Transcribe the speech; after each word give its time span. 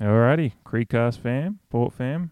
Alrighty, 0.00 0.52
Creekcast 0.64 1.18
fam, 1.18 1.58
Port 1.68 1.92
fam. 1.92 2.30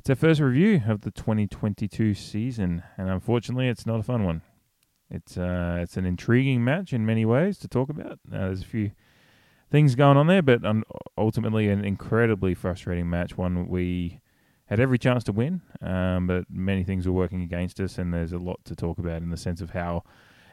It's 0.00 0.10
our 0.10 0.16
first 0.16 0.40
review 0.40 0.82
of 0.88 1.02
the 1.02 1.12
2022 1.12 2.14
season, 2.14 2.82
and 2.96 3.08
unfortunately, 3.08 3.68
it's 3.68 3.86
not 3.86 4.00
a 4.00 4.02
fun 4.02 4.24
one. 4.24 4.42
It's 5.08 5.38
uh, 5.38 5.78
it's 5.80 5.96
an 5.96 6.04
intriguing 6.04 6.64
match 6.64 6.92
in 6.92 7.06
many 7.06 7.24
ways 7.24 7.58
to 7.58 7.68
talk 7.68 7.90
about. 7.90 8.18
Uh, 8.32 8.48
there's 8.48 8.62
a 8.62 8.66
few 8.66 8.90
things 9.70 9.94
going 9.94 10.16
on 10.16 10.26
there, 10.26 10.42
but 10.42 10.64
un- 10.64 10.82
ultimately, 11.16 11.68
an 11.68 11.84
incredibly 11.84 12.54
frustrating 12.54 13.08
match. 13.08 13.38
One 13.38 13.68
we 13.68 14.20
had 14.66 14.80
every 14.80 14.98
chance 14.98 15.22
to 15.24 15.32
win, 15.32 15.62
um, 15.80 16.26
but 16.26 16.46
many 16.50 16.82
things 16.82 17.06
were 17.06 17.12
working 17.12 17.42
against 17.42 17.78
us, 17.78 17.98
and 17.98 18.12
there's 18.12 18.32
a 18.32 18.38
lot 18.38 18.64
to 18.64 18.74
talk 18.74 18.98
about 18.98 19.22
in 19.22 19.30
the 19.30 19.36
sense 19.36 19.60
of 19.60 19.70
how 19.70 20.02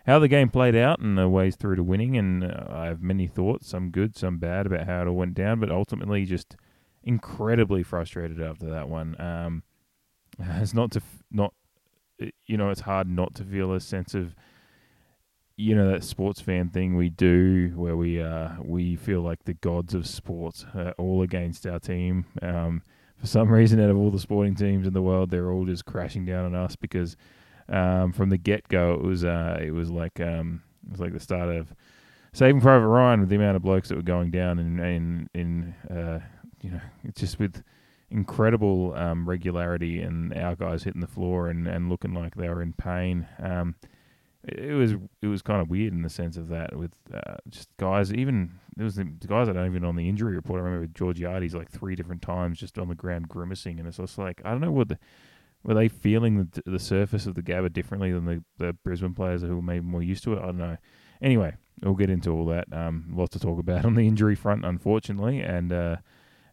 how 0.05 0.19
the 0.19 0.27
game 0.27 0.49
played 0.49 0.75
out 0.75 0.99
and 0.99 1.17
the 1.17 1.27
ways 1.27 1.55
through 1.55 1.75
to 1.77 1.83
winning. 1.83 2.15
And 2.17 2.43
uh, 2.43 2.65
I 2.69 2.85
have 2.85 3.01
many 3.01 3.27
thoughts, 3.27 3.67
some 3.67 3.89
good, 3.89 4.15
some 4.15 4.37
bad, 4.37 4.65
about 4.67 4.85
how 4.85 5.01
it 5.01 5.07
all 5.07 5.15
went 5.15 5.33
down. 5.33 5.59
But 5.59 5.71
ultimately, 5.71 6.25
just 6.25 6.55
incredibly 7.03 7.83
frustrated 7.83 8.41
after 8.41 8.69
that 8.69 8.87
one. 8.87 9.19
Um, 9.19 9.63
it's 10.39 10.73
not 10.73 10.91
to 10.91 10.99
f- 10.99 11.23
not, 11.31 11.53
you 12.45 12.57
know, 12.57 12.69
it's 12.69 12.81
hard 12.81 13.07
not 13.07 13.33
to 13.35 13.43
feel 13.43 13.73
a 13.73 13.79
sense 13.79 14.13
of, 14.13 14.35
you 15.57 15.75
know, 15.75 15.91
that 15.91 16.03
sports 16.03 16.39
fan 16.39 16.69
thing 16.69 16.95
we 16.95 17.09
do 17.09 17.71
where 17.75 17.95
we 17.95 18.21
uh 18.21 18.49
we 18.61 18.97
feel 18.97 19.21
like 19.21 19.45
the 19.45 19.53
gods 19.53 19.93
of 19.93 20.05
sports 20.05 20.65
all 20.97 21.21
against 21.21 21.65
our 21.65 21.79
team. 21.79 22.25
Um, 22.41 22.83
for 23.17 23.25
some 23.25 23.49
reason, 23.51 23.79
out 23.79 23.89
of 23.89 23.97
all 23.97 24.11
the 24.11 24.19
sporting 24.19 24.53
teams 24.55 24.85
in 24.85 24.93
the 24.93 25.01
world, 25.01 25.31
they're 25.31 25.51
all 25.51 25.65
just 25.65 25.85
crashing 25.85 26.25
down 26.25 26.45
on 26.45 26.55
us 26.55 26.75
because 26.75 27.15
um, 27.69 28.11
from 28.11 28.29
the 28.29 28.37
get 28.37 28.67
go, 28.67 28.93
it 28.93 29.01
was 29.01 29.23
uh, 29.23 29.59
it 29.61 29.71
was 29.71 29.89
like 29.89 30.19
um, 30.19 30.63
it 30.85 30.91
was 30.91 30.99
like 30.99 31.13
the 31.13 31.19
start 31.19 31.49
of 31.49 31.73
Saving 32.33 32.61
Private 32.61 32.87
Ryan 32.87 33.21
with 33.21 33.29
the 33.29 33.35
amount 33.37 33.55
of 33.55 33.63
blokes 33.63 33.89
that 33.89 33.95
were 33.95 34.01
going 34.01 34.31
down 34.31 34.59
in 34.59 34.79
in 34.79 35.29
in 35.33 35.75
uh, 35.89 36.19
you 36.61 36.71
know 36.71 36.81
it's 37.03 37.19
just 37.19 37.39
with 37.39 37.63
incredible 38.11 38.93
um, 38.95 39.27
regularity 39.27 40.01
and 40.01 40.33
our 40.37 40.55
guys 40.55 40.83
hitting 40.83 41.01
the 41.01 41.07
floor 41.07 41.47
and, 41.47 41.67
and 41.67 41.89
looking 41.89 42.13
like 42.13 42.35
they 42.35 42.47
were 42.47 42.61
in 42.61 42.73
pain. 42.73 43.27
Um, 43.41 43.75
it, 44.47 44.73
was 44.73 44.93
it 45.21 45.27
was 45.27 45.41
kind 45.41 45.61
of 45.61 45.69
weird 45.69 45.93
in 45.93 46.03
the 46.03 46.09
sense 46.09 46.37
of 46.37 46.49
that 46.49 46.75
with 46.77 46.91
uh, 47.13 47.35
just 47.49 47.69
guys 47.77 48.13
even 48.13 48.51
there 48.75 48.83
was 48.83 48.95
the 48.95 49.05
guys 49.05 49.47
that 49.47 49.57
aren't 49.57 49.71
even 49.71 49.85
on 49.85 49.95
the 49.95 50.07
injury 50.07 50.35
report. 50.35 50.61
I 50.61 50.63
remember 50.65 50.87
Georgiades 50.87 51.55
like 51.55 51.71
three 51.71 51.95
different 51.95 52.21
times 52.21 52.59
just 52.59 52.77
on 52.77 52.87
the 52.87 52.95
ground 52.95 53.27
grimacing, 53.27 53.79
and 53.79 53.87
it's 53.87 53.97
just 53.97 54.17
like 54.17 54.41
I 54.45 54.51
don't 54.51 54.61
know 54.61 54.71
what 54.71 54.89
the 54.89 54.99
were 55.65 55.73
they 55.73 55.87
feeling 55.87 56.37
the, 56.37 56.61
the 56.65 56.79
surface 56.79 57.25
of 57.25 57.33
the 57.33 57.41
Gabba 57.41 57.73
differently 57.73 58.11
than 58.11 58.25
the, 58.25 58.43
the 58.57 58.73
Brisbane 58.83 59.15
players 59.15 59.41
who 59.41 59.55
were 59.55 59.61
maybe 59.61 59.83
more 59.83 60.03
used 60.03 60.23
to 60.25 60.33
it? 60.33 60.39
I 60.39 60.45
don't 60.45 60.57
know. 60.57 60.77
Anyway, 61.21 61.55
we'll 61.81 61.95
get 61.95 62.09
into 62.09 62.29
all 62.29 62.45
that. 62.45 62.65
Um, 62.71 63.11
lots 63.11 63.33
to 63.33 63.39
talk 63.39 63.59
about 63.59 63.83
on 63.85 63.95
the 63.95 64.07
injury 64.07 64.35
front, 64.35 64.63
unfortunately, 64.63 65.41
and 65.41 65.73
uh, 65.73 65.97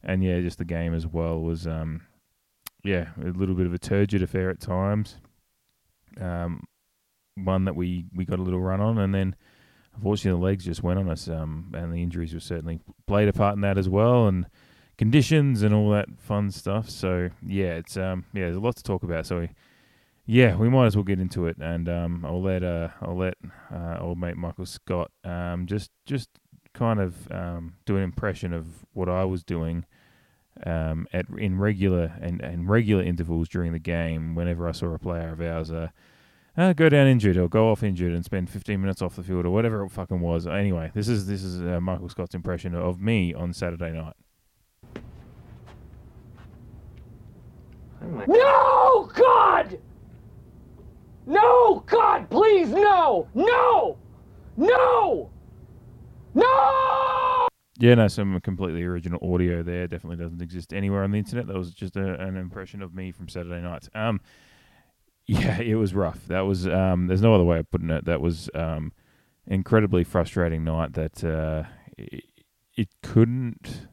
and 0.03 0.25
yeah, 0.25 0.41
just 0.41 0.59
the 0.59 0.65
game 0.65 0.95
as 0.95 1.07
well 1.07 1.41
was 1.41 1.67
um, 1.67 2.01
yeah, 2.85 3.09
a 3.23 3.29
little 3.29 3.55
bit 3.55 3.67
of 3.67 3.75
a 3.75 3.79
turgid 3.79 4.23
affair 4.23 4.51
at 4.51 4.61
times. 4.61 5.17
Um, 6.21 6.65
one 7.37 7.65
that 7.65 7.77
we, 7.77 8.07
we 8.15 8.25
got 8.25 8.39
a 8.39 8.43
little 8.43 8.61
run 8.61 8.81
on, 8.81 8.99
and 8.99 9.15
then 9.15 9.37
unfortunately 9.95 10.39
the 10.39 10.45
legs 10.45 10.65
just 10.65 10.83
went 10.83 10.99
on 10.99 11.09
us. 11.09 11.29
Um, 11.29 11.73
and 11.77 11.93
the 11.93 12.03
injuries 12.03 12.35
were 12.35 12.41
certainly 12.41 12.81
played 13.07 13.29
a 13.29 13.33
part 13.33 13.55
in 13.55 13.61
that 13.61 13.79
as 13.79 13.89
well, 13.89 14.27
and 14.27 14.47
conditions 15.03 15.65
and 15.65 15.75
all 15.75 15.91
that 15.91 16.07
fun 16.17 16.49
stuff. 16.49 16.89
So 16.89 17.29
yeah, 17.45 17.75
it's 17.75 17.97
um 17.97 18.25
yeah, 18.33 18.45
there's 18.45 18.57
a 18.57 18.61
lot 18.61 18.77
to 18.77 18.85
talk 18.85 19.03
about. 19.03 19.27
So 19.27 19.41
we, 19.41 19.49
yeah, 20.27 20.55
we 20.55 20.69
might 20.69 20.87
as 20.87 20.95
well 20.95 21.03
get 21.03 21.19
into 21.19 21.47
it, 21.47 21.57
and 21.59 21.89
um 21.89 22.25
I'll 22.25 22.41
let 22.41 22.63
uh 22.63 22.91
I'll 23.01 23.19
let 23.19 23.35
uh, 23.75 23.97
old 24.01 24.19
mate 24.19 24.37
Michael 24.37 24.65
Scott 24.65 25.11
um 25.25 25.67
just 25.67 25.91
just 26.07 26.29
kind 26.73 27.01
of 27.01 27.29
um 27.33 27.75
do 27.85 27.97
an 27.97 28.05
impression 28.05 28.53
of 28.53 28.87
what 28.93 29.09
I 29.09 29.25
was 29.25 29.43
doing 29.43 29.87
um 30.65 31.09
at 31.13 31.27
in 31.37 31.59
regular 31.59 32.13
and, 32.21 32.41
and 32.41 32.69
regular 32.69 33.03
intervals 33.03 33.49
during 33.49 33.73
the 33.73 33.81
game 33.81 34.37
whenever 34.37 34.69
I 34.69 34.73
saw 34.73 34.95
a 34.95 35.01
player 35.01 35.31
of 35.31 35.41
ours 35.41 35.73
uh. 35.73 35.89
Uh, 36.55 36.75
go 36.75 36.91
down 36.91 37.07
injured 37.07 37.39
or 37.39 37.49
go 37.49 37.71
off 37.71 37.83
injured 37.83 38.13
and 38.13 38.27
spend 38.27 38.51
15 38.51 38.79
minutes 38.79 39.01
off 39.01 39.17
the 39.17 39.23
field 39.23 39.47
or 39.47 39.51
whatever 39.51 39.83
it 39.87 39.89
fucking 39.89 40.21
was. 40.21 40.47
Anyway, 40.47 40.91
this 40.95 41.09
is 41.09 41.27
this 41.27 41.43
is 41.43 41.63
uh, 41.63 41.81
Michael 41.81 42.11
Scott's 42.11 42.35
impression 42.35 42.75
of 42.75 43.01
me 43.01 43.33
on 43.33 43.55
Saturday 43.55 43.91
night. 43.91 44.13
No, 48.27 49.11
God! 49.15 49.79
No, 51.27 51.85
God, 51.87 52.29
please, 52.31 52.71
no! 52.71 53.29
No! 53.35 53.97
No! 54.57 55.31
No! 56.35 57.47
Yeah, 57.79 57.95
no, 57.95 58.09
some 58.09 58.41
completely 58.41 58.83
original 58.85 59.19
audio 59.33 59.63
there. 59.63 59.87
Definitely 59.87 60.23
doesn't 60.23 60.43
exist 60.43 60.73
anywhere 60.73 61.03
on 61.03 61.11
the 61.11 61.19
internet. 61.19 61.47
That 61.47 61.57
was 61.57 61.73
just 61.73 61.97
a, 61.97 62.21
an 62.21 62.37
impression 62.37 62.83
of 62.83 62.95
me 62.95 63.13
from 63.13 63.29
Saturday 63.29 63.61
night. 63.61 63.89
Um, 63.95 64.21
yeah, 65.27 65.61
it 65.61 65.75
was 65.75 65.95
rough. 65.95 66.27
That 66.27 66.43
was 66.43 66.67
um, 66.67 67.07
there's 67.07 67.23
no 67.23 67.35
other 67.35 67.45
way 67.45 67.59
of 67.59 67.71
putting 67.71 67.91
it. 67.91 68.05
That 68.05 68.21
was 68.21 68.51
um, 68.55 68.93
incredibly 69.47 70.05
frustrating 70.05 70.65
night. 70.65 70.93
That 70.95 71.25
uh, 71.25 71.65
it, 71.97 72.25
it 72.77 72.89
couldn't 73.03 73.87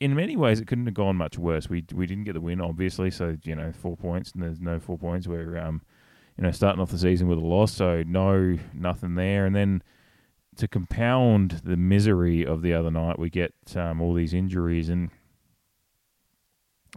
in 0.00 0.14
many 0.14 0.36
ways, 0.36 0.60
it 0.60 0.66
couldn't 0.66 0.86
have 0.86 0.94
gone 0.94 1.16
much 1.16 1.38
worse. 1.38 1.68
We 1.68 1.84
we 1.94 2.06
didn't 2.06 2.24
get 2.24 2.34
the 2.34 2.40
win, 2.40 2.60
obviously, 2.60 3.10
so 3.10 3.36
you 3.44 3.54
know 3.54 3.72
four 3.72 3.96
points, 3.96 4.32
and 4.32 4.42
there's 4.42 4.60
no 4.60 4.78
four 4.78 4.98
points. 4.98 5.26
We're 5.26 5.58
um, 5.58 5.82
you 6.36 6.44
know 6.44 6.50
starting 6.50 6.80
off 6.80 6.90
the 6.90 6.98
season 6.98 7.28
with 7.28 7.38
a 7.38 7.44
loss, 7.44 7.72
so 7.72 8.02
no 8.06 8.58
nothing 8.74 9.14
there, 9.14 9.46
and 9.46 9.54
then 9.54 9.82
to 10.56 10.68
compound 10.68 11.62
the 11.64 11.76
misery 11.76 12.44
of 12.44 12.62
the 12.62 12.72
other 12.72 12.90
night, 12.90 13.18
we 13.18 13.30
get 13.30 13.52
um, 13.74 14.00
all 14.00 14.14
these 14.14 14.34
injuries, 14.34 14.88
and 14.88 15.10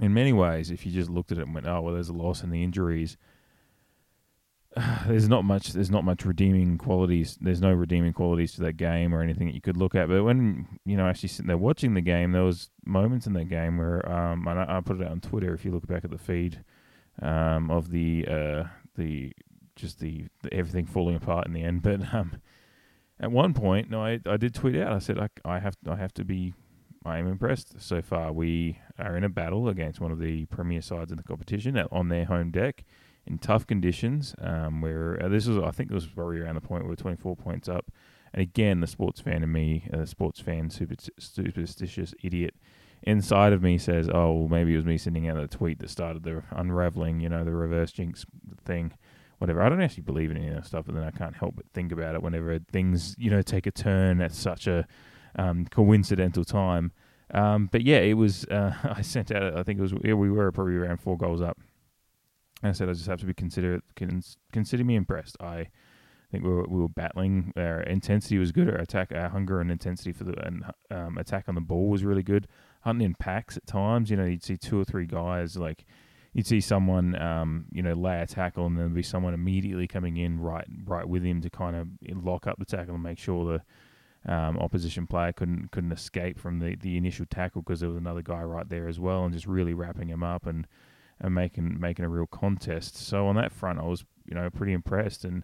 in 0.02 0.14
many 0.14 0.34
ways, 0.34 0.72
if 0.72 0.86
you 0.86 0.92
just 0.92 1.10
looked 1.10 1.32
at 1.32 1.38
it 1.38 1.46
and 1.46 1.54
went, 1.54 1.68
oh 1.68 1.82
well, 1.82 1.94
there's 1.94 2.10
a 2.10 2.14
loss 2.14 2.42
and 2.42 2.52
the 2.52 2.64
injuries, 2.64 3.18
there's 5.08 5.28
not 5.28 5.44
much 5.44 5.74
there's 5.74 5.90
not 5.90 6.04
much 6.04 6.26
redeeming 6.26 6.78
qualities 6.78 7.38
there's 7.42 7.62
no 7.62 7.72
redeeming 7.72 8.14
qualities 8.14 8.54
to 8.54 8.62
that 8.62 8.74
game 8.78 9.16
or 9.16 9.22
anything 9.22 9.48
that 9.48 9.56
you 9.56 9.62
could 9.62 9.78
look 9.78 9.96
at. 9.96 10.08
But 10.08 10.24
when 10.24 10.68
you 10.86 10.96
know 10.96 11.08
actually 11.08 11.30
sitting 11.30 11.48
there 11.48 11.58
watching 11.58 11.96
the 11.96 12.02
game 12.02 12.32
there 12.34 12.44
was 12.44 12.70
moments 12.86 13.26
in 13.26 13.34
that 13.34 13.50
game 13.50 13.78
where 13.78 14.08
um 14.10 14.48
and 14.48 14.60
I, 14.60 14.78
I 14.78 14.82
put 14.82 15.00
it 15.00 15.06
out 15.06 15.12
on 15.12 15.22
Twitter 15.22 15.54
if 15.54 15.66
you 15.66 15.72
look 15.72 15.88
back 15.88 16.04
at 16.04 16.12
the 16.12 16.18
feed 16.18 16.64
um 17.22 17.72
of 17.72 17.90
the 17.90 18.28
uh 18.30 18.64
the 18.96 19.32
just 19.76 20.00
the, 20.00 20.26
the 20.44 20.54
everything 20.54 20.86
falling 20.86 21.16
apart 21.16 21.48
in 21.48 21.54
the 21.54 21.64
end. 21.64 21.82
But 21.82 22.02
um 22.14 22.40
at 23.20 23.32
one 23.32 23.54
point 23.54 23.90
no 23.90 24.04
I 24.04 24.20
I 24.26 24.38
did 24.38 24.54
tweet 24.54 24.76
out. 24.76 24.94
I 24.94 25.00
said 25.00 25.18
I 25.18 25.30
I 25.44 25.60
have 25.60 25.78
I 25.88 25.96
have 25.96 26.14
to 26.16 26.24
be 26.24 26.54
I 27.04 27.18
am 27.18 27.26
impressed. 27.26 27.82
So 27.82 28.04
far 28.04 28.32
we 28.32 28.78
are 29.00 29.18
in 29.18 29.24
a 29.24 29.30
battle 29.30 29.68
against 29.68 30.00
one 30.00 30.12
of 30.12 30.20
the 30.20 30.46
premier 30.46 30.82
sides 30.82 31.12
in 31.12 31.18
the 31.18 31.24
competition 31.24 31.76
on 31.92 32.10
their 32.10 32.26
home 32.26 32.52
deck 32.52 32.84
in 33.30 33.38
tough 33.38 33.68
conditions. 33.68 34.36
Um, 34.40 34.82
where 34.82 35.22
uh, 35.24 35.30
this 35.30 35.48
was, 35.48 35.58
I 35.58 35.72
think, 35.72 35.92
it 35.92 35.94
was 35.94 36.08
probably 36.08 36.40
around 36.40 36.56
the 36.56 36.62
point 36.62 36.84
where 36.84 36.90
we 36.90 36.96
24 36.96 37.36
points 37.36 37.70
up. 37.70 37.92
And 38.34 38.42
again, 38.42 38.80
the 38.80 38.88
sports 38.88 39.22
fan 39.22 39.44
in 39.44 39.52
me, 39.52 39.88
uh, 39.94 40.06
sports 40.06 40.40
fan, 40.40 40.70
super, 40.70 40.96
superstitious 41.18 42.14
idiot 42.24 42.54
inside 43.04 43.54
of 43.54 43.64
me 43.64 43.78
says, 43.78 44.10
"Oh, 44.10 44.34
well, 44.34 44.48
maybe 44.50 44.74
it 44.74 44.78
was 44.78 44.86
me 44.86 44.98
sending 44.98 45.28
out 45.28 45.38
a 45.38 45.48
tweet 45.48 45.80
that 45.80 45.90
started 45.90 46.24
the 46.24 46.44
unraveling, 46.52 47.20
you 47.20 47.30
know, 47.30 47.44
the 47.44 47.54
reverse 47.54 47.92
jinx 47.92 48.26
thing." 48.66 48.94
Whatever. 49.40 49.62
I 49.62 49.70
don't 49.70 49.82
actually 49.82 50.04
believe 50.04 50.32
in 50.32 50.38
any 50.38 50.50
of 50.50 50.56
that 50.56 50.66
stuff, 50.66 50.86
but 50.86 50.96
then 50.96 51.04
I 51.06 51.12
can't 51.12 51.36
help 51.36 51.56
but 51.56 51.66
think 51.74 51.94
about 51.94 52.14
it 52.14 52.22
whenever 52.22 52.60
things, 52.60 53.16
you 53.18 53.32
know, 53.32 53.42
take 53.42 53.66
a 53.66 53.72
turn 53.72 54.20
at 54.20 54.34
such 54.34 54.68
a 54.68 54.86
um, 55.38 55.66
coincidental 55.66 56.44
time. 56.44 56.92
Um, 57.34 57.70
but 57.72 57.84
yeah, 57.84 58.00
it 58.00 58.16
was. 58.16 58.44
Uh, 58.46 58.74
I 58.84 59.02
sent 59.02 59.32
out. 59.32 59.58
I 59.58 59.64
think 59.64 59.80
it 59.80 59.82
was. 59.82 59.94
We 59.94 60.14
were 60.14 60.52
probably 60.52 60.76
around 60.76 60.98
four 61.00 61.18
goals 61.18 61.42
up 61.42 61.58
I 62.64 62.72
said 62.74 62.90
I 62.90 62.94
just 62.94 63.08
have 63.08 63.20
to 63.20 63.26
be 63.26 63.34
consider 63.34 63.82
consider 64.52 64.84
me 64.84 64.96
impressed. 64.96 65.38
I 65.40 65.68
think 66.32 66.44
we 66.44 66.50
were, 66.50 66.68
we 66.68 66.80
were 66.80 66.90
battling. 66.90 67.54
Our 67.56 67.82
intensity 67.82 68.38
was 68.38 68.52
good. 68.52 68.70
Our 68.70 68.76
attack, 68.76 69.12
our 69.14 69.30
hunger 69.30 69.62
and 69.62 69.72
intensity 69.72 70.12
for 70.12 70.26
the 70.26 70.46
and 70.46 70.64
um, 70.92 71.18
attack 71.18 71.46
on 71.48 71.56
the 71.56 71.62
ball 71.62 71.90
was 71.90 72.04
really 72.04 72.24
good. 72.24 72.48
Hunting 72.82 73.06
in 73.06 73.16
packs 73.16 73.58
at 73.58 73.66
times, 73.66 74.10
you 74.10 74.18
know, 74.18 74.26
you'd 74.26 74.44
see 74.44 74.58
two 74.58 74.80
or 74.80 74.86
three 74.86 75.06
guys 75.06 75.58
like 75.58 75.86
you'd 76.34 76.48
see 76.48 76.62
someone, 76.62 77.20
um, 77.20 77.66
you 77.72 77.82
know, 77.82 77.94
lay 77.94 78.22
a 78.22 78.28
tackle, 78.28 78.66
and 78.66 78.78
there'd 78.78 78.94
be 78.94 79.02
someone 79.02 79.34
immediately 79.34 79.88
coming 79.88 80.18
in 80.18 80.40
right 80.40 80.68
right 80.86 81.08
with 81.08 81.24
him 81.24 81.42
to 81.42 81.50
kind 81.50 81.76
of 81.76 81.88
lock 82.24 82.46
up 82.46 82.60
the 82.60 82.66
tackle 82.66 82.96
and 82.96 83.04
make 83.04 83.18
sure 83.18 83.60
the 84.26 84.32
um, 84.32 84.58
opposition 84.60 85.08
player 85.08 85.34
couldn't 85.34 85.72
couldn't 85.72 85.92
escape 85.92 86.38
from 86.38 86.60
the, 86.60 86.76
the 86.76 86.98
initial 86.98 87.26
tackle 87.26 87.62
because 87.62 87.80
there 87.80 87.90
was 87.90 87.98
another 87.98 88.22
guy 88.22 88.42
right 88.44 88.70
there 88.70 88.88
as 88.88 89.00
well, 89.00 89.24
and 89.26 89.34
just 89.34 89.48
really 89.48 89.74
wrapping 89.74 90.10
him 90.10 90.24
up 90.24 90.46
and 90.46 90.68
and 91.22 91.34
making 91.34 91.80
making 91.80 92.06
a 92.06 92.10
real 92.10 92.28
contest. 92.28 92.96
So 92.96 93.28
on 93.28 93.36
that 93.36 93.52
front, 93.52 93.80
I 93.80 93.84
was 93.84 94.06
you 94.26 94.36
know 94.36 94.50
pretty 94.50 94.74
impressed. 94.74 95.26
And 95.26 95.44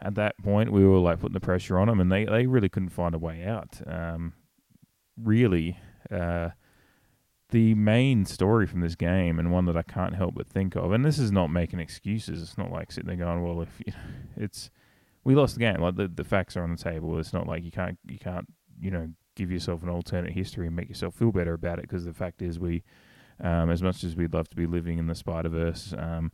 at 0.00 0.14
that 0.16 0.36
point, 0.38 0.72
we 0.72 0.84
were 0.84 0.98
like 0.98 1.20
putting 1.20 1.34
the 1.34 1.40
pressure 1.40 1.78
on 1.78 1.88
them, 1.88 2.00
and 2.00 2.10
they 2.10 2.24
they 2.24 2.46
really 2.46 2.68
couldn't 2.68 2.90
find 2.90 3.14
a 3.14 3.18
way 3.18 3.44
out. 3.44 3.80
Um, 3.86 4.34
really, 5.20 5.78
uh, 6.10 6.50
the 7.50 7.74
main 7.74 8.24
story 8.26 8.66
from 8.66 8.80
this 8.80 8.94
game, 8.94 9.38
and 9.38 9.52
one 9.52 9.66
that 9.66 9.76
I 9.76 9.82
can't 9.82 10.16
help 10.16 10.34
but 10.34 10.48
think 10.48 10.76
of, 10.76 10.92
and 10.92 11.04
this 11.04 11.18
is 11.18 11.32
not 11.32 11.48
making 11.48 11.80
excuses. 11.80 12.42
It's 12.42 12.58
not 12.58 12.70
like 12.70 12.92
sitting 12.92 13.08
there 13.08 13.26
going, 13.26 13.42
well, 13.42 13.62
if 13.62 13.70
you 13.86 13.92
know, 13.92 13.98
it's 14.36 14.70
we 15.24 15.34
lost 15.34 15.54
the 15.54 15.60
game. 15.60 15.80
Like 15.80 15.96
the 15.96 16.08
the 16.08 16.24
facts 16.24 16.56
are 16.56 16.62
on 16.62 16.72
the 16.72 16.82
table. 16.82 17.18
It's 17.18 17.32
not 17.32 17.46
like 17.46 17.64
you 17.64 17.70
can't 17.70 17.98
you 18.06 18.18
can't 18.18 18.46
you 18.80 18.90
know 18.90 19.08
give 19.36 19.50
yourself 19.50 19.82
an 19.82 19.88
alternate 19.88 20.32
history 20.32 20.66
and 20.66 20.74
make 20.74 20.88
yourself 20.88 21.14
feel 21.14 21.30
better 21.30 21.54
about 21.54 21.78
it. 21.78 21.82
Because 21.82 22.04
the 22.04 22.12
fact 22.12 22.42
is, 22.42 22.58
we, 22.58 22.82
um, 23.40 23.70
as 23.70 23.82
much 23.82 24.04
as 24.04 24.16
we'd 24.16 24.34
love 24.34 24.48
to 24.48 24.56
be 24.56 24.66
living 24.66 24.98
in 24.98 25.06
the 25.06 25.14
Spider 25.14 25.48
Verse, 25.48 25.94
um, 25.96 26.32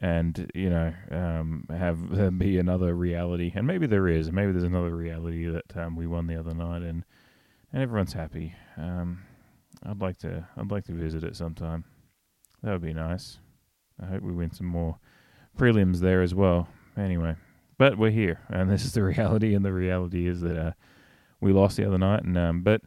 and 0.00 0.50
you 0.54 0.70
know, 0.70 0.92
um, 1.10 1.66
have 1.70 2.10
there 2.16 2.30
be 2.30 2.58
another 2.58 2.94
reality, 2.94 3.52
and 3.54 3.66
maybe 3.66 3.86
there 3.86 4.08
is, 4.08 4.32
maybe 4.32 4.52
there's 4.52 4.64
another 4.64 4.94
reality 4.94 5.46
that 5.46 5.76
um, 5.76 5.96
we 5.96 6.06
won 6.06 6.26
the 6.26 6.38
other 6.38 6.54
night, 6.54 6.82
and 6.82 7.04
and 7.72 7.82
everyone's 7.82 8.12
happy. 8.12 8.54
Um, 8.76 9.22
I'd 9.84 10.00
like 10.00 10.18
to, 10.18 10.46
I'd 10.56 10.70
like 10.70 10.84
to 10.84 10.92
visit 10.92 11.24
it 11.24 11.36
sometime. 11.36 11.84
That 12.62 12.72
would 12.72 12.82
be 12.82 12.92
nice. 12.92 13.38
I 14.00 14.06
hope 14.06 14.22
we 14.22 14.32
win 14.32 14.52
some 14.52 14.66
more 14.66 14.98
prelims 15.58 15.98
there 15.98 16.22
as 16.22 16.34
well. 16.34 16.68
Anyway, 16.96 17.36
but 17.78 17.96
we're 17.98 18.10
here, 18.10 18.40
and 18.48 18.70
this 18.70 18.84
is 18.84 18.92
the 18.92 19.02
reality. 19.02 19.54
And 19.54 19.64
the 19.64 19.72
reality 19.72 20.26
is 20.26 20.40
that 20.42 20.56
uh, 20.56 20.72
we 21.40 21.52
lost 21.52 21.76
the 21.76 21.86
other 21.86 21.98
night, 21.98 22.22
and 22.24 22.36
um, 22.36 22.62
but 22.62 22.82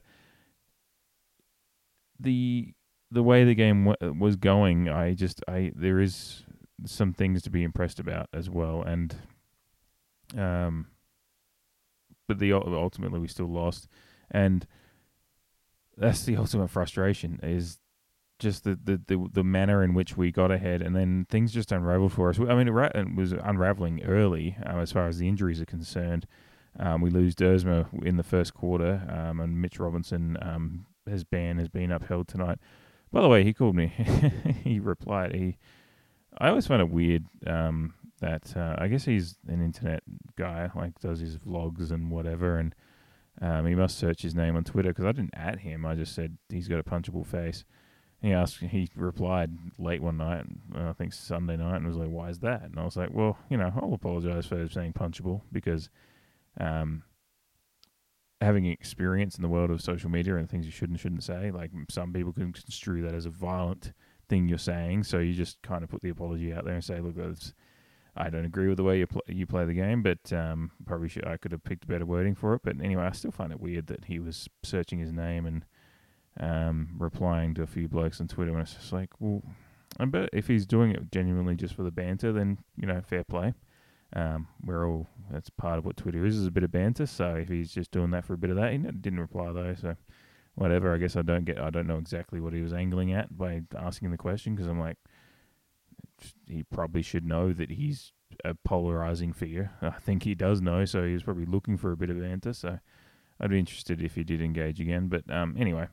the 2.19 2.73
the 3.15 3.23
way 3.23 3.45
the 3.45 3.55
game 3.55 3.85
w- 3.85 4.13
was 4.19 4.35
going, 4.35 4.89
I 4.89 5.13
just 5.13 5.41
I 5.47 5.71
there 5.73 6.01
is 6.01 6.43
some 6.85 7.13
things 7.13 7.41
to 7.43 7.49
be 7.49 7.63
impressed 7.63 7.97
about 7.97 8.27
as 8.33 8.49
well, 8.49 8.81
and 8.81 9.15
um, 10.37 10.87
but 12.27 12.39
the 12.39 12.51
ultimately 12.51 13.19
we 13.19 13.29
still 13.29 13.47
lost, 13.47 13.87
and 14.29 14.67
that's 15.95 16.25
the 16.25 16.35
ultimate 16.43 16.69
frustration 16.69 17.39
is 17.41 17.79
just 18.37 18.65
the, 18.65 18.77
the, 18.83 19.01
the, 19.07 19.29
the, 19.31 19.43
manner 19.45 19.81
in 19.81 19.93
which 19.93 20.17
we 20.17 20.29
got 20.29 20.51
ahead, 20.51 20.81
and 20.81 20.93
then 20.93 21.25
things 21.29 21.53
just 21.53 21.71
unraveled 21.71 22.11
for 22.11 22.29
us. 22.29 22.37
I 22.37 22.53
mean, 22.53 22.67
it 22.67 23.15
was 23.15 23.31
unraveling 23.31 24.03
early 24.03 24.57
um, 24.65 24.81
as 24.81 24.91
far 24.91 25.07
as 25.07 25.19
the 25.19 25.29
injuries 25.29 25.61
are 25.61 25.65
concerned. 25.65 26.27
Um, 26.77 26.99
we 26.99 27.09
lose 27.09 27.33
Duursma 27.33 27.87
in 28.03 28.17
the 28.17 28.23
first 28.23 28.53
quarter, 28.53 29.07
um, 29.09 29.39
and 29.39 29.61
Mitch 29.61 29.79
Robinson, 29.79 30.37
um, 30.41 30.85
his 31.09 31.23
ban 31.23 31.59
has 31.59 31.69
been 31.69 31.93
upheld 31.93 32.27
tonight. 32.27 32.59
By 33.15 33.21
the 33.21 33.29
way, 33.29 33.45
he 33.45 33.53
called 33.53 33.77
me. 33.77 33.87
he 34.65 34.81
replied. 34.81 35.33
He, 35.33 35.57
I 36.37 36.49
always 36.49 36.67
find 36.67 36.81
it 36.81 36.89
weird 36.89 37.23
um, 37.47 37.93
that 38.19 38.57
uh, 38.57 38.75
I 38.77 38.89
guess 38.89 39.05
he's 39.05 39.37
an 39.47 39.63
internet 39.63 40.03
guy, 40.35 40.69
like 40.75 40.99
does 40.99 41.21
his 41.21 41.37
vlogs 41.37 41.91
and 41.91 42.11
whatever, 42.11 42.57
and 42.57 42.75
um, 43.41 43.67
he 43.67 43.73
must 43.73 43.97
search 43.97 44.21
his 44.21 44.35
name 44.35 44.57
on 44.57 44.65
Twitter 44.65 44.89
because 44.89 45.05
I 45.05 45.13
didn't 45.13 45.33
at 45.33 45.59
him. 45.59 45.85
I 45.85 45.95
just 45.95 46.13
said 46.13 46.37
he's 46.49 46.67
got 46.67 46.79
a 46.79 46.83
punchable 46.83 47.25
face. 47.25 47.63
He 48.21 48.33
asked, 48.33 48.57
he 48.57 48.89
replied 48.97 49.51
late 49.79 50.01
one 50.01 50.17
night, 50.17 50.43
I 50.75 50.91
think 50.91 51.13
Sunday 51.13 51.55
night, 51.55 51.77
and 51.77 51.87
was 51.87 51.95
like, 51.95 52.09
"Why 52.09 52.27
is 52.27 52.39
that?" 52.39 52.63
And 52.63 52.77
I 52.77 52.83
was 52.83 52.97
like, 52.97 53.13
"Well, 53.13 53.37
you 53.49 53.55
know, 53.55 53.71
I'll 53.81 53.93
apologize 53.93 54.45
for 54.45 54.67
saying 54.67 54.91
punchable 54.91 55.39
because." 55.53 55.89
Um, 56.59 57.03
having 58.41 58.65
experience 58.65 59.35
in 59.35 59.41
the 59.41 59.49
world 59.49 59.71
of 59.71 59.81
social 59.81 60.09
media 60.09 60.35
and 60.35 60.49
things 60.49 60.65
you 60.65 60.71
should 60.71 60.89
and 60.89 60.99
shouldn't 60.99 61.23
say. 61.23 61.51
Like 61.51 61.71
some 61.89 62.13
people 62.13 62.33
can 62.33 62.51
construe 62.51 63.01
that 63.03 63.13
as 63.13 63.25
a 63.25 63.29
violent 63.29 63.93
thing 64.27 64.47
you're 64.47 64.57
saying, 64.57 65.03
so 65.03 65.19
you 65.19 65.33
just 65.33 65.61
kind 65.61 65.83
of 65.83 65.89
put 65.89 66.01
the 66.01 66.09
apology 66.09 66.53
out 66.53 66.65
there 66.65 66.73
and 66.73 66.83
say, 66.83 66.99
"Look, 66.99 67.15
I 68.17 68.29
don't 68.29 68.45
agree 68.45 68.67
with 68.67 68.77
the 68.77 68.83
way 68.83 68.99
you 68.99 69.07
pl- 69.07 69.23
you 69.27 69.45
play 69.45 69.65
the 69.65 69.73
game, 69.73 70.01
but 70.01 70.33
um, 70.33 70.71
probably 70.85 71.09
should, 71.09 71.27
I 71.27 71.37
could 71.37 71.51
have 71.51 71.63
picked 71.63 71.87
better 71.87 72.05
wording 72.05 72.35
for 72.35 72.53
it." 72.55 72.61
But 72.63 72.81
anyway, 72.81 73.03
I 73.03 73.11
still 73.11 73.31
find 73.31 73.51
it 73.51 73.59
weird 73.59 73.87
that 73.87 74.05
he 74.05 74.19
was 74.19 74.49
searching 74.63 74.99
his 74.99 75.11
name 75.11 75.45
and 75.45 75.65
um, 76.39 76.89
replying 76.97 77.53
to 77.55 77.63
a 77.63 77.67
few 77.67 77.87
blokes 77.87 78.19
on 78.19 78.27
Twitter, 78.27 78.51
and 78.51 78.61
it's 78.61 78.73
just 78.73 78.93
like, 78.93 79.09
well, 79.19 79.43
I 79.99 80.05
bet 80.05 80.29
if 80.33 80.47
he's 80.47 80.65
doing 80.65 80.91
it 80.91 81.11
genuinely 81.11 81.55
just 81.55 81.73
for 81.73 81.83
the 81.83 81.91
banter, 81.91 82.33
then 82.33 82.57
you 82.77 82.87
know, 82.87 83.01
fair 83.01 83.23
play. 83.23 83.53
Um, 84.13 84.47
we're 84.63 84.87
all 84.87 85.07
that's 85.31 85.49
part 85.49 85.77
of 85.77 85.85
what 85.85 85.97
Twitter 85.97 86.25
is 86.25 86.37
is 86.37 86.47
a 86.47 86.51
bit 86.51 86.63
of 86.63 86.71
banter. 86.71 87.05
So 87.05 87.35
if 87.35 87.49
he's 87.49 87.73
just 87.73 87.91
doing 87.91 88.11
that 88.11 88.25
for 88.25 88.33
a 88.33 88.37
bit 88.37 88.49
of 88.49 88.55
that, 88.57 88.71
he 88.71 88.77
didn't 88.77 89.19
reply 89.19 89.51
though. 89.51 89.75
So 89.79 89.95
whatever. 90.55 90.93
I 90.93 90.97
guess 90.97 91.15
I 91.15 91.21
don't 91.21 91.45
get. 91.45 91.59
I 91.59 91.69
don't 91.69 91.87
know 91.87 91.97
exactly 91.97 92.39
what 92.39 92.53
he 92.53 92.61
was 92.61 92.73
angling 92.73 93.13
at 93.13 93.37
by 93.37 93.61
asking 93.77 94.11
the 94.11 94.17
question 94.17 94.55
because 94.55 94.67
I'm 94.67 94.79
like, 94.79 94.97
he 96.47 96.63
probably 96.63 97.01
should 97.01 97.25
know 97.25 97.53
that 97.53 97.71
he's 97.71 98.13
a 98.43 98.53
polarizing 98.53 99.33
figure. 99.33 99.71
I 99.81 99.91
think 99.91 100.23
he 100.23 100.35
does 100.35 100.61
know, 100.61 100.85
so 100.85 101.03
he 101.03 101.13
was 101.13 101.23
probably 101.23 101.45
looking 101.45 101.77
for 101.77 101.91
a 101.91 101.97
bit 101.97 102.09
of 102.09 102.19
banter. 102.19 102.53
So 102.53 102.79
I'd 103.39 103.49
be 103.49 103.59
interested 103.59 104.01
if 104.01 104.15
he 104.15 104.23
did 104.23 104.41
engage 104.41 104.79
again. 104.79 105.07
But 105.07 105.29
um, 105.31 105.55
anyway. 105.59 105.87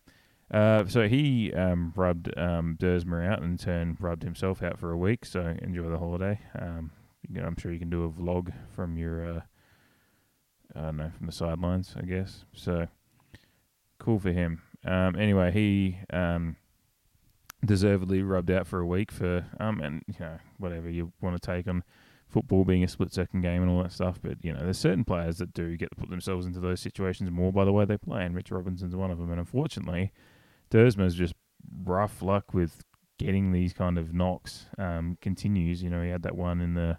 Uh, 0.50 0.84
so 0.86 1.08
he 1.08 1.50
um, 1.54 1.94
rubbed 1.96 2.30
um, 2.38 2.76
Duursma 2.78 3.26
out 3.26 3.40
and 3.40 3.52
in 3.52 3.56
turn 3.56 3.96
rubbed 3.98 4.22
himself 4.22 4.62
out 4.62 4.78
for 4.78 4.90
a 4.90 4.98
week. 4.98 5.24
So 5.24 5.56
enjoy 5.62 5.88
the 5.88 5.96
holiday. 5.96 6.40
Um, 6.58 6.90
you 7.28 7.40
know, 7.40 7.46
I'm 7.46 7.56
sure 7.56 7.72
you 7.72 7.78
can 7.78 7.90
do 7.90 8.04
a 8.04 8.10
vlog 8.10 8.52
from 8.74 8.96
your, 8.96 9.36
uh, 9.36 9.40
I 10.74 10.80
don't 10.82 10.96
know, 10.96 11.10
from 11.16 11.26
the 11.26 11.32
sidelines, 11.32 11.94
I 11.98 12.02
guess. 12.02 12.44
So 12.54 12.88
cool 13.98 14.18
for 14.18 14.32
him. 14.32 14.62
Um, 14.84 15.16
anyway, 15.16 15.52
he 15.52 15.98
um, 16.12 16.56
deservedly 17.64 18.22
rubbed 18.22 18.50
out 18.50 18.66
for 18.66 18.80
a 18.80 18.86
week 18.86 19.12
for, 19.12 19.46
um, 19.60 19.80
and 19.80 20.02
you 20.06 20.16
know, 20.20 20.38
whatever 20.58 20.90
you 20.90 21.12
want 21.20 21.40
to 21.40 21.46
take 21.46 21.68
on 21.68 21.84
football 22.28 22.64
being 22.64 22.82
a 22.82 22.88
split 22.88 23.12
second 23.12 23.42
game 23.42 23.62
and 23.62 23.70
all 23.70 23.82
that 23.82 23.92
stuff. 23.92 24.18
But 24.20 24.38
you 24.42 24.52
know, 24.52 24.60
there's 24.60 24.78
certain 24.78 25.04
players 25.04 25.38
that 25.38 25.52
do 25.52 25.76
get 25.76 25.90
to 25.90 25.96
put 25.96 26.10
themselves 26.10 26.46
into 26.46 26.60
those 26.60 26.80
situations 26.80 27.30
more 27.30 27.52
by 27.52 27.64
the 27.64 27.72
way 27.72 27.84
they 27.84 27.98
play, 27.98 28.24
and 28.24 28.34
Mitch 28.34 28.50
Robinson's 28.50 28.96
one 28.96 29.10
of 29.10 29.18
them. 29.18 29.30
And 29.30 29.38
unfortunately, 29.38 30.12
Duursma's 30.70 31.14
just 31.14 31.34
rough 31.84 32.22
luck 32.22 32.52
with 32.52 32.82
getting 33.18 33.52
these 33.52 33.72
kind 33.72 33.98
of 33.98 34.12
knocks 34.12 34.66
um, 34.78 35.16
continues. 35.20 35.82
You 35.82 35.90
know, 35.90 36.02
he 36.02 36.10
had 36.10 36.22
that 36.22 36.36
one 36.36 36.60
in 36.60 36.74
the 36.74 36.98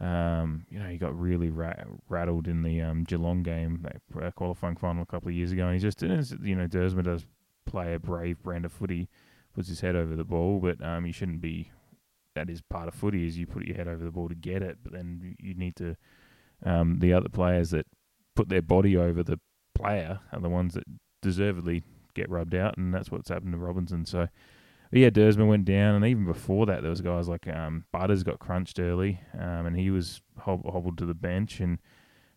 um, 0.00 0.66
you 0.68 0.78
know, 0.78 0.88
he 0.88 0.98
got 0.98 1.18
really 1.18 1.50
ra- 1.50 1.72
rattled 2.08 2.48
in 2.48 2.62
the 2.62 2.82
um, 2.82 3.04
Geelong 3.04 3.42
game, 3.42 3.84
that 3.84 4.24
uh, 4.24 4.30
qualifying 4.32 4.76
final 4.76 5.02
a 5.02 5.06
couple 5.06 5.28
of 5.28 5.34
years 5.34 5.52
ago, 5.52 5.66
and 5.66 5.74
he 5.74 5.80
just, 5.80 6.02
you 6.02 6.54
know, 6.54 6.66
Duursma 6.66 7.02
does 7.02 7.26
play 7.64 7.94
a 7.94 7.98
brave 7.98 8.42
brand 8.42 8.64
of 8.64 8.72
footy, 8.72 9.08
puts 9.54 9.68
his 9.68 9.80
head 9.80 9.96
over 9.96 10.14
the 10.14 10.24
ball, 10.24 10.60
but 10.60 10.82
um, 10.84 11.06
you 11.06 11.12
shouldn't 11.12 11.40
be. 11.40 11.70
That 12.34 12.50
is 12.50 12.60
part 12.60 12.86
of 12.86 12.94
footy, 12.94 13.26
is 13.26 13.38
you 13.38 13.46
put 13.46 13.64
your 13.64 13.76
head 13.76 13.88
over 13.88 14.04
the 14.04 14.10
ball 14.10 14.28
to 14.28 14.34
get 14.34 14.62
it, 14.62 14.78
but 14.82 14.92
then 14.92 15.36
you 15.40 15.54
need 15.54 15.76
to. 15.76 15.96
Um, 16.64 16.98
the 16.98 17.12
other 17.12 17.28
players 17.28 17.70
that 17.70 17.86
put 18.34 18.48
their 18.48 18.62
body 18.62 18.96
over 18.96 19.22
the 19.22 19.40
player 19.74 20.20
are 20.32 20.40
the 20.40 20.48
ones 20.48 20.74
that 20.74 20.84
deservedly 21.22 21.82
get 22.14 22.30
rubbed 22.30 22.54
out, 22.54 22.76
and 22.76 22.92
that's 22.92 23.10
what's 23.10 23.30
happened 23.30 23.52
to 23.52 23.58
Robinson. 23.58 24.04
So 24.04 24.28
yeah, 24.92 25.10
Duursma 25.10 25.46
went 25.46 25.64
down, 25.64 25.94
and 25.96 26.04
even 26.04 26.24
before 26.24 26.66
that, 26.66 26.82
there 26.82 26.90
was 26.90 27.00
guys 27.00 27.28
like 27.28 27.46
um, 27.48 27.84
Butters 27.92 28.22
got 28.22 28.38
crunched 28.38 28.78
early, 28.78 29.20
um, 29.34 29.66
and 29.66 29.76
he 29.76 29.90
was 29.90 30.20
hob- 30.38 30.64
hobbled 30.64 30.98
to 30.98 31.06
the 31.06 31.14
bench 31.14 31.60
and 31.60 31.78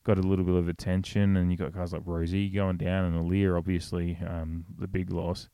got 0.03 0.17
a 0.17 0.21
little 0.21 0.45
bit 0.45 0.55
of 0.55 0.67
attention. 0.67 1.37
And 1.37 1.51
you 1.51 1.57
got 1.57 1.73
guys 1.73 1.93
like 1.93 2.01
Rosie 2.05 2.49
going 2.49 2.77
down, 2.77 3.05
and 3.05 3.15
Aliir, 3.15 3.57
obviously, 3.57 4.17
um, 4.27 4.65
the 4.79 4.87
big 4.87 5.11
loss, 5.11 5.47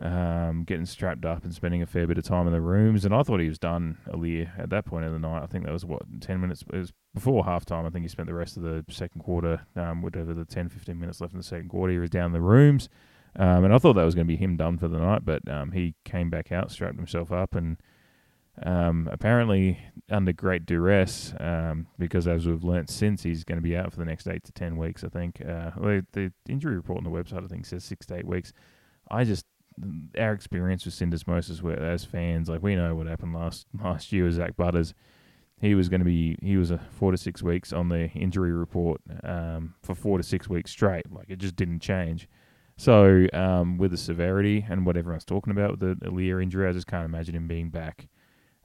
um, 0.00 0.64
getting 0.64 0.86
strapped 0.86 1.24
up 1.24 1.44
and 1.44 1.54
spending 1.54 1.82
a 1.82 1.86
fair 1.86 2.06
bit 2.06 2.18
of 2.18 2.24
time 2.24 2.48
in 2.48 2.52
the 2.52 2.60
rooms. 2.60 3.04
And 3.04 3.14
I 3.14 3.22
thought 3.22 3.38
he 3.38 3.48
was 3.48 3.58
done, 3.58 3.98
Aliir, 4.08 4.58
at 4.58 4.70
that 4.70 4.86
point 4.86 5.04
of 5.04 5.12
the 5.12 5.18
night. 5.20 5.42
I 5.42 5.46
think 5.46 5.64
that 5.66 5.72
was 5.72 5.84
what 5.84 6.02
ten 6.20 6.40
minutes. 6.40 6.64
It 6.72 6.78
was 6.78 6.92
before 7.14 7.44
halftime. 7.44 7.86
I 7.86 7.90
think 7.90 8.04
he 8.04 8.08
spent 8.08 8.28
the 8.28 8.34
rest 8.34 8.56
of 8.56 8.64
the 8.64 8.84
second 8.90 9.20
quarter, 9.20 9.66
um, 9.76 10.02
whatever 10.02 10.34
the 10.34 10.44
10, 10.44 10.68
15 10.68 10.98
minutes 10.98 11.20
left 11.20 11.32
in 11.32 11.38
the 11.38 11.44
second 11.44 11.68
quarter. 11.68 11.92
He 11.92 11.98
was 11.98 12.10
down 12.10 12.26
in 12.26 12.32
the 12.32 12.40
rooms. 12.40 12.88
Um, 13.36 13.64
and 13.64 13.74
I 13.74 13.78
thought 13.78 13.94
that 13.94 14.04
was 14.04 14.14
going 14.14 14.26
to 14.26 14.32
be 14.32 14.36
him 14.36 14.56
done 14.56 14.78
for 14.78 14.88
the 14.88 14.98
night, 14.98 15.24
but 15.24 15.48
um, 15.48 15.72
he 15.72 15.94
came 16.04 16.30
back 16.30 16.50
out, 16.50 16.70
strapped 16.70 16.96
himself 16.96 17.30
up, 17.30 17.54
and 17.54 17.76
um, 18.62 19.08
apparently 19.10 19.78
under 20.10 20.32
great 20.32 20.66
duress, 20.66 21.32
um, 21.38 21.86
because 21.98 22.26
as 22.26 22.46
we've 22.46 22.64
learnt 22.64 22.90
since, 22.90 23.22
he's 23.22 23.44
going 23.44 23.58
to 23.58 23.62
be 23.62 23.76
out 23.76 23.92
for 23.92 23.98
the 23.98 24.04
next 24.04 24.26
eight 24.26 24.44
to 24.44 24.52
ten 24.52 24.76
weeks. 24.76 25.04
I 25.04 25.08
think 25.08 25.40
uh, 25.40 25.70
the 26.12 26.32
injury 26.48 26.74
report 26.74 26.98
on 26.98 27.04
the 27.04 27.10
website 27.10 27.44
I 27.44 27.46
think 27.46 27.66
says 27.66 27.84
six 27.84 28.06
to 28.06 28.16
eight 28.16 28.26
weeks. 28.26 28.52
I 29.10 29.24
just 29.24 29.46
our 30.18 30.32
experience 30.32 30.84
with 30.84 30.94
syndesmosis, 30.94 31.62
where 31.62 31.80
as 31.80 32.04
fans, 32.04 32.48
like 32.48 32.62
we 32.62 32.74
know 32.74 32.94
what 32.94 33.06
happened 33.06 33.34
last 33.34 33.66
last 33.82 34.12
year 34.12 34.24
with 34.24 34.34
Zak 34.34 34.56
Butters. 34.56 34.94
He 35.60 35.74
was 35.74 35.90
going 35.90 36.00
to 36.00 36.06
be 36.06 36.38
he 36.42 36.56
was 36.56 36.70
a 36.70 36.78
four 36.78 37.12
to 37.12 37.18
six 37.18 37.42
weeks 37.42 37.72
on 37.72 37.90
the 37.90 38.08
injury 38.12 38.52
report 38.52 39.00
um, 39.22 39.74
for 39.82 39.94
four 39.94 40.16
to 40.16 40.24
six 40.24 40.48
weeks 40.48 40.70
straight. 40.70 41.10
Like 41.12 41.26
it 41.28 41.38
just 41.38 41.54
didn't 41.54 41.80
change. 41.80 42.28
So 42.80 43.26
um, 43.34 43.76
with 43.76 43.90
the 43.90 43.98
severity 43.98 44.64
and 44.66 44.86
what 44.86 44.96
everyone's 44.96 45.26
talking 45.26 45.50
about 45.50 45.72
with 45.72 45.80
the 45.80 46.06
Aliir 46.06 46.42
injury, 46.42 46.66
I 46.66 46.72
just 46.72 46.86
can't 46.86 47.04
imagine 47.04 47.34
him 47.34 47.46
being 47.46 47.68
back 47.68 48.08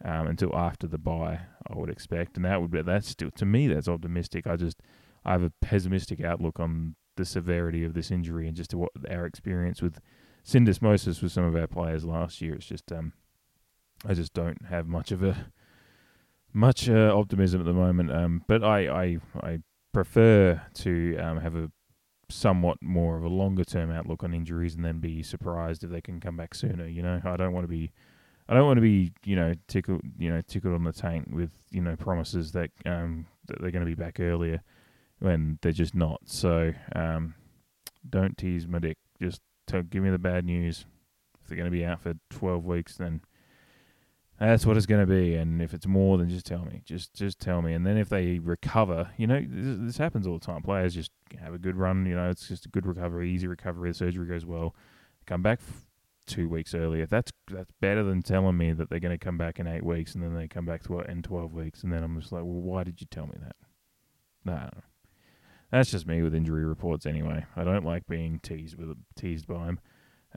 um, 0.05 0.27
until 0.27 0.55
after 0.55 0.87
the 0.87 0.97
bye. 0.97 1.41
I 1.69 1.75
would 1.75 1.89
expect, 1.89 2.37
and 2.37 2.45
that 2.45 2.61
would 2.61 2.71
be 2.71 2.81
that's 2.81 3.09
still 3.09 3.29
to 3.31 3.45
me 3.45 3.67
that's 3.67 3.89
optimistic. 3.89 4.47
I 4.47 4.55
just 4.55 4.81
I 5.25 5.33
have 5.33 5.43
a 5.43 5.51
pessimistic 5.59 6.23
outlook 6.23 6.61
on 6.61 6.95
the 7.17 7.25
severity 7.25 7.83
of 7.83 7.93
this 7.93 8.09
injury 8.09 8.47
and 8.47 8.55
just 8.55 8.73
what 8.73 8.93
our 9.11 9.25
experience 9.25 9.81
with 9.81 9.99
syndesmosis 10.47 11.21
with 11.21 11.33
some 11.33 11.43
of 11.43 11.53
our 11.57 11.67
players 11.67 12.05
last 12.05 12.41
year. 12.41 12.55
It's 12.55 12.67
just 12.67 12.89
um, 12.93 13.11
I 14.07 14.13
just 14.13 14.33
don't 14.33 14.63
have 14.69 14.87
much 14.87 15.11
of 15.11 15.23
a 15.23 15.47
much 16.53 16.87
uh, 16.87 17.13
optimism 17.13 17.59
at 17.59 17.65
the 17.65 17.73
moment. 17.73 18.13
Um, 18.13 18.45
but 18.47 18.63
I 18.63 18.87
I 18.87 19.17
I 19.41 19.59
prefer 19.91 20.61
to 20.75 21.17
um, 21.17 21.41
have 21.41 21.57
a 21.57 21.69
somewhat 22.29 22.81
more 22.81 23.17
of 23.17 23.23
a 23.23 23.29
longer 23.29 23.63
term 23.63 23.91
outlook 23.91 24.23
on 24.23 24.33
injuries 24.33 24.75
and 24.75 24.83
then 24.83 24.99
be 24.99 25.23
surprised 25.23 25.83
if 25.83 25.89
they 25.89 26.01
can 26.01 26.19
come 26.19 26.37
back 26.37 26.55
sooner. 26.55 26.87
You 26.87 27.01
know, 27.01 27.21
I 27.23 27.37
don't 27.37 27.53
want 27.53 27.63
to 27.63 27.69
be, 27.69 27.91
I 28.49 28.53
don't 28.53 28.65
want 28.65 28.77
to 28.77 28.81
be, 28.81 29.11
you 29.23 29.35
know, 29.35 29.53
tickled, 29.67 30.01
you 30.17 30.31
know, 30.31 30.41
tickled 30.41 30.73
on 30.73 30.83
the 30.83 30.93
tank 30.93 31.27
with 31.31 31.51
you 31.71 31.81
know 31.81 31.95
promises 31.95 32.51
that 32.53 32.71
um 32.85 33.27
that 33.47 33.61
they're 33.61 33.71
going 33.71 33.85
to 33.85 33.89
be 33.89 33.95
back 33.95 34.19
earlier 34.19 34.61
when 35.19 35.59
they're 35.61 35.71
just 35.71 35.95
not. 35.95 36.21
So 36.25 36.73
um, 36.95 37.35
don't 38.07 38.37
tease 38.37 38.67
my 38.67 38.79
dick. 38.79 38.97
Just 39.21 39.41
tell, 39.67 39.81
give 39.81 40.03
me 40.03 40.09
the 40.09 40.19
bad 40.19 40.45
news. 40.45 40.85
If 41.41 41.47
they're 41.47 41.57
going 41.57 41.71
to 41.71 41.77
be 41.77 41.85
out 41.85 42.01
for 42.01 42.13
12 42.31 42.65
weeks, 42.65 42.97
then 42.97 43.21
that's 44.39 44.65
what 44.65 44.75
it's 44.77 44.85
going 44.85 45.05
to 45.05 45.11
be. 45.11 45.35
And 45.35 45.61
if 45.61 45.73
it's 45.73 45.87
more, 45.87 46.17
then 46.17 46.29
just 46.29 46.45
tell 46.45 46.65
me. 46.65 46.81
Just 46.85 47.13
just 47.13 47.39
tell 47.39 47.61
me. 47.61 47.73
And 47.73 47.85
then 47.85 47.97
if 47.97 48.09
they 48.09 48.39
recover, 48.39 49.11
you 49.17 49.27
know, 49.27 49.43
this, 49.47 49.77
this 49.79 49.97
happens 49.97 50.27
all 50.27 50.37
the 50.37 50.45
time. 50.45 50.61
Players 50.61 50.93
just 50.93 51.11
have 51.39 51.53
a 51.53 51.57
good 51.57 51.75
run. 51.75 52.05
You 52.05 52.15
know, 52.15 52.29
it's 52.29 52.47
just 52.47 52.65
a 52.65 52.69
good 52.69 52.85
recovery, 52.85 53.31
easy 53.31 53.47
recovery. 53.47 53.91
The 53.91 53.95
surgery 53.95 54.27
goes 54.27 54.45
well. 54.45 54.75
Come 55.25 55.41
back 55.41 55.59
f- 55.61 55.87
two 56.27 56.49
weeks 56.49 56.73
earlier. 56.73 57.05
That's 57.05 57.31
that's 57.49 57.71
better 57.79 58.03
than 58.03 58.21
telling 58.21 58.57
me 58.57 58.73
that 58.73 58.89
they're 58.89 58.99
going 58.99 59.17
to 59.17 59.23
come 59.23 59.37
back 59.37 59.59
in 59.59 59.67
eight 59.67 59.85
weeks 59.85 60.15
and 60.15 60.23
then 60.23 60.35
they 60.35 60.47
come 60.47 60.65
back 60.65 60.83
to 60.83 60.99
in 60.99 61.21
12 61.21 61.53
weeks. 61.53 61.83
And 61.83 61.93
then 61.93 62.03
I'm 62.03 62.19
just 62.19 62.31
like, 62.31 62.43
well, 62.43 62.61
why 62.61 62.83
did 62.83 62.99
you 62.99 63.07
tell 63.09 63.27
me 63.27 63.37
that? 63.41 63.55
No, 64.43 64.69
that's 65.71 65.91
just 65.91 66.07
me 66.07 66.21
with 66.21 66.35
injury 66.35 66.65
reports 66.65 67.05
anyway. 67.05 67.45
I 67.55 67.63
don't 67.63 67.85
like 67.85 68.05
being 68.07 68.39
teased 68.39 68.77
with 68.77 68.95
teased 69.15 69.47
by 69.47 69.65
them, 69.65 69.79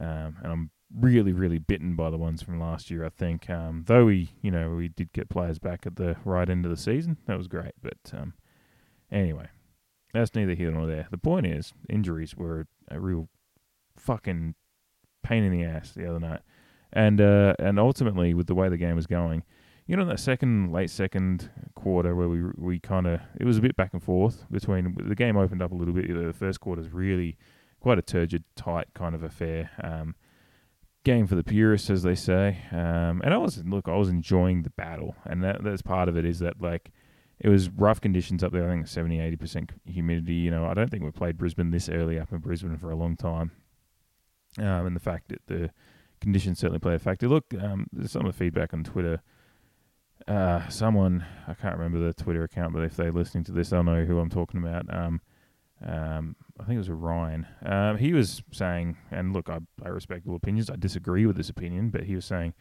um, 0.00 0.36
and 0.42 0.52
I'm 0.52 0.70
really, 0.94 1.32
really 1.32 1.58
bitten 1.58 1.94
by 1.94 2.10
the 2.10 2.16
ones 2.16 2.42
from 2.42 2.60
last 2.60 2.90
year. 2.90 3.04
I 3.04 3.10
think, 3.10 3.48
um, 3.50 3.84
though 3.86 4.06
we, 4.06 4.30
you 4.42 4.50
know, 4.50 4.70
we 4.70 4.88
did 4.88 5.12
get 5.12 5.28
players 5.28 5.58
back 5.58 5.86
at 5.86 5.96
the 5.96 6.16
right 6.24 6.48
end 6.48 6.64
of 6.64 6.70
the 6.70 6.76
season. 6.76 7.18
That 7.26 7.38
was 7.38 7.48
great, 7.48 7.72
but 7.82 7.98
um, 8.12 8.34
anyway, 9.10 9.48
that's 10.12 10.34
neither 10.34 10.54
here 10.54 10.70
nor 10.70 10.86
there. 10.86 11.08
The 11.10 11.18
point 11.18 11.46
is, 11.46 11.72
injuries 11.88 12.36
were 12.36 12.66
a 12.90 12.98
real 13.00 13.28
fucking 13.96 14.54
pain 15.22 15.44
in 15.44 15.52
the 15.52 15.64
ass 15.64 15.92
the 15.92 16.08
other 16.08 16.20
night, 16.20 16.40
and 16.92 17.20
uh, 17.20 17.54
and 17.58 17.78
ultimately 17.78 18.34
with 18.34 18.46
the 18.46 18.54
way 18.54 18.68
the 18.68 18.76
game 18.76 18.96
was 18.96 19.06
going, 19.06 19.42
you 19.86 19.96
know, 19.96 20.04
that 20.04 20.20
second 20.20 20.72
late 20.72 20.90
second 20.90 21.50
quarter 21.74 22.14
where 22.14 22.28
we 22.28 22.42
we 22.56 22.78
kind 22.78 23.06
of 23.06 23.20
it 23.40 23.44
was 23.44 23.58
a 23.58 23.62
bit 23.62 23.76
back 23.76 23.92
and 23.92 24.02
forth 24.02 24.44
between 24.50 24.96
the 25.06 25.14
game 25.14 25.36
opened 25.36 25.62
up 25.62 25.72
a 25.72 25.74
little 25.74 25.94
bit. 25.94 26.08
The 26.08 26.32
first 26.32 26.60
quarter 26.60 26.80
is 26.80 26.92
really 26.92 27.36
quite 27.80 27.98
a 27.98 28.02
turgid, 28.02 28.44
tight 28.56 28.88
kind 28.94 29.14
of 29.14 29.22
affair. 29.22 29.70
Um, 29.82 30.14
game 31.04 31.26
for 31.26 31.34
the 31.34 31.44
purists, 31.44 31.90
as 31.90 32.02
they 32.02 32.14
say. 32.14 32.58
Um, 32.70 33.22
and 33.24 33.32
I 33.32 33.38
was 33.38 33.64
look, 33.64 33.88
I 33.88 33.96
was 33.96 34.08
enjoying 34.08 34.62
the 34.62 34.70
battle, 34.70 35.16
and 35.24 35.42
that 35.42 35.62
that's 35.62 35.82
part 35.82 36.08
of 36.08 36.16
it. 36.16 36.24
Is 36.24 36.38
that 36.40 36.60
like 36.60 36.90
it 37.40 37.48
was 37.48 37.70
rough 37.70 38.00
conditions 38.00 38.42
up 38.42 38.52
there. 38.52 38.68
I 38.68 38.72
think 38.72 38.86
70, 38.86 39.20
80 39.20 39.36
percent 39.36 39.72
humidity. 39.86 40.34
You 40.34 40.50
know, 40.50 40.66
I 40.66 40.74
don't 40.74 40.90
think 40.90 41.02
we've 41.02 41.14
played 41.14 41.38
Brisbane 41.38 41.70
this 41.70 41.88
early 41.88 42.18
up 42.18 42.32
in 42.32 42.38
Brisbane 42.38 42.76
for 42.76 42.90
a 42.90 42.96
long 42.96 43.16
time. 43.16 43.52
Um, 44.58 44.86
and 44.86 44.96
the 44.96 45.00
fact 45.00 45.28
that 45.28 45.46
the 45.46 45.70
conditions 46.20 46.58
certainly 46.58 46.80
play 46.80 46.94
a 46.94 46.98
factor. 46.98 47.28
Look, 47.28 47.54
um, 47.60 47.86
there's 47.92 48.12
some 48.12 48.26
of 48.26 48.32
the 48.32 48.38
feedback 48.38 48.74
on 48.74 48.82
Twitter. 48.84 49.22
Uh, 50.26 50.68
someone 50.68 51.24
I 51.46 51.54
can't 51.54 51.76
remember 51.76 52.04
the 52.04 52.12
Twitter 52.12 52.42
account, 52.42 52.74
but 52.74 52.82
if 52.82 52.96
they're 52.96 53.12
listening 53.12 53.44
to 53.44 53.52
this, 53.52 53.70
they'll 53.70 53.84
know 53.84 54.04
who 54.04 54.18
I'm 54.18 54.30
talking 54.30 54.60
about. 54.60 54.92
Um, 54.92 55.20
um, 55.86 56.36
I 56.58 56.64
think 56.64 56.74
it 56.74 56.78
was 56.78 56.90
Ryan. 56.90 57.46
Um, 57.64 57.98
he 57.98 58.12
was 58.12 58.42
saying, 58.52 58.96
and 59.10 59.32
look, 59.32 59.48
I, 59.48 59.58
I 59.84 59.88
respect 59.88 60.26
all 60.26 60.34
opinions. 60.34 60.70
I 60.70 60.76
disagree 60.76 61.26
with 61.26 61.36
this 61.36 61.48
opinion, 61.48 61.90
but 61.90 62.04
he 62.04 62.14
was 62.14 62.24
saying 62.24 62.54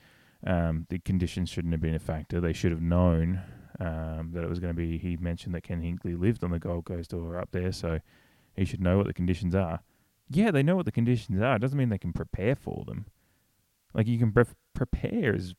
um, 0.45 0.85
the 0.89 0.99
conditions 0.99 1.49
shouldn't 1.49 1.73
have 1.73 1.81
been 1.81 1.95
a 1.95 1.99
factor. 1.99 2.39
They 2.39 2.53
should 2.53 2.71
have 2.71 2.81
known 2.81 3.41
um, 3.79 4.31
that 4.33 4.43
it 4.43 4.49
was 4.49 4.59
going 4.59 4.73
to 4.73 4.77
be. 4.77 4.97
He 4.97 5.17
mentioned 5.17 5.55
that 5.55 5.63
Ken 5.63 5.81
Hinkley 5.81 6.19
lived 6.19 6.43
on 6.43 6.51
the 6.51 6.59
Gold 6.59 6.85
Coast 6.85 7.13
or 7.13 7.39
up 7.39 7.49
there, 7.51 7.71
so 7.71 7.99
he 8.55 8.65
should 8.65 8.81
know 8.81 8.97
what 8.97 9.07
the 9.07 9.13
conditions 9.13 9.55
are. 9.55 9.79
Yeah, 10.29 10.51
they 10.51 10.63
know 10.63 10.75
what 10.75 10.85
the 10.85 10.91
conditions 10.91 11.41
are. 11.41 11.55
It 11.55 11.59
doesn't 11.59 11.77
mean 11.77 11.89
they 11.89 11.97
can 11.97 12.13
prepare 12.13 12.55
for 12.55 12.83
them. 12.85 13.05
Like 13.93 14.07
you 14.07 14.19
can 14.19 14.31
pre- 14.31 14.43
prepare 14.73 15.33
as 15.33 15.55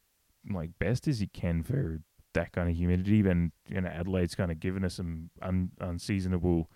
like 0.49 0.79
best 0.79 1.09
as 1.09 1.21
you 1.21 1.29
can 1.33 1.62
for 1.62 2.00
that 2.35 2.53
kind 2.53 2.69
of 2.69 2.77
humidity. 2.77 3.21
And 3.29 3.50
you 3.69 3.81
know, 3.81 3.88
Adelaide's 3.88 4.35
kind 4.35 4.53
of 4.53 4.61
given 4.61 4.85
us 4.85 4.95
some 4.95 5.31
un- 5.43 5.73
unseasonable 5.81 6.71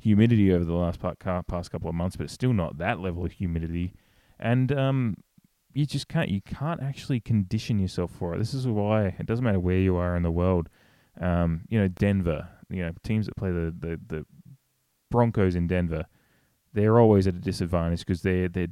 humidity 0.00 0.52
over 0.52 0.64
the 0.64 0.74
last 0.74 1.00
past 1.00 1.70
couple 1.70 1.88
of 1.88 1.94
months, 1.94 2.16
but 2.16 2.30
still 2.30 2.52
not 2.52 2.78
that 2.78 3.00
level 3.00 3.24
of 3.24 3.32
humidity. 3.32 3.94
And 4.38 4.70
um, 4.72 5.16
you 5.72 5.86
just 5.86 6.08
can't 6.08 6.28
you 6.28 6.40
can't 6.40 6.82
actually 6.82 7.20
condition 7.20 7.78
yourself 7.78 8.10
for 8.10 8.34
it. 8.34 8.38
This 8.38 8.54
is 8.54 8.66
why 8.66 9.14
it 9.18 9.26
doesn't 9.26 9.44
matter 9.44 9.60
where 9.60 9.78
you 9.78 9.96
are 9.96 10.16
in 10.16 10.22
the 10.22 10.30
world. 10.30 10.68
Um, 11.20 11.62
you 11.68 11.78
know, 11.80 11.88
Denver, 11.88 12.48
you 12.70 12.82
know, 12.82 12.92
teams 13.02 13.26
that 13.26 13.36
play 13.36 13.50
the, 13.50 13.74
the, 13.76 14.00
the 14.06 14.26
Broncos 15.10 15.56
in 15.56 15.66
Denver, 15.66 16.06
they're 16.72 17.00
always 17.00 17.26
at 17.26 17.34
a 17.34 17.40
disadvantage 17.40 18.00
because 18.00 18.22
they're, 18.22 18.48
they're, 18.48 18.68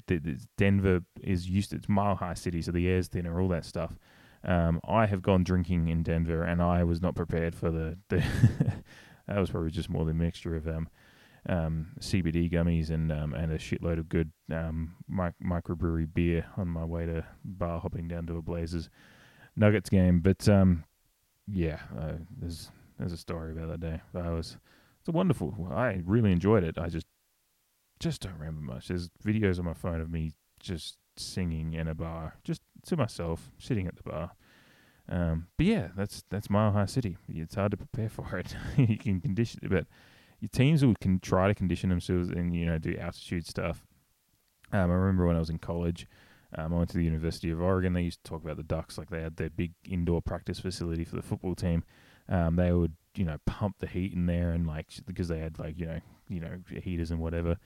Denver 0.57 1.01
is 1.21 1.49
used 1.49 1.71
to 1.71 1.77
it's 1.77 1.89
mile 1.89 2.15
high 2.15 2.35
city, 2.35 2.63
so 2.63 2.71
the 2.71 2.89
air's 2.89 3.09
thinner, 3.09 3.41
all 3.41 3.49
that 3.49 3.65
stuff. 3.65 3.99
Um, 4.45 4.81
I 4.87 5.07
have 5.07 5.23
gone 5.23 5.43
drinking 5.43 5.89
in 5.89 6.03
Denver, 6.05 6.45
and 6.45 6.63
I 6.63 6.85
was 6.85 7.03
not 7.03 7.17
prepared 7.17 7.55
for 7.55 7.71
the. 7.71 7.99
the 8.09 8.19
that 9.27 9.39
was 9.39 9.51
probably 9.51 9.71
just 9.71 9.91
more 9.91 10.05
the 10.05 10.15
mixture 10.15 10.55
of 10.55 10.69
um, 10.69 10.89
um, 11.49 11.89
CBD 12.01 12.53
gummies 12.53 12.91
and 12.91 13.13
um, 13.13 13.35
and 13.35 13.53
a 13.53 13.59
shitload 13.59 13.99
of 13.99 14.09
good 14.09 14.31
um, 14.53 14.95
mic- 15.09 15.35
microbrewery 15.43 16.13
beer 16.13 16.47
on 16.57 16.69
my 16.69 16.85
way 16.85 17.07
to 17.07 17.25
bar 17.45 17.81
hopping 17.81 18.09
down 18.09 18.27
to 18.27 18.37
a 18.37 18.43
Blazers 18.43 18.91
Nuggets 19.57 19.91
game. 19.91 20.21
But 20.21 20.49
um, 20.49 20.85
yeah, 21.47 21.81
uh, 21.99 22.15
there's 22.39 22.71
there's 22.99 23.13
a 23.13 23.17
story 23.17 23.53
about 23.53 23.69
that 23.69 23.81
day. 23.81 24.01
I 24.15 24.31
was 24.31 24.57
it's 25.01 25.09
a 25.09 25.13
wonderful. 25.13 25.69
I 25.73 26.03
really 26.05 26.33
enjoyed 26.33 26.65
it. 26.65 26.79
I 26.79 26.89
just 26.89 27.07
just 28.01 28.23
don't 28.23 28.39
remember 28.39 28.61
much. 28.61 28.89
There's 28.89 29.09
videos 29.25 29.59
on 29.59 29.65
my 29.65 29.75
phone 29.75 30.01
of 30.01 30.11
me 30.11 30.33
just 30.61 30.97
singing 31.17 31.75
in 31.75 31.89
a 31.89 31.95
bar, 31.95 32.35
just 32.45 32.61
to 32.87 32.97
myself, 32.97 33.51
sitting 33.59 33.87
at 33.87 33.97
the 33.97 34.03
bar. 34.03 34.33
Um, 35.09 35.47
but 35.57 35.67
yeah, 35.67 35.89
that's 35.97 36.25
that's 36.31 36.51
Mile 36.51 36.73
High 36.73 36.87
City. 36.87 37.17
It's 37.29 37.55
hard 37.55 37.71
to 37.71 37.77
prepare 37.77 38.09
for 38.09 38.37
it. 38.37 38.57
you 38.77 38.99
can 38.99 39.21
condition 39.21 39.61
it, 39.63 39.71
but 39.71 39.87
teams 40.53 40.85
will 40.85 40.95
can 41.01 41.21
try 41.21 41.49
to 41.49 41.55
condition 41.55 41.91
themselves 41.91 42.31
and 42.31 42.55
you 42.55 42.67
know 42.67 42.79
do 42.79 42.97
altitude 42.99 43.47
stuff. 43.47 43.85
Um, 44.73 44.91
I 44.91 44.95
remember 44.95 45.27
when 45.27 45.37
I 45.37 45.41
was 45.41 45.51
in 45.51 45.59
college, 45.59 46.07
um, 46.57 46.73
I 46.73 46.77
went 46.77 46.91
to 46.91 46.99
the 46.99 47.05
University 47.05 47.51
of 47.51 47.61
Oregon. 47.61 47.93
They 47.93 48.03
used 48.03 48.23
to 48.25 48.31
talk 48.31 48.43
about 48.43 48.57
the 48.57 48.63
Ducks 48.63 48.99
like 48.99 49.11
they 49.11 49.23
had 49.23 49.37
their 49.37 49.51
big 49.51 49.73
indoor 49.89 50.21
practice 50.21 50.59
facility 50.59 51.05
for 51.05 51.17
the 51.17 51.23
football 51.23 51.55
team. 51.55 51.85
Um, 52.29 52.57
they 52.57 52.73
would 52.73 52.95
you 53.15 53.25
know 53.25 53.39
pump 53.47 53.77
the 53.79 53.87
heat 53.87 54.13
in 54.13 54.27
there 54.27 54.51
and 54.51 54.67
like 54.67 54.89
because 55.07 55.29
they 55.29 55.39
had 55.39 55.59
like 55.59 55.79
you 55.79 55.87
know 55.87 56.01
you 56.29 56.41
know 56.41 56.59
heaters 56.83 57.11
and 57.11 57.21
whatever. 57.21 57.57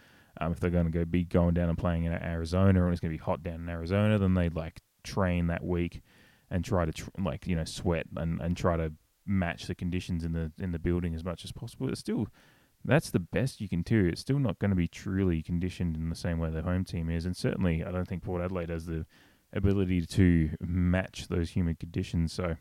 Um, 0.41 0.53
if 0.53 0.61
they're 0.61 0.71
going 0.71 0.87
to 0.87 0.91
go 0.91 1.05
be 1.05 1.25
going 1.25 1.55
down 1.55 1.69
and 1.69 1.79
playing 1.79 2.05
in 2.05 2.13
Arizona 2.13 2.85
and 2.85 2.93
it's 2.93 3.01
going 3.01 3.13
to 3.13 3.19
be 3.19 3.23
hot 3.23 3.43
down 3.43 3.57
in 3.57 3.69
Arizona, 3.69 4.19
then 4.19 4.35
they'd 4.35 4.55
like 4.55 4.81
train 5.03 5.49
that 5.49 5.65
week 5.65 6.03
and 6.51 6.65
try 6.65 6.85
to 6.85 6.93
tr- 6.93 7.09
like 7.19 7.47
you 7.47 7.57
know 7.57 7.65
sweat 7.65 8.07
and, 8.17 8.41
and 8.41 8.57
try 8.57 8.77
to 8.77 8.93
match 9.27 9.67
the 9.67 9.75
conditions 9.75 10.25
in 10.25 10.33
the 10.33 10.53
in 10.59 10.73
the 10.73 10.79
building 10.79 11.15
as 11.15 11.25
much 11.25 11.45
as 11.45 11.53
possible. 11.53 11.89
It's 11.89 12.01
still 12.01 12.29
that's 12.85 13.11
the 13.11 13.21
best 13.21 13.61
you 13.61 13.69
can 13.69 13.83
do. 13.83 14.07
It's 14.07 14.21
still 14.21 14.39
not 14.39 14.59
going 14.59 14.71
to 14.71 14.77
be 14.77 14.89
truly 14.89 15.43
conditioned 15.43 15.97
in 15.97 16.09
the 16.09 16.17
same 16.17 16.39
way 16.39 16.51
the 16.51 16.63
home 16.63 16.85
team 16.85 17.11
is, 17.11 17.27
and 17.27 17.37
certainly 17.37 17.85
I 17.85 17.91
don't 17.91 18.09
think 18.09 18.23
Port 18.23 18.43
Adelaide 18.43 18.71
has 18.71 18.87
the 18.87 19.07
ability 19.53 20.07
to 20.07 20.51
match 20.61 21.29
those 21.29 21.51
humid 21.51 21.79
conditions. 21.79 22.33
So 22.33 22.57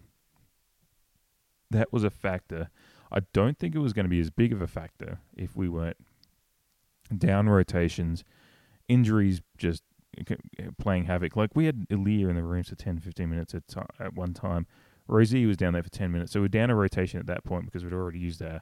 that 1.69 1.93
was 1.93 2.03
a 2.03 2.09
factor. 2.09 2.69
I 3.11 3.19
don't 3.33 3.57
think 3.57 3.75
it 3.75 3.79
was 3.79 3.93
going 3.93 4.05
to 4.05 4.09
be 4.09 4.19
as 4.19 4.29
big 4.29 4.51
of 4.51 4.61
a 4.61 4.67
factor 4.67 5.19
if 5.35 5.55
we 5.55 5.69
weren't 5.69 5.97
down 7.15 7.49
rotations, 7.49 8.23
injuries 8.87 9.41
just 9.57 9.83
uh, 10.19 10.35
uh, 10.59 10.63
playing 10.77 11.05
havoc. 11.05 11.35
Like 11.35 11.51
we 11.55 11.65
had 11.65 11.87
Aliir 11.89 12.29
in 12.29 12.35
the 12.35 12.43
rooms 12.43 12.69
for 12.69 12.75
10, 12.75 12.99
15 12.99 13.29
minutes 13.29 13.55
at, 13.55 13.67
t- 13.67 13.81
at 13.99 14.13
one 14.13 14.33
time. 14.33 14.67
Rosie 15.07 15.45
was 15.47 15.57
down 15.57 15.73
there 15.73 15.83
for 15.83 15.89
10 15.89 16.11
minutes. 16.11 16.31
So 16.31 16.41
we're 16.41 16.49
down 16.49 16.69
a 16.69 16.75
rotation 16.75 17.19
at 17.19 17.25
that 17.27 17.43
point 17.43 17.65
because 17.65 17.83
we'd 17.83 17.93
already 17.93 18.19
used 18.19 18.43
our 18.43 18.61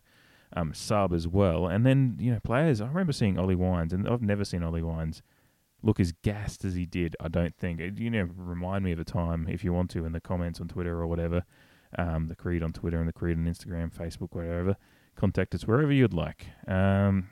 um, 0.56 0.74
sub 0.74 1.14
as 1.14 1.28
well. 1.28 1.68
And 1.68 1.86
then, 1.86 2.18
you 2.20 2.32
know, 2.32 2.40
players, 2.44 2.82
I 2.82 2.88
remember 2.88 3.14
seeing 3.14 3.38
Ollie 3.38 3.56
Wines, 3.56 3.94
and 3.94 4.08
I've 4.08 4.22
never 4.22 4.46
seen 4.46 4.64
Ollie 4.64 4.82
Wines 4.82 5.22
look 5.84 6.00
as 6.00 6.12
gassed 6.24 6.66
as 6.66 6.76
he 6.76 6.86
did, 6.86 7.16
I 7.20 7.28
don't 7.28 7.56
think. 7.56 7.80
You 8.00 8.10
know, 8.10 8.30
remind 8.36 8.84
me 8.84 8.92
of 8.92 9.00
a 9.00 9.04
time, 9.04 9.48
if 9.50 9.64
you 9.64 9.74
want 9.74 9.90
to, 9.92 10.06
in 10.06 10.12
the 10.12 10.20
comments 10.20 10.60
on 10.60 10.68
Twitter 10.68 11.00
or 11.00 11.08
whatever, 11.08 11.44
um, 11.98 12.28
the 12.28 12.36
Creed 12.36 12.64
on 12.64 12.74
Twitter 12.74 13.00
and 13.00 13.08
the 13.08 13.14
Creed 13.14 13.38
on 13.38 13.46
Instagram, 13.46 13.94
Facebook, 13.94 14.30
whatever. 14.32 14.76
Contact 15.16 15.54
us 15.56 15.68
wherever 15.68 15.92
you'd 15.92 16.14
like. 16.14 16.48
Um, 16.68 17.30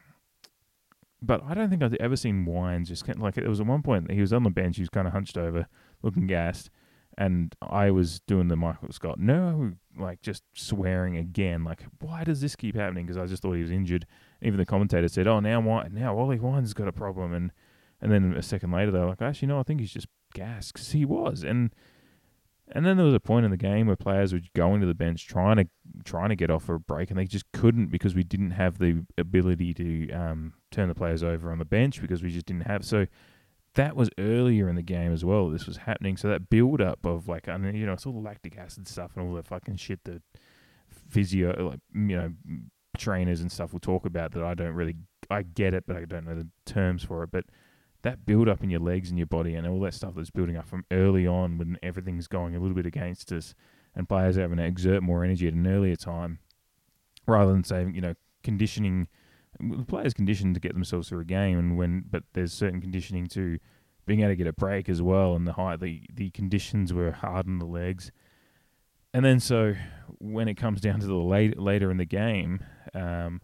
but 1.22 1.42
I 1.44 1.54
don't 1.54 1.70
think 1.70 1.82
I've 1.82 1.94
ever 1.96 2.16
seen 2.16 2.46
Wines 2.46 2.90
just 2.90 3.06
kind 3.06 3.18
of 3.18 3.24
like 3.24 3.38
it 3.38 3.48
was 3.48 3.60
at 3.60 3.66
one 3.66 3.82
point 3.82 4.12
he 4.12 4.22
was 4.22 4.34
on 4.34 4.44
the 4.44 4.50
bench, 4.50 4.76
he 4.76 4.82
was 4.82 4.90
kind 4.90 5.08
of 5.08 5.14
hunched 5.14 5.38
over, 5.38 5.68
looking 6.04 6.28
gassed, 6.28 6.70
and 7.18 7.56
I 7.62 7.92
was 7.92 8.20
doing 8.22 8.48
the 8.48 8.56
Michael 8.56 8.92
Scott 8.92 9.20
no, 9.20 9.74
like 9.98 10.22
just 10.22 10.44
swearing 10.54 11.18
again, 11.18 11.64
like 11.64 11.86
why 12.00 12.24
does 12.24 12.42
this 12.42 12.56
keep 12.56 12.76
happening? 12.76 13.06
Because 13.06 13.18
I 13.18 13.26
just 13.26 13.42
thought 13.42 13.54
he 13.54 13.62
was 13.62 13.72
injured. 13.72 14.06
Even 14.42 14.58
the 14.58 14.66
commentator 14.66 15.08
said, 15.08 15.28
"Oh, 15.28 15.40
now 15.40 15.62
why 15.62 15.88
now 15.92 16.18
Ollie 16.18 16.40
Wines 16.40 16.74
got 16.74 16.88
a 16.88 16.94
problem," 16.94 17.34
and 17.34 17.52
and 18.02 18.12
then 18.12 18.34
a 18.34 18.42
second 18.42 18.72
later 18.72 18.92
they're 18.92 19.06
like, 19.06 19.22
"Actually, 19.22 19.48
no, 19.48 19.60
I 19.60 19.64
think 19.64 19.80
he's 19.80 19.94
just 19.94 20.08
gassed 20.34 20.74
because 20.74 20.92
he 20.92 21.06
was." 21.06 21.44
And 21.44 21.74
and 22.72 22.86
then 22.86 22.98
there 22.98 23.06
was 23.06 23.14
a 23.14 23.20
point 23.20 23.46
in 23.46 23.52
the 23.52 23.58
game 23.58 23.88
where 23.88 23.96
players 23.96 24.34
were 24.34 24.42
going 24.56 24.82
to 24.82 24.88
the 24.88 24.96
bench 24.96 25.28
trying 25.28 25.58
to 25.58 25.68
trying 26.04 26.30
to 26.30 26.36
get 26.36 26.50
off 26.50 26.64
for 26.64 26.76
a 26.76 26.80
break, 26.80 27.10
and 27.10 27.20
they 27.20 27.26
just 27.26 27.52
couldn't 27.52 27.88
because 27.88 28.16
we 28.16 28.24
didn't 28.24 28.52
have 28.52 28.80
the 28.80 29.06
ability 29.18 29.74
to 29.76 30.12
um, 30.12 30.54
turn 30.72 30.90
the 30.90 30.96
players 30.96 31.24
over 31.24 31.52
on 31.52 31.60
the 31.60 31.66
bench 31.66 32.02
because 32.02 32.24
we 32.24 32.30
just 32.30 32.46
didn't 32.46 32.68
have. 32.68 32.84
So 32.84 33.06
that 33.76 33.96
was 33.96 34.10
earlier 34.18 34.68
in 34.68 34.76
the 34.76 34.82
game 34.82 35.14
as 35.14 35.24
well. 35.24 35.50
This 35.50 35.68
was 35.68 35.78
happening, 35.78 36.18
so 36.18 36.28
that 36.30 36.50
build 36.50 36.82
up 36.82 37.06
of 37.06 37.28
like, 37.28 37.48
I 37.48 37.58
mean, 37.58 37.76
you 37.76 37.86
know, 37.86 37.94
it's 37.94 38.06
all 38.06 38.14
the 38.14 38.20
lactic 38.20 38.58
acid 38.58 38.88
stuff 38.88 39.12
and 39.16 39.28
all 39.28 39.36
the 39.36 39.44
fucking 39.44 39.78
shit 39.78 40.04
that 40.06 40.22
physio, 41.10 41.70
like 41.70 41.80
you 41.94 42.16
know, 42.16 42.34
trainers 42.98 43.42
and 43.42 43.52
stuff 43.52 43.74
will 43.74 43.80
talk 43.80 44.06
about 44.06 44.32
that 44.32 44.44
I 44.44 44.54
don't 44.54 44.74
really 44.74 44.96
I 45.30 45.44
get 45.44 45.74
it, 45.74 45.86
but 45.88 45.98
I 45.98 46.06
don't 46.06 46.26
know 46.26 46.36
the 46.36 46.48
terms 46.66 47.04
for 47.04 47.24
it. 47.24 47.32
But 47.32 47.46
that 48.04 48.26
build 48.26 48.48
up 48.48 48.64
in 48.64 48.70
your 48.70 48.80
legs 48.80 49.10
and 49.10 49.18
your 49.18 49.28
body 49.28 49.56
and 49.56 49.68
all 49.68 49.80
that 49.82 49.94
stuff 49.94 50.14
that's 50.16 50.30
building 50.30 50.56
up 50.56 50.68
from 50.68 50.86
early 50.92 51.26
on 51.26 51.58
when 51.58 51.78
everything's 51.82 52.28
going 52.28 52.56
a 52.56 52.60
little 52.60 52.76
bit 52.76 52.86
against 52.86 53.32
us 53.32 53.56
and 53.96 54.08
players 54.08 54.36
having 54.36 54.58
to 54.58 54.64
exert 54.64 55.02
more 55.02 55.24
energy 55.24 55.48
at 55.48 55.54
an 55.54 55.66
earlier 55.66 55.96
time 55.96 56.40
rather 57.28 57.52
than 57.52 57.64
saying, 57.64 57.96
you 57.96 58.02
know, 58.02 58.14
conditioning 58.44 59.08
the 59.60 59.86
players 59.86 60.14
conditioned 60.14 60.54
to 60.56 60.60
get 60.60 60.74
themselves 60.74 61.10
through 61.10 61.22
a 61.22 61.26
game 61.26 61.58
and 61.58 61.78
when 61.78 62.04
but 62.10 62.24
there's 62.34 62.54
certain 62.54 62.82
conditioning 62.82 63.28
to 63.28 63.58
being 64.06 64.22
able 64.22 64.32
to 64.32 64.36
get 64.36 64.48
a 64.48 64.54
break 64.54 64.88
as 64.88 65.02
well 65.02 65.36
and 65.36 65.48
the 65.48 65.54
high 65.54 65.76
the, 65.76 66.04
the 66.14 66.30
conditions 66.32 66.94
were 66.94 67.12
hard 67.12 67.48
on 67.48 67.60
the 67.60 67.66
legs. 67.66 68.12
And 69.14 69.24
then 69.24 69.40
so 69.40 69.76
when 70.20 70.48
it 70.48 70.56
comes 70.56 70.82
down 70.82 71.00
to 71.00 71.08
the 71.08 71.16
late, 71.16 71.58
later 71.58 71.90
in 71.90 71.98
the 71.98 72.06
game, 72.06 72.64
um, 72.94 73.42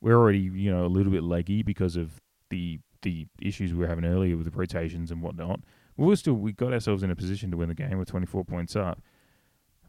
we're 0.00 0.16
already, 0.16 0.38
you 0.38 0.70
know, 0.70 0.84
a 0.84 0.88
little 0.88 1.12
bit 1.12 1.22
leggy 1.22 1.62
because 1.62 1.96
of 1.96 2.20
the 2.50 2.78
the 3.02 3.26
issues 3.40 3.72
we 3.72 3.80
were 3.80 3.88
having 3.88 4.04
earlier 4.04 4.36
with 4.36 4.50
the 4.50 4.56
rotations 4.56 5.10
and 5.10 5.20
whatnot. 5.22 5.60
We 5.96 6.06
were 6.06 6.16
still 6.16 6.34
we 6.34 6.52
got 6.52 6.72
ourselves 6.72 7.02
in 7.02 7.10
a 7.10 7.16
position 7.16 7.50
to 7.50 7.56
win 7.56 7.68
the 7.68 7.74
game 7.74 7.98
with 7.98 8.08
24 8.08 8.44
points 8.44 8.76
up, 8.76 9.00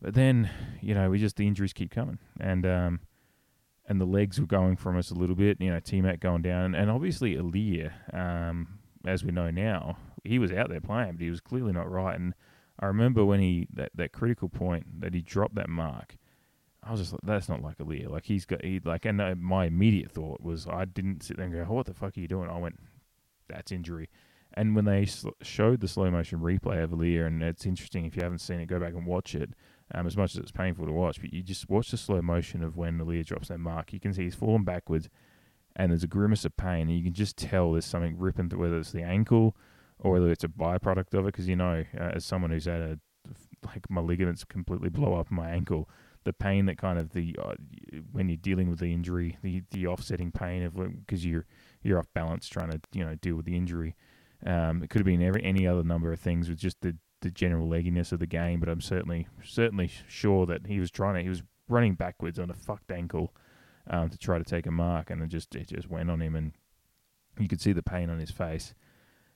but 0.01 0.15
then 0.15 0.49
you 0.81 0.95
know 0.95 1.09
we 1.09 1.19
just 1.19 1.35
the 1.35 1.47
injuries 1.47 1.73
keep 1.73 1.91
coming 1.91 2.17
and 2.39 2.65
um, 2.65 2.99
and 3.87 3.99
the 3.99 4.05
legs 4.05 4.39
were 4.39 4.47
going 4.47 4.75
from 4.75 4.97
us 4.97 5.11
a 5.11 5.15
little 5.15 5.35
bit. 5.35 5.59
You 5.59 5.71
know, 5.71 5.79
T 5.79 6.01
Mac 6.01 6.19
going 6.19 6.41
down, 6.41 6.75
and 6.75 6.89
obviously 6.89 7.35
Aliir, 7.35 7.91
um, 8.13 8.79
as 9.05 9.23
we 9.23 9.31
know 9.31 9.49
now, 9.51 9.97
he 10.23 10.39
was 10.39 10.51
out 10.51 10.69
there 10.69 10.81
playing, 10.81 11.13
but 11.13 11.21
he 11.21 11.29
was 11.29 11.41
clearly 11.41 11.73
not 11.73 11.91
right. 11.91 12.19
And 12.19 12.33
I 12.79 12.85
remember 12.85 13.25
when 13.25 13.39
he 13.39 13.67
that, 13.73 13.91
that 13.95 14.11
critical 14.11 14.49
point 14.49 15.01
that 15.01 15.13
he 15.13 15.21
dropped 15.21 15.55
that 15.55 15.69
mark. 15.69 16.17
I 16.85 16.91
was 16.91 16.99
just 16.99 17.13
like, 17.13 17.21
that's 17.23 17.47
not 17.47 17.61
like 17.61 17.77
Aliir. 17.77 18.09
Like 18.09 18.25
he's 18.25 18.45
got 18.45 18.63
he 18.63 18.81
like, 18.83 19.05
and 19.05 19.21
uh, 19.21 19.35
my 19.37 19.65
immediate 19.65 20.11
thought 20.11 20.41
was 20.41 20.67
I 20.67 20.85
didn't 20.85 21.23
sit 21.23 21.37
there 21.37 21.45
and 21.45 21.53
go, 21.53 21.65
oh, 21.69 21.73
what 21.73 21.85
the 21.85 21.93
fuck 21.93 22.17
are 22.17 22.19
you 22.19 22.27
doing? 22.27 22.49
I 22.49 22.57
went, 22.57 22.79
that's 23.47 23.71
injury. 23.71 24.09
And 24.53 24.75
when 24.75 24.85
they 24.85 25.05
sl- 25.05 25.29
showed 25.41 25.79
the 25.79 25.87
slow 25.87 26.11
motion 26.11 26.39
replay 26.39 26.83
of 26.83 26.91
Aliir, 26.91 27.25
and 27.25 27.41
it's 27.41 27.65
interesting 27.65 28.05
if 28.05 28.15
you 28.15 28.21
haven't 28.21 28.39
seen 28.39 28.59
it, 28.59 28.67
go 28.67 28.79
back 28.79 28.93
and 28.93 29.05
watch 29.05 29.33
it. 29.33 29.51
Um, 29.93 30.07
as 30.07 30.17
much 30.17 30.33
as 30.33 30.37
it's 30.37 30.51
painful 30.51 30.85
to 30.85 30.91
watch, 30.91 31.21
but 31.21 31.33
you 31.33 31.43
just 31.43 31.69
watch 31.69 31.91
the 31.91 31.97
slow 31.97 32.21
motion 32.21 32.63
of 32.63 32.77
when 32.77 32.97
Aliir 32.97 33.25
drops 33.25 33.49
that 33.49 33.59
mark. 33.59 33.93
You 33.93 33.99
can 33.99 34.13
see 34.13 34.23
he's 34.23 34.33
falling 34.33 34.63
backwards, 34.63 35.09
and 35.75 35.91
there's 35.91 36.03
a 36.03 36.07
grimace 36.07 36.45
of 36.45 36.57
pain, 36.57 36.87
and 36.87 36.97
you 36.97 37.03
can 37.03 37.13
just 37.13 37.37
tell 37.37 37.73
there's 37.73 37.85
something 37.85 38.17
ripping 38.17 38.49
through, 38.49 38.59
whether 38.59 38.79
it's 38.79 38.91
the 38.91 39.03
ankle 39.03 39.55
or 39.99 40.13
whether 40.13 40.31
it's 40.31 40.43
a 40.43 40.47
byproduct 40.47 41.13
of 41.13 41.25
it. 41.25 41.33
Because 41.33 41.47
you 41.47 41.55
know, 41.55 41.83
uh, 41.99 42.11
as 42.15 42.25
someone 42.25 42.51
who's 42.51 42.65
had 42.65 42.81
a 42.81 42.99
like 43.65 43.89
my 43.89 44.01
ligaments 44.01 44.43
completely 44.43 44.89
blow 44.89 45.15
up 45.15 45.31
my 45.31 45.49
ankle, 45.49 45.89
the 46.23 46.33
pain 46.33 46.65
that 46.65 46.77
kind 46.77 46.99
of 46.99 47.11
the 47.13 47.35
uh, 47.41 47.53
when 48.11 48.29
you're 48.29 48.37
dealing 48.37 48.69
with 48.69 48.79
the 48.79 48.93
injury, 48.93 49.37
the 49.41 49.63
the 49.71 49.87
offsetting 49.87 50.31
pain 50.31 50.63
of 50.63 50.75
because 50.75 51.25
you're 51.25 51.45
you're 51.81 51.99
off 51.99 52.07
balance 52.13 52.47
trying 52.47 52.71
to 52.71 52.79
you 52.93 53.03
know 53.03 53.15
deal 53.15 53.35
with 53.35 53.45
the 53.45 53.55
injury. 53.55 53.95
Um, 54.45 54.83
it 54.83 54.89
could 54.89 54.99
have 54.99 55.05
been 55.05 55.23
every 55.23 55.43
any 55.43 55.67
other 55.67 55.83
number 55.83 56.11
of 56.11 56.19
things 56.19 56.49
with 56.49 56.57
just 56.57 56.81
the 56.81 56.97
the 57.23 57.31
general 57.31 57.67
legginess 57.67 58.11
of 58.11 58.19
the 58.19 58.27
game, 58.27 58.59
but 58.59 58.69
I'm 58.69 58.81
certainly 58.81 59.27
certainly 59.43 59.89
sure 60.07 60.45
that 60.45 60.67
he 60.67 60.79
was 60.79 60.91
trying 60.91 61.15
to 61.15 61.23
he 61.23 61.29
was 61.29 61.41
running 61.67 61.95
backwards 61.95 62.37
on 62.37 62.49
a 62.49 62.53
fucked 62.53 62.91
ankle 62.91 63.33
um, 63.89 64.09
to 64.09 64.17
try 64.17 64.37
to 64.37 64.43
take 64.43 64.67
a 64.67 64.71
mark, 64.71 65.09
and 65.09 65.21
it 65.23 65.27
just 65.27 65.55
it 65.55 65.69
just 65.69 65.89
went 65.89 66.11
on 66.11 66.21
him, 66.21 66.35
and 66.35 66.51
you 67.39 67.47
could 67.47 67.61
see 67.61 67.73
the 67.73 67.81
pain 67.81 68.09
on 68.09 68.19
his 68.19 68.31
face. 68.31 68.73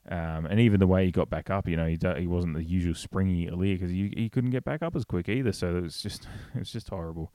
Um, 0.10 0.46
and 0.46 0.60
even 0.60 0.79
the 0.79 0.88
way 0.88 1.06
he 1.06 1.12
got 1.12 1.29
back 1.29 1.50
up, 1.50 1.67
you 1.67 1.75
know, 1.75 1.88
he 1.88 1.98
he 2.17 2.27
wasn't 2.27 2.53
the 2.53 2.63
usual 2.63 2.94
springy 2.94 3.48
Aliir 3.48 3.75
because 3.75 3.91
he 3.91 4.13
he 4.15 4.29
couldn't 4.29 4.51
get 4.51 4.63
back 4.63 4.82
up 4.84 4.96
as 4.96 5.06
quick 5.06 5.27
either. 5.27 5.51
So 5.51 5.77
it 5.77 5.82
was 5.82 6.01
just 6.01 6.27
it 6.56 6.60
was 6.60 6.72
just 6.72 6.89
horrible. 6.89 7.34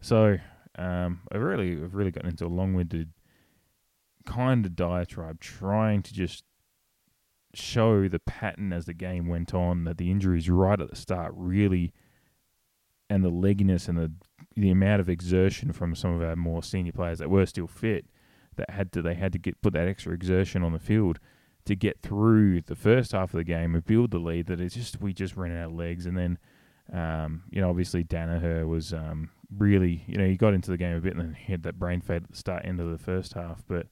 So 0.00 0.38
um, 0.78 1.20
I've 1.30 1.42
really 1.42 1.72
I've 1.72 1.94
really 1.94 2.10
gotten 2.10 2.30
into 2.30 2.46
a 2.46 2.48
long-winded 2.48 3.10
kind 4.26 4.66
of 4.66 4.76
diatribe 4.76 5.40
trying 5.40 6.02
to 6.02 6.14
just 6.14 6.44
show 7.54 8.08
the 8.08 8.18
pattern 8.20 8.72
as 8.72 8.86
the 8.86 8.94
game 8.94 9.26
went 9.26 9.52
on 9.52 9.84
that 9.84 9.98
the 9.98 10.10
injuries 10.10 10.48
right 10.48 10.80
at 10.80 10.88
the 10.88 10.96
start 10.96 11.32
really 11.34 11.92
and 13.08 13.24
the 13.24 13.30
legginess 13.30 13.88
and 13.88 13.98
the 13.98 14.12
the 14.56 14.70
amount 14.70 15.00
of 15.00 15.08
exertion 15.08 15.72
from 15.72 15.94
some 15.94 16.14
of 16.14 16.22
our 16.22 16.36
more 16.36 16.62
senior 16.62 16.92
players 16.92 17.18
that 17.18 17.30
were 17.30 17.46
still 17.46 17.66
fit 17.66 18.06
that 18.56 18.70
had 18.70 18.92
to 18.92 19.02
they 19.02 19.14
had 19.14 19.32
to 19.32 19.38
get 19.38 19.60
put 19.62 19.72
that 19.72 19.88
extra 19.88 20.12
exertion 20.12 20.62
on 20.62 20.72
the 20.72 20.78
field 20.78 21.18
to 21.64 21.74
get 21.74 22.00
through 22.00 22.62
the 22.62 22.74
first 22.74 23.12
half 23.12 23.32
of 23.32 23.38
the 23.38 23.44
game 23.44 23.74
and 23.74 23.84
build 23.84 24.10
the 24.10 24.18
lead 24.18 24.46
that 24.46 24.60
it's 24.60 24.74
just 24.74 25.00
we 25.00 25.12
just 25.12 25.36
ran 25.36 25.56
out 25.56 25.70
of 25.70 25.76
legs. 25.76 26.06
And 26.06 26.16
then 26.16 26.38
um, 26.92 27.44
you 27.50 27.60
know 27.60 27.70
obviously 27.70 28.02
Daniher 28.02 28.66
was 28.66 28.92
um, 28.92 29.30
really 29.56 30.04
you 30.06 30.16
know 30.16 30.26
he 30.26 30.36
got 30.36 30.54
into 30.54 30.70
the 30.70 30.76
game 30.76 30.96
a 30.96 31.00
bit 31.00 31.12
and 31.12 31.20
then 31.20 31.34
he 31.34 31.52
had 31.52 31.62
that 31.64 31.78
brain 31.78 32.00
fade 32.00 32.24
at 32.24 32.30
the 32.30 32.36
start 32.36 32.64
end 32.64 32.80
of 32.80 32.90
the 32.90 32.98
first 32.98 33.34
half. 33.34 33.62
But 33.66 33.86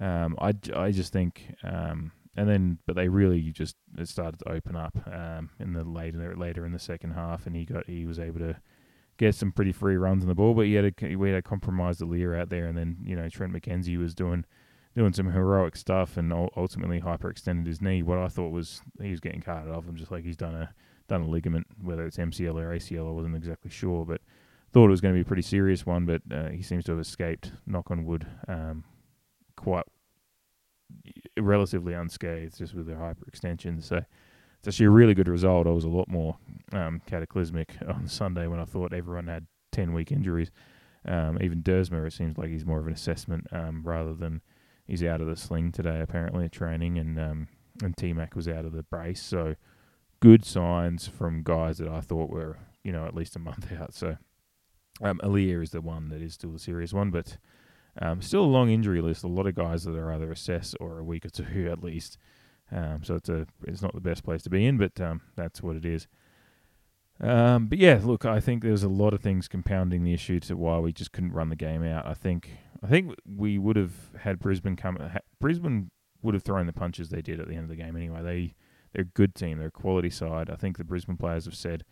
um, 0.00 0.36
I, 0.40 0.54
I 0.74 0.90
just 0.90 1.12
think 1.12 1.54
um, 1.62 2.12
and 2.36 2.48
then 2.48 2.78
but 2.86 2.96
they 2.96 3.08
really 3.08 3.52
just 3.52 3.76
it 3.96 4.08
started 4.08 4.38
to 4.40 4.52
open 4.52 4.76
up 4.76 4.96
um, 5.10 5.50
in 5.58 5.72
the 5.72 5.84
later 5.84 6.34
later 6.36 6.66
in 6.66 6.72
the 6.72 6.78
second 6.78 7.12
half, 7.12 7.46
and 7.46 7.56
he 7.56 7.64
got 7.64 7.86
he 7.86 8.06
was 8.06 8.18
able 8.18 8.40
to 8.40 8.56
get 9.16 9.34
some 9.34 9.52
pretty 9.52 9.72
free 9.72 9.96
runs 9.96 10.22
on 10.24 10.28
the 10.28 10.34
ball, 10.34 10.54
but 10.54 10.66
he 10.66 10.74
had 10.74 10.84
a, 10.84 11.16
we 11.16 11.30
had 11.30 11.38
a 11.38 11.42
compromised 11.42 12.00
Aliir 12.00 12.38
out 12.38 12.48
there, 12.48 12.66
and 12.66 12.76
then 12.76 12.98
you 13.04 13.16
know 13.16 13.28
Trent 13.28 13.52
McKenzie 13.52 13.98
was 13.98 14.14
doing 14.14 14.44
doing 14.96 15.12
some 15.12 15.32
heroic 15.32 15.76
stuff, 15.76 16.16
and 16.16 16.32
ultimately 16.32 17.00
hyperextended 17.00 17.66
his 17.66 17.80
knee. 17.80 18.02
What 18.02 18.18
I 18.18 18.28
thought 18.28 18.50
was 18.50 18.82
he 19.00 19.10
was 19.10 19.20
getting 19.20 19.40
carted 19.40 19.72
off 19.72 19.86
him, 19.86 19.96
just 19.96 20.10
like 20.10 20.24
he's 20.24 20.36
done 20.36 20.54
a 20.54 20.74
done 21.08 21.22
a 21.22 21.28
ligament, 21.28 21.66
whether 21.82 22.06
it's 22.06 22.16
MCL 22.16 22.54
or 22.54 22.74
ACL, 22.74 23.08
I 23.08 23.12
wasn't 23.12 23.36
exactly 23.36 23.70
sure, 23.70 24.04
but 24.04 24.20
thought 24.72 24.86
it 24.86 24.90
was 24.90 25.00
going 25.00 25.14
to 25.14 25.18
be 25.18 25.22
a 25.22 25.24
pretty 25.24 25.42
serious 25.42 25.86
one, 25.86 26.06
but 26.06 26.22
uh, 26.32 26.48
he 26.48 26.62
seems 26.62 26.84
to 26.84 26.92
have 26.92 27.00
escaped, 27.00 27.52
knock 27.66 27.90
on 27.90 28.04
wood, 28.04 28.26
um, 28.48 28.84
quite 29.56 29.84
relatively 31.38 31.94
unscathed 31.94 32.58
just 32.58 32.74
with 32.74 32.86
their 32.86 32.96
hyperextension. 32.96 33.82
So 33.82 33.96
it's 34.58 34.68
actually 34.68 34.86
a 34.86 34.90
really 34.90 35.14
good 35.14 35.28
result. 35.28 35.66
I 35.66 35.70
was 35.70 35.84
a 35.84 35.88
lot 35.88 36.08
more 36.08 36.36
um, 36.72 37.02
cataclysmic 37.06 37.76
on 37.88 38.08
Sunday 38.08 38.46
when 38.46 38.60
I 38.60 38.64
thought 38.64 38.92
everyone 38.92 39.26
had 39.26 39.46
10 39.72 39.92
week 39.92 40.12
injuries. 40.12 40.50
Um, 41.06 41.38
even 41.42 41.62
Duursma, 41.62 42.06
it 42.06 42.12
seems 42.12 42.38
like 42.38 42.48
he's 42.48 42.64
more 42.64 42.80
of 42.80 42.86
an 42.86 42.92
assessment 42.94 43.46
um, 43.52 43.82
rather 43.84 44.14
than 44.14 44.40
he's 44.86 45.02
out 45.02 45.20
of 45.20 45.26
the 45.26 45.36
sling 45.36 45.70
today, 45.72 46.00
apparently, 46.00 46.46
at 46.46 46.52
training, 46.52 46.98
and 46.98 47.18
um, 47.18 47.48
and 47.82 47.96
T 47.96 48.12
Mac 48.12 48.34
was 48.34 48.48
out 48.48 48.64
of 48.64 48.72
the 48.72 48.84
brace. 48.84 49.22
So 49.22 49.56
good 50.20 50.44
signs 50.44 51.06
from 51.06 51.42
guys 51.42 51.78
that 51.78 51.88
I 51.88 52.00
thought 52.00 52.30
were, 52.30 52.56
you 52.82 52.92
know, 52.92 53.04
at 53.04 53.14
least 53.14 53.36
a 53.36 53.38
month 53.40 53.70
out. 53.78 53.92
So 53.92 54.16
um, 55.02 55.20
Aliir 55.22 55.62
is 55.62 55.70
the 55.70 55.80
one 55.80 56.08
that 56.08 56.22
is 56.22 56.34
still 56.34 56.54
a 56.54 56.58
serious 56.58 56.92
one, 56.92 57.10
but 57.10 57.36
um, 58.00 58.20
still 58.22 58.42
a 58.42 58.46
long 58.46 58.70
injury 58.70 59.00
list. 59.00 59.24
A 59.24 59.28
lot 59.28 59.46
of 59.46 59.54
guys 59.54 59.84
that 59.84 59.96
are 59.96 60.12
either 60.12 60.30
assessed 60.32 60.76
or 60.80 60.98
a 60.98 61.04
week 61.04 61.24
or 61.24 61.30
two 61.30 61.68
at 61.72 61.82
least. 61.82 62.18
Um, 62.72 63.04
so 63.04 63.14
it's 63.14 63.28
a 63.28 63.46
it's 63.64 63.82
not 63.82 63.94
the 63.94 64.00
best 64.00 64.24
place 64.24 64.42
to 64.42 64.50
be 64.50 64.66
in, 64.66 64.78
but 64.78 65.00
um, 65.00 65.20
that's 65.36 65.62
what 65.62 65.76
it 65.76 65.84
is. 65.84 66.06
Um, 67.20 67.66
but 67.66 67.78
yeah, 67.78 68.00
look, 68.02 68.24
I 68.24 68.40
think 68.40 68.62
there's 68.62 68.82
a 68.82 68.88
lot 68.88 69.14
of 69.14 69.20
things 69.20 69.46
compounding 69.46 70.02
the 70.02 70.12
issue 70.12 70.40
to 70.40 70.56
why 70.56 70.78
we 70.78 70.92
just 70.92 71.12
couldn't 71.12 71.32
run 71.32 71.48
the 71.48 71.56
game 71.56 71.84
out. 71.84 72.06
I 72.06 72.14
think 72.14 72.50
I 72.82 72.88
think 72.88 73.14
we 73.24 73.58
would 73.58 73.76
have 73.76 73.92
had 74.20 74.40
Brisbane 74.40 74.76
come. 74.76 74.96
Ha, 74.96 75.18
Brisbane 75.40 75.90
would 76.22 76.34
have 76.34 76.42
thrown 76.42 76.66
the 76.66 76.72
punches 76.72 77.10
they 77.10 77.22
did 77.22 77.38
at 77.38 77.48
the 77.48 77.54
end 77.54 77.64
of 77.64 77.68
the 77.68 77.76
game 77.76 77.96
anyway. 77.96 78.22
They 78.22 78.54
they're 78.92 79.02
a 79.02 79.04
good 79.04 79.34
team. 79.34 79.58
They're 79.58 79.68
a 79.68 79.72
quality 79.72 80.10
side. 80.10 80.50
I 80.50 80.56
think 80.56 80.76
the 80.76 80.84
Brisbane 80.84 81.16
players 81.16 81.44
have 81.44 81.54
said 81.54 81.84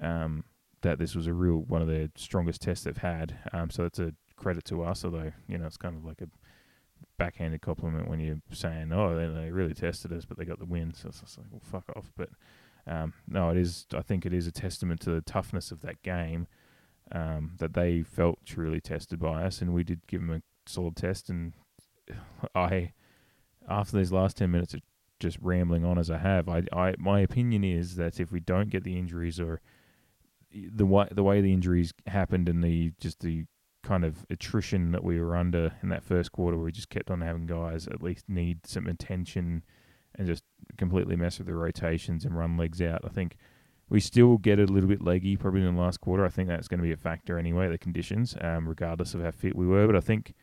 um, 0.00 0.44
that 0.82 0.98
this 0.98 1.14
was 1.14 1.26
a 1.26 1.34
real 1.34 1.56
one 1.56 1.82
of 1.82 1.88
their 1.88 2.08
strongest 2.16 2.62
tests 2.62 2.84
they've 2.84 2.96
had. 2.96 3.36
Um, 3.52 3.70
so 3.70 3.84
it's 3.84 3.98
a 3.98 4.14
credit 4.40 4.64
to 4.64 4.82
us, 4.82 5.04
although 5.04 5.32
you 5.46 5.58
know 5.58 5.66
it's 5.66 5.76
kind 5.76 5.96
of 5.96 6.04
like 6.04 6.20
a 6.20 6.28
backhanded 7.18 7.60
compliment 7.60 8.08
when 8.08 8.18
you're 8.18 8.40
saying, 8.52 8.92
"Oh, 8.92 9.14
they, 9.14 9.28
they 9.28 9.50
really 9.50 9.74
tested 9.74 10.12
us, 10.12 10.24
but 10.24 10.38
they 10.38 10.44
got 10.44 10.58
the 10.58 10.64
win." 10.64 10.92
So 10.94 11.08
it's 11.08 11.38
like, 11.38 11.46
well, 11.50 11.62
fuck 11.62 11.84
off. 11.96 12.10
But 12.16 12.30
um, 12.86 13.12
no, 13.28 13.50
it 13.50 13.56
is. 13.56 13.86
I 13.94 14.02
think 14.02 14.26
it 14.26 14.32
is 14.32 14.46
a 14.46 14.52
testament 14.52 15.00
to 15.02 15.10
the 15.10 15.20
toughness 15.20 15.70
of 15.70 15.82
that 15.82 16.02
game 16.02 16.48
um, 17.12 17.52
that 17.58 17.74
they 17.74 18.02
felt 18.02 18.40
truly 18.44 18.80
tested 18.80 19.20
by 19.20 19.44
us, 19.44 19.60
and 19.60 19.72
we 19.72 19.84
did 19.84 20.06
give 20.06 20.22
them 20.22 20.30
a 20.30 20.42
solid 20.68 20.96
test. 20.96 21.28
And 21.28 21.52
I, 22.54 22.92
after 23.68 23.96
these 23.96 24.12
last 24.12 24.36
ten 24.36 24.50
minutes 24.50 24.74
of 24.74 24.80
just 25.20 25.38
rambling 25.40 25.84
on 25.84 25.98
as 25.98 26.10
I 26.10 26.18
have, 26.18 26.48
I, 26.48 26.64
I 26.72 26.94
my 26.98 27.20
opinion 27.20 27.62
is 27.62 27.96
that 27.96 28.18
if 28.18 28.32
we 28.32 28.40
don't 28.40 28.70
get 28.70 28.84
the 28.84 28.98
injuries 28.98 29.38
or 29.38 29.60
the 30.52 30.86
way 30.86 31.06
the 31.10 31.22
way 31.22 31.40
the 31.40 31.52
injuries 31.52 31.92
happened 32.06 32.48
and 32.48 32.64
the 32.64 32.92
just 32.98 33.20
the 33.20 33.44
kind 33.82 34.04
of 34.04 34.26
attrition 34.30 34.92
that 34.92 35.04
we 35.04 35.20
were 35.20 35.36
under 35.36 35.72
in 35.82 35.88
that 35.88 36.04
first 36.04 36.32
quarter, 36.32 36.56
where 36.56 36.66
we 36.66 36.72
just 36.72 36.90
kept 36.90 37.10
on 37.10 37.20
having 37.20 37.46
guys 37.46 37.86
at 37.86 38.02
least 38.02 38.28
need 38.28 38.66
some 38.66 38.86
attention 38.86 39.62
and 40.16 40.26
just 40.26 40.44
completely 40.76 41.16
mess 41.16 41.38
with 41.38 41.46
the 41.46 41.54
rotations 41.54 42.24
and 42.24 42.36
run 42.36 42.56
legs 42.56 42.82
out. 42.82 43.00
I 43.04 43.08
think 43.08 43.36
we 43.88 44.00
still 44.00 44.38
get 44.38 44.58
a 44.58 44.64
little 44.64 44.88
bit 44.88 45.02
leggy 45.02 45.36
probably 45.36 45.62
in 45.62 45.74
the 45.74 45.80
last 45.80 46.00
quarter. 46.00 46.24
I 46.24 46.28
think 46.28 46.48
that's 46.48 46.68
going 46.68 46.78
to 46.78 46.86
be 46.86 46.92
a 46.92 46.96
factor 46.96 47.38
anyway, 47.38 47.68
the 47.68 47.78
conditions, 47.78 48.36
um, 48.40 48.68
regardless 48.68 49.14
of 49.14 49.22
how 49.22 49.30
fit 49.30 49.56
we 49.56 49.66
were. 49.66 49.86
But 49.86 49.96
I 49.96 50.00
think 50.00 50.34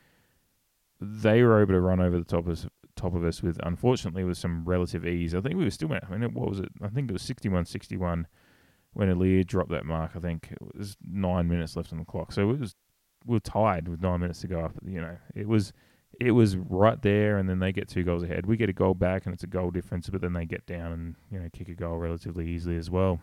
they 1.00 1.44
were 1.44 1.62
able 1.62 1.74
to 1.74 1.80
run 1.80 2.00
over 2.00 2.18
the 2.18 2.26
top 2.26 2.46
of 2.46 2.52
us, 2.52 2.68
top 2.96 3.16
of 3.16 3.24
us 3.24 3.42
with, 3.42 3.60
unfortunately, 3.64 4.24
with 4.24 4.38
some 4.38 4.66
relative 4.66 5.06
ease. 5.06 5.34
I 5.34 5.42
think 5.42 5.56
we 5.56 5.64
were 5.64 5.72
still, 5.72 5.92
I 5.94 6.18
mean, 6.18 6.34
what 6.34 6.50
was 6.50 6.60
it? 6.60 6.70
I 6.82 6.90
think 6.90 7.10
it 7.10 7.14
was 7.14 7.22
61 7.22 7.66
61 7.66 8.28
when 8.94 9.10
Aliir 9.10 9.46
dropped 9.46 9.70
that 9.70 9.86
mark. 9.86 10.12
I 10.16 10.20
think 10.20 10.50
it 10.52 10.76
was 10.76 10.98
nine 11.08 11.48
minutes 11.48 11.76
left 11.76 11.94
on 11.94 12.00
the 12.00 12.06
clock. 12.06 12.34
So 12.34 12.50
it 12.50 12.60
was 12.60 12.76
we 13.28 13.36
were 13.36 13.40
tied 13.40 13.88
with 13.88 14.02
nine 14.02 14.22
minutes 14.22 14.42
to 14.42 14.48
go 14.48 14.62
up. 14.62 14.74
You 14.86 15.02
know, 15.02 15.18
it 15.36 15.48
was 15.48 15.74
it 16.20 16.32
was 16.32 16.56
right 16.56 17.00
there, 17.02 17.38
and 17.38 17.48
then 17.48 17.60
they 17.60 17.72
get 17.72 17.88
two 17.88 18.04
goals 18.04 18.24
ahead. 18.24 18.46
We 18.46 18.58
get 18.58 18.70
a 18.70 18.74
goal 18.74 18.94
back, 18.94 19.26
and 19.26 19.34
it's 19.34 19.44
a 19.44 19.48
goal 19.48 19.70
difference, 19.70 20.10
but 20.10 20.22
then 20.22 20.34
they 20.34 20.46
get 20.46 20.66
down 20.66 20.92
and 20.92 21.16
you 21.32 21.40
know 21.40 21.50
kick 21.54 21.70
a 21.70 21.76
goal 21.76 21.98
relatively 21.98 22.50
easily 22.50 22.78
as 22.78 22.90
well. 22.90 23.20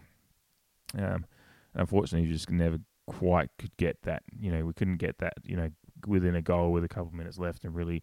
Um, 0.96 1.26
unfortunately, 1.74 2.28
you 2.28 2.32
just 2.32 2.50
never 2.50 2.78
quite 3.06 3.50
could 3.58 3.76
get 3.76 4.02
that. 4.02 4.22
You 4.38 4.52
know, 4.52 4.64
we 4.64 4.72
couldn't 4.74 4.98
get 4.98 5.18
that. 5.18 5.34
You 5.42 5.56
know, 5.56 5.70
within 6.06 6.34
a 6.34 6.42
goal 6.42 6.72
with 6.72 6.84
a 6.84 6.88
couple 6.88 7.08
of 7.08 7.14
minutes 7.14 7.38
left, 7.38 7.64
and 7.64 7.74
really 7.74 8.02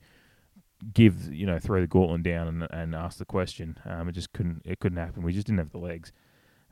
give 0.94 1.32
you 1.32 1.46
know 1.46 1.60
throw 1.60 1.80
the 1.80 1.88
gauntlet 1.88 2.24
down 2.24 2.48
and, 2.48 2.68
and 2.72 2.96
ask 2.96 3.18
the 3.18 3.26
question. 3.26 3.78
Um, 3.86 4.10
it 4.10 4.14
just 4.14 4.34
couldn't 4.34 4.62
it 4.66 4.80
couldn't 4.80 4.98
happen. 4.98 5.24
We 5.24 5.34
just 5.34 5.48
didn't 5.48 5.60
have 5.60 5.72
the 5.72 5.78
legs. 5.78 6.12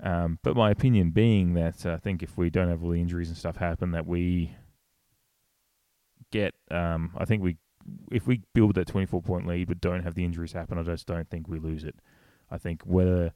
Um, 0.01 0.39
but 0.43 0.55
my 0.55 0.71
opinion 0.71 1.11
being 1.11 1.53
that 1.55 1.85
I 1.85 1.97
think 1.97 2.23
if 2.23 2.37
we 2.37 2.49
don't 2.49 2.69
have 2.69 2.83
all 2.83 2.91
the 2.91 3.01
injuries 3.01 3.27
and 3.27 3.37
stuff 3.37 3.57
happen, 3.57 3.91
that 3.91 4.07
we 4.07 4.55
get. 6.31 6.55
Um, 6.71 7.11
I 7.17 7.25
think 7.25 7.43
we 7.43 7.57
if 8.11 8.27
we 8.27 8.41
build 8.53 8.75
that 8.75 8.87
24 8.87 9.21
point 9.21 9.47
lead 9.47 9.67
but 9.67 9.81
don't 9.81 10.03
have 10.03 10.15
the 10.15 10.25
injuries 10.25 10.53
happen, 10.53 10.77
I 10.77 10.83
just 10.83 11.07
don't 11.07 11.29
think 11.29 11.47
we 11.47 11.59
lose 11.59 11.83
it. 11.83 11.95
I 12.51 12.57
think 12.57 12.83
whether 12.83 13.33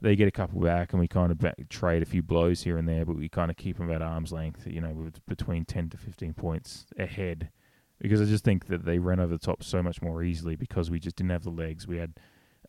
they 0.00 0.14
get 0.16 0.28
a 0.28 0.32
couple 0.32 0.60
back 0.60 0.92
and 0.92 1.00
we 1.00 1.08
kind 1.08 1.32
of 1.32 1.38
back, 1.38 1.56
trade 1.68 2.02
a 2.02 2.06
few 2.06 2.22
blows 2.22 2.62
here 2.62 2.78
and 2.78 2.88
there, 2.88 3.04
but 3.04 3.16
we 3.16 3.28
kind 3.28 3.50
of 3.50 3.56
keep 3.56 3.78
them 3.78 3.90
at 3.90 4.02
arm's 4.02 4.32
length, 4.32 4.66
you 4.66 4.80
know, 4.80 5.10
between 5.26 5.64
10 5.64 5.90
to 5.90 5.96
15 5.96 6.34
points 6.34 6.86
ahead. 6.98 7.50
Because 8.00 8.20
I 8.20 8.24
just 8.24 8.44
think 8.44 8.66
that 8.66 8.84
they 8.84 9.00
ran 9.00 9.18
over 9.18 9.32
the 9.32 9.44
top 9.44 9.62
so 9.64 9.82
much 9.82 10.00
more 10.00 10.22
easily 10.22 10.54
because 10.54 10.88
we 10.88 11.00
just 11.00 11.16
didn't 11.16 11.30
have 11.30 11.42
the 11.42 11.50
legs. 11.50 11.88
We 11.88 11.96
had 11.96 12.14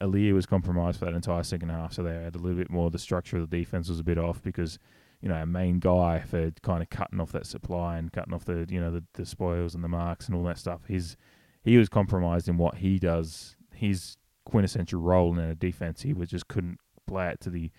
Aliir 0.02 0.34
was 0.34 0.48
compromised 0.48 0.98
for 0.98 1.06
that 1.06 1.14
entire 1.14 1.44
second 1.44 1.70
half, 1.70 1.94
so 1.94 2.02
they 2.02 2.14
had 2.14 2.36
a 2.36 2.40
little 2.40 2.58
bit 2.58 2.72
more. 2.72 2.90
The 2.90 2.98
structure 2.98 3.38
of 3.38 3.50
the 3.50 3.58
defense 3.58 3.90
was 3.90 4.00
a 4.00 4.04
bit 4.04 4.18
off 4.18 4.42
because 4.42 4.80
you 5.22 5.28
know, 5.28 5.36
our 5.36 5.46
main 5.46 5.80
guy 5.80 6.20
for 6.20 6.52
kind 6.62 6.82
of 6.82 6.90
cutting 6.90 7.20
off 7.20 7.32
that 7.34 7.46
supply 7.46 7.98
and 7.98 8.12
cutting 8.12 8.34
off 8.34 8.46
the 8.46 8.66
you 8.70 8.80
know 8.80 8.92
the, 8.92 9.04
the 9.14 9.26
spoils 9.26 9.76
and 9.76 9.84
the 9.84 9.90
marks 9.90 10.28
and 10.28 10.36
all 10.36 10.44
that 10.44 10.58
stuff. 10.58 10.82
His 10.88 11.18
he 11.64 11.78
was 11.78 11.90
compromised 11.90 12.48
in 12.48 12.58
what 12.58 12.76
he 12.76 13.00
does. 13.00 13.56
His 13.74 14.18
quintessential 14.46 15.02
role 15.02 15.38
in 15.38 15.46
our 15.46 15.54
defense, 15.54 16.02
he 16.02 16.14
was 16.14 16.30
just 16.30 16.48
couldn't 16.48 16.80
play 17.08 17.30
it 17.30 17.42
to 17.42 17.50
the 17.50 17.72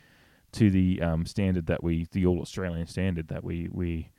to 0.53 0.71
the 0.71 1.01
um, 1.01 1.25
standard 1.27 1.67
that 1.67 1.83
we 1.83 2.07
the 2.13 2.27
all 2.27 2.41
Australian 2.41 2.87
standard 2.87 3.29
that 3.29 3.43
we 3.43 3.69
we 3.71 4.11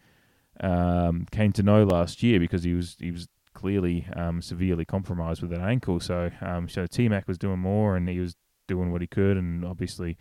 um, 0.60 1.28
came 1.32 1.52
to 1.54 1.64
know 1.64 1.84
last 1.84 2.24
year 2.24 2.40
because 2.40 2.64
he 2.64 2.74
was 2.74 2.96
he 3.00 3.12
was 3.12 3.28
clearly 3.54 4.08
um, 4.16 4.42
severely 4.42 4.86
compromised 4.86 5.42
with 5.42 5.52
that 5.52 5.62
ankle. 5.62 6.00
So 6.00 6.32
um, 6.42 6.70
so 6.70 6.88
T 6.88 7.08
Mac 7.08 7.28
was 7.28 7.38
doing 7.38 7.60
more 7.60 7.96
and 7.96 8.10
he 8.10 8.20
was 8.20 8.36
doing 8.68 8.92
what 8.92 9.02
he 9.02 9.08
could 9.08 9.38
and 9.38 9.66
obviously 9.66 10.18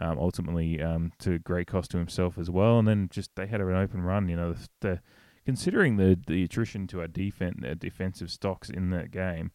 um, 0.00 0.18
ultimately 0.18 0.82
um, 0.82 1.12
to 1.20 1.38
great 1.38 1.66
cost 1.66 1.90
to 1.92 1.98
himself 1.98 2.38
as 2.38 2.50
well. 2.50 2.78
And 2.78 2.88
then 2.88 3.08
just 3.10 3.30
they 3.36 3.46
had 3.46 3.60
an 3.60 3.74
open 3.74 4.02
run. 4.02 4.28
You 4.28 4.36
know, 4.36 4.52
the, 4.52 4.68
the 4.80 5.00
considering 5.44 5.96
the 5.96 6.18
the 6.26 6.44
attrition 6.44 6.86
to 6.88 7.00
our 7.00 7.08
defense 7.08 7.64
defensive 7.78 8.30
stocks 8.30 8.70
in 8.70 8.90
that 8.90 9.10
game, 9.10 9.50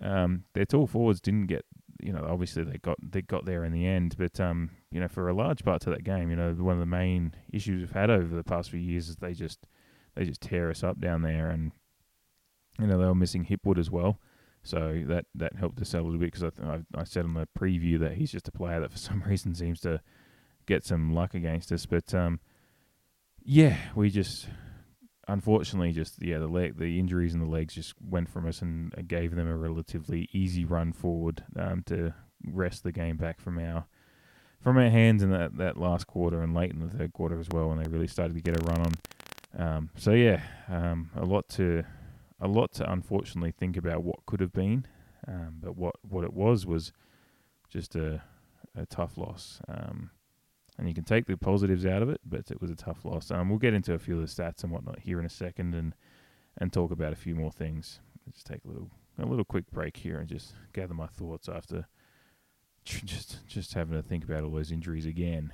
um, 0.00 0.44
their 0.54 0.64
tall 0.64 0.86
forwards 0.86 1.20
didn't 1.20 1.46
get. 1.46 1.64
You 2.00 2.12
know, 2.12 2.26
obviously 2.28 2.64
they 2.64 2.78
got 2.78 2.98
they 3.00 3.22
got 3.22 3.46
there 3.46 3.64
in 3.64 3.72
the 3.72 3.86
end, 3.86 4.16
but 4.18 4.38
um, 4.40 4.70
you 4.90 5.00
know, 5.00 5.08
for 5.08 5.28
a 5.28 5.34
large 5.34 5.64
part 5.64 5.80
to 5.82 5.90
that 5.90 6.04
game, 6.04 6.28
you 6.28 6.36
know, 6.36 6.52
one 6.52 6.74
of 6.74 6.80
the 6.80 6.86
main 6.86 7.34
issues 7.52 7.80
we've 7.80 7.92
had 7.92 8.10
over 8.10 8.34
the 8.34 8.44
past 8.44 8.70
few 8.70 8.80
years 8.80 9.08
is 9.08 9.16
they 9.16 9.32
just 9.32 9.66
they 10.14 10.24
just 10.24 10.40
tear 10.40 10.70
us 10.70 10.82
up 10.82 11.00
down 11.00 11.22
there, 11.22 11.50
and 11.50 11.72
you 12.78 12.86
know 12.86 12.98
they 12.98 13.06
were 13.06 13.14
missing 13.14 13.44
Hipwood 13.44 13.78
as 13.78 13.90
well. 13.90 14.18
So 14.64 15.02
that 15.06 15.26
that 15.34 15.56
helped 15.56 15.80
us 15.80 15.94
out 15.94 16.00
a 16.00 16.04
little 16.04 16.18
bit 16.18 16.32
because 16.32 16.44
I, 16.44 16.66
I, 16.66 16.80
I 17.00 17.04
said 17.04 17.24
on 17.24 17.34
the 17.34 17.46
preview 17.58 17.98
that 18.00 18.14
he's 18.14 18.32
just 18.32 18.48
a 18.48 18.52
player 18.52 18.80
that 18.80 18.90
for 18.92 18.98
some 19.10 19.22
reason 19.26 19.54
seems 19.54 19.80
to 19.80 20.00
get 20.66 20.84
some 20.84 21.14
luck 21.14 21.34
against 21.34 21.70
us. 21.70 21.86
But 21.86 22.14
um, 22.14 22.40
yeah, 23.44 23.76
we 23.94 24.10
just 24.10 24.48
unfortunately 25.26 25.90
just 25.92 26.22
yeah 26.22 26.36
the 26.38 26.46
leg 26.46 26.76
the 26.76 26.98
injuries 26.98 27.32
in 27.32 27.40
the 27.40 27.46
legs 27.46 27.74
just 27.74 27.94
went 28.06 28.28
from 28.28 28.46
us 28.46 28.60
and 28.60 28.92
gave 29.08 29.34
them 29.34 29.48
a 29.48 29.56
relatively 29.56 30.28
easy 30.32 30.66
run 30.66 30.92
forward 30.92 31.42
um, 31.58 31.82
to 31.86 32.12
wrest 32.46 32.82
the 32.82 32.92
game 32.92 33.16
back 33.16 33.40
from 33.40 33.58
our 33.58 33.86
from 34.60 34.78
our 34.78 34.88
hands 34.88 35.22
in 35.22 35.30
that, 35.30 35.56
that 35.58 35.76
last 35.76 36.06
quarter 36.06 36.40
and 36.40 36.54
late 36.54 36.72
in 36.72 36.80
the 36.80 36.88
third 36.88 37.12
quarter 37.12 37.38
as 37.38 37.48
well 37.52 37.68
when 37.68 37.78
they 37.78 37.88
really 37.88 38.06
started 38.06 38.34
to 38.34 38.40
get 38.40 38.58
a 38.58 38.64
run 38.64 38.80
on. 38.80 38.94
Um, 39.56 39.90
so 39.96 40.12
yeah, 40.12 40.40
um, 40.70 41.10
a 41.14 41.24
lot 41.24 41.46
to 41.50 41.84
a 42.40 42.48
lot 42.48 42.72
to 42.74 42.90
unfortunately 42.90 43.52
think 43.52 43.76
about 43.76 44.02
what 44.02 44.26
could 44.26 44.40
have 44.40 44.52
been, 44.52 44.86
um, 45.26 45.58
but 45.60 45.76
what 45.76 45.96
what 46.02 46.24
it 46.24 46.32
was 46.32 46.66
was 46.66 46.92
just 47.68 47.94
a 47.96 48.22
a 48.76 48.86
tough 48.86 49.16
loss. 49.16 49.60
Um, 49.68 50.10
and 50.76 50.88
you 50.88 50.94
can 50.94 51.04
take 51.04 51.26
the 51.26 51.36
positives 51.36 51.86
out 51.86 52.02
of 52.02 52.08
it, 52.08 52.20
but 52.26 52.50
it 52.50 52.60
was 52.60 52.70
a 52.70 52.74
tough 52.74 53.04
loss. 53.04 53.30
Um, 53.30 53.48
we'll 53.48 53.58
get 53.58 53.74
into 53.74 53.94
a 53.94 53.98
few 53.98 54.18
of 54.18 54.20
the 54.20 54.42
stats 54.42 54.64
and 54.64 54.72
whatnot 54.72 54.98
here 55.00 55.20
in 55.20 55.26
a 55.26 55.30
second, 55.30 55.74
and 55.74 55.94
and 56.58 56.72
talk 56.72 56.90
about 56.90 57.12
a 57.12 57.16
few 57.16 57.34
more 57.34 57.52
things. 57.52 58.00
Just 58.32 58.46
take 58.46 58.64
a 58.64 58.68
little 58.68 58.90
a 59.18 59.24
little 59.24 59.44
quick 59.44 59.70
break 59.70 59.96
here 59.96 60.18
and 60.18 60.28
just 60.28 60.54
gather 60.72 60.94
my 60.94 61.06
thoughts 61.06 61.48
after 61.48 61.86
just 62.84 63.46
just 63.46 63.74
having 63.74 63.94
to 63.94 64.02
think 64.02 64.24
about 64.24 64.42
all 64.42 64.50
those 64.50 64.72
injuries 64.72 65.06
again. 65.06 65.52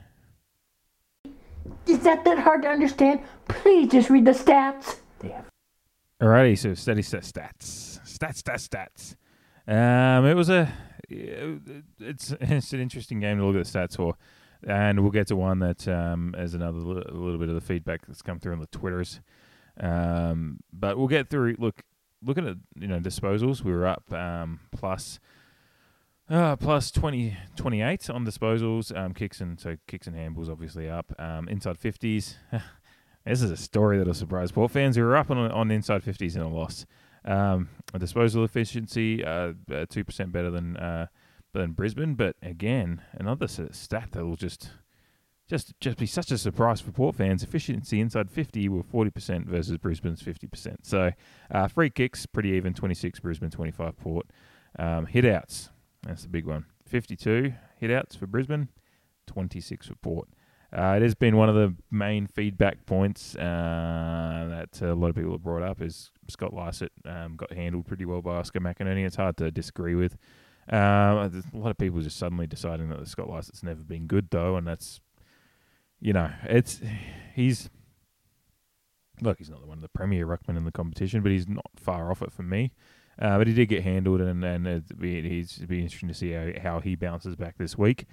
Is 1.86 2.00
that 2.00 2.24
that 2.24 2.38
hard 2.38 2.62
to 2.62 2.68
understand? 2.68 3.20
Please 3.48 3.90
just 3.90 4.08
read 4.08 4.24
the 4.24 4.32
stats. 4.32 5.00
Alrighty, 6.20 6.58
so 6.58 6.74
steady 6.74 7.00
set 7.00 7.22
stats, 7.22 7.98
stats, 8.04 8.42
stats, 8.42 8.68
stats. 8.68 9.16
Um, 9.66 10.26
it 10.26 10.34
was 10.34 10.50
a, 10.50 10.70
it's 11.08 12.34
it's 12.40 12.72
an 12.74 12.80
interesting 12.80 13.20
game 13.20 13.38
to 13.38 13.46
look 13.46 13.56
at 13.56 13.64
the 13.64 13.78
stats 13.78 13.96
for, 13.96 14.16
and 14.66 15.00
we'll 15.00 15.12
get 15.12 15.28
to 15.28 15.36
one 15.36 15.60
that 15.60 15.88
um 15.88 16.34
as 16.36 16.52
another 16.52 16.78
li- 16.78 17.04
a 17.08 17.14
little 17.14 17.38
bit 17.38 17.48
of 17.48 17.54
the 17.54 17.60
feedback 17.62 18.06
that's 18.06 18.20
come 18.20 18.38
through 18.38 18.52
on 18.52 18.60
the 18.60 18.66
twitters. 18.66 19.20
Um, 19.80 20.60
but 20.72 20.98
we'll 20.98 21.08
get 21.08 21.30
through. 21.30 21.56
Look, 21.58 21.84
looking 22.22 22.46
at 22.46 22.56
you 22.78 22.86
know 22.86 23.00
disposals, 23.00 23.64
we 23.64 23.72
were 23.72 23.86
up 23.86 24.12
um 24.12 24.60
plus. 24.72 25.20
Uh, 26.28 26.54
plus 26.54 26.92
20, 26.92 27.36
28 27.56 28.08
on 28.08 28.24
disposals, 28.24 28.96
um, 28.96 29.12
kicks 29.12 29.40
and 29.40 29.58
so 29.58 29.76
kicks 29.88 30.06
and 30.06 30.14
handballs 30.14 30.48
obviously 30.48 30.88
up. 30.88 31.12
Um, 31.18 31.48
inside 31.48 31.76
fifties, 31.76 32.36
This 33.24 33.42
is 33.42 33.50
a 33.50 33.56
story 33.56 33.98
that'll 33.98 34.14
surprise 34.14 34.50
Port 34.52 34.70
fans 34.70 34.96
who 34.96 35.02
are 35.02 35.16
up 35.16 35.30
on 35.30 35.38
on 35.38 35.70
inside 35.70 36.02
fifties 36.02 36.36
in 36.36 36.42
a 36.42 36.48
loss. 36.48 36.86
Um, 37.24 37.68
disposal 37.98 38.44
efficiency, 38.44 39.24
uh, 39.24 39.52
uh, 39.70 39.84
two 39.88 40.00
uh, 40.00 40.04
percent 40.04 40.32
better 40.32 40.50
than 40.50 40.76
uh, 40.76 41.06
than 41.52 41.72
Brisbane, 41.72 42.14
but 42.14 42.36
again, 42.42 43.02
another 43.12 43.46
stat 43.48 44.08
that 44.12 44.24
will 44.24 44.36
just 44.36 44.70
just 45.48 45.74
just 45.80 45.98
be 45.98 46.06
such 46.06 46.30
a 46.30 46.38
surprise 46.38 46.80
for 46.80 46.92
Port 46.92 47.16
fans. 47.16 47.42
Efficiency 47.42 48.00
inside 48.00 48.30
50 48.30 48.68
were 48.68 48.84
40% 48.84 49.46
versus 49.46 49.76
Brisbane's 49.78 50.22
50%. 50.22 50.76
So 50.82 51.10
uh, 51.50 51.66
free 51.66 51.90
kicks, 51.90 52.24
pretty 52.24 52.50
even, 52.50 52.72
26 52.72 53.18
Brisbane, 53.18 53.50
25 53.50 53.96
Port. 53.96 54.26
Um, 54.78 55.08
hitouts, 55.08 55.70
that's 56.06 56.22
the 56.22 56.28
big 56.28 56.46
one. 56.46 56.66
52 56.86 57.52
hitouts 57.82 58.16
for 58.16 58.28
Brisbane, 58.28 58.68
26 59.26 59.88
for 59.88 59.96
Port. 59.96 60.28
Uh, 60.72 60.94
it 60.96 61.02
has 61.02 61.16
been 61.16 61.36
one 61.36 61.48
of 61.48 61.56
the 61.56 61.74
main 61.90 62.26
feedback 62.26 62.86
points 62.86 63.34
uh, 63.34 64.46
that 64.48 64.82
a 64.82 64.94
lot 64.94 65.08
of 65.08 65.16
people 65.16 65.32
have 65.32 65.42
brought 65.42 65.62
up 65.62 65.82
is 65.82 66.12
Scott 66.28 66.54
Lycett 66.54 66.92
um, 67.04 67.36
got 67.36 67.52
handled 67.52 67.86
pretty 67.86 68.04
well 68.04 68.22
by 68.22 68.36
Oscar 68.36 68.60
McInerney. 68.60 69.04
It's 69.04 69.16
hard 69.16 69.36
to 69.38 69.50
disagree 69.50 69.96
with. 69.96 70.16
Uh, 70.72 71.28
a 71.28 71.56
lot 71.56 71.70
of 71.70 71.78
people 71.78 72.00
just 72.00 72.16
suddenly 72.16 72.46
deciding 72.46 72.88
that 72.90 73.08
Scott 73.08 73.28
Lycett's 73.28 73.64
never 73.64 73.82
been 73.82 74.06
good 74.06 74.28
though, 74.30 74.56
and 74.56 74.66
that's 74.66 75.00
you 76.00 76.12
know 76.12 76.30
it's 76.44 76.80
he's 77.34 77.68
look 79.20 79.38
he's 79.38 79.50
not 79.50 79.66
one 79.66 79.78
of 79.78 79.82
the 79.82 79.88
premier 79.88 80.24
ruckmen 80.26 80.56
in 80.56 80.64
the 80.64 80.70
competition, 80.70 81.22
but 81.22 81.32
he's 81.32 81.48
not 81.48 81.66
far 81.74 82.12
off 82.12 82.22
it 82.22 82.32
for 82.32 82.44
me. 82.44 82.72
Uh, 83.18 83.36
but 83.38 83.48
he 83.48 83.52
did 83.52 83.68
get 83.68 83.82
handled, 83.82 84.20
and 84.20 84.44
and 84.44 84.66
it'd 84.68 85.00
be, 85.00 85.18
it'd 85.18 85.68
be 85.68 85.82
interesting 85.82 86.08
to 86.08 86.14
see 86.14 86.30
how, 86.30 86.52
how 86.62 86.80
he 86.80 86.94
bounces 86.94 87.34
back 87.34 87.58
this 87.58 87.76
week. 87.76 88.06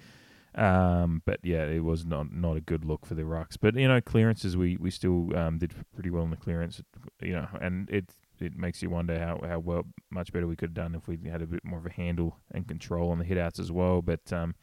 Um, 0.58 1.22
but 1.24 1.38
yeah, 1.44 1.64
it 1.64 1.84
was 1.84 2.04
not 2.04 2.32
not 2.32 2.56
a 2.56 2.60
good 2.60 2.84
look 2.84 3.06
for 3.06 3.14
the 3.14 3.22
Rucks. 3.22 3.56
But 3.60 3.76
you 3.76 3.86
know, 3.86 4.00
clearances 4.00 4.56
we 4.56 4.76
we 4.76 4.90
still 4.90 5.36
um, 5.36 5.58
did 5.58 5.72
pretty 5.94 6.10
well 6.10 6.24
in 6.24 6.30
the 6.30 6.36
clearance. 6.36 6.82
You 7.22 7.32
know, 7.32 7.48
and 7.60 7.88
it 7.90 8.10
it 8.40 8.56
makes 8.56 8.82
you 8.82 8.90
wonder 8.90 9.18
how 9.18 9.40
how 9.46 9.60
well 9.60 9.84
much 10.10 10.32
better 10.32 10.48
we 10.48 10.56
could 10.56 10.70
have 10.70 10.74
done 10.74 10.94
if 10.96 11.06
we 11.06 11.18
had 11.30 11.42
a 11.42 11.46
bit 11.46 11.64
more 11.64 11.78
of 11.78 11.86
a 11.86 11.92
handle 11.92 12.38
and 12.50 12.66
control 12.66 13.10
on 13.10 13.18
the 13.18 13.24
hitouts 13.24 13.60
as 13.60 13.70
well. 13.70 14.02
But 14.02 14.32
um, 14.32 14.56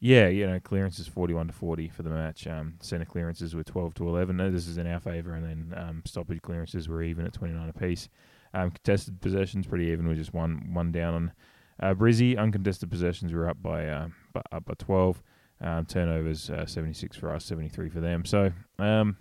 yeah, 0.00 0.26
you 0.26 0.44
know, 0.44 0.58
clearances 0.58 1.06
forty 1.06 1.34
one 1.34 1.46
to 1.46 1.52
forty 1.52 1.88
for 1.88 2.02
the 2.02 2.10
match. 2.10 2.48
Um, 2.48 2.74
center 2.80 3.04
clearances 3.04 3.54
were 3.54 3.62
twelve 3.62 3.94
to 3.94 4.08
eleven. 4.08 4.36
No, 4.36 4.50
this 4.50 4.66
is 4.66 4.76
in 4.76 4.88
our 4.88 4.98
favour, 4.98 5.34
and 5.34 5.44
then 5.44 5.78
um, 5.78 6.02
stoppage 6.04 6.42
clearances 6.42 6.88
were 6.88 7.02
even 7.02 7.24
at 7.26 7.32
twenty 7.32 7.54
nine 7.54 7.68
apiece. 7.68 8.08
Um, 8.54 8.72
contested 8.72 9.20
possessions 9.20 9.68
pretty 9.68 9.86
even 9.86 10.08
with 10.08 10.18
just 10.18 10.34
one 10.34 10.74
one 10.74 10.90
down 10.90 11.14
on 11.14 11.32
uh, 11.80 11.94
Brizzy. 11.94 12.36
Uncontested 12.36 12.90
possessions 12.90 13.32
were 13.32 13.48
up 13.48 13.62
by 13.62 13.86
uh, 13.88 14.08
up 14.50 14.64
by 14.64 14.74
12. 14.78 15.22
Um, 15.60 15.84
turnovers 15.84 16.50
uh, 16.50 16.66
76 16.66 17.16
for 17.16 17.32
us, 17.32 17.44
73 17.44 17.88
for 17.88 18.00
them. 18.00 18.24
So 18.24 18.50
um, 18.80 19.16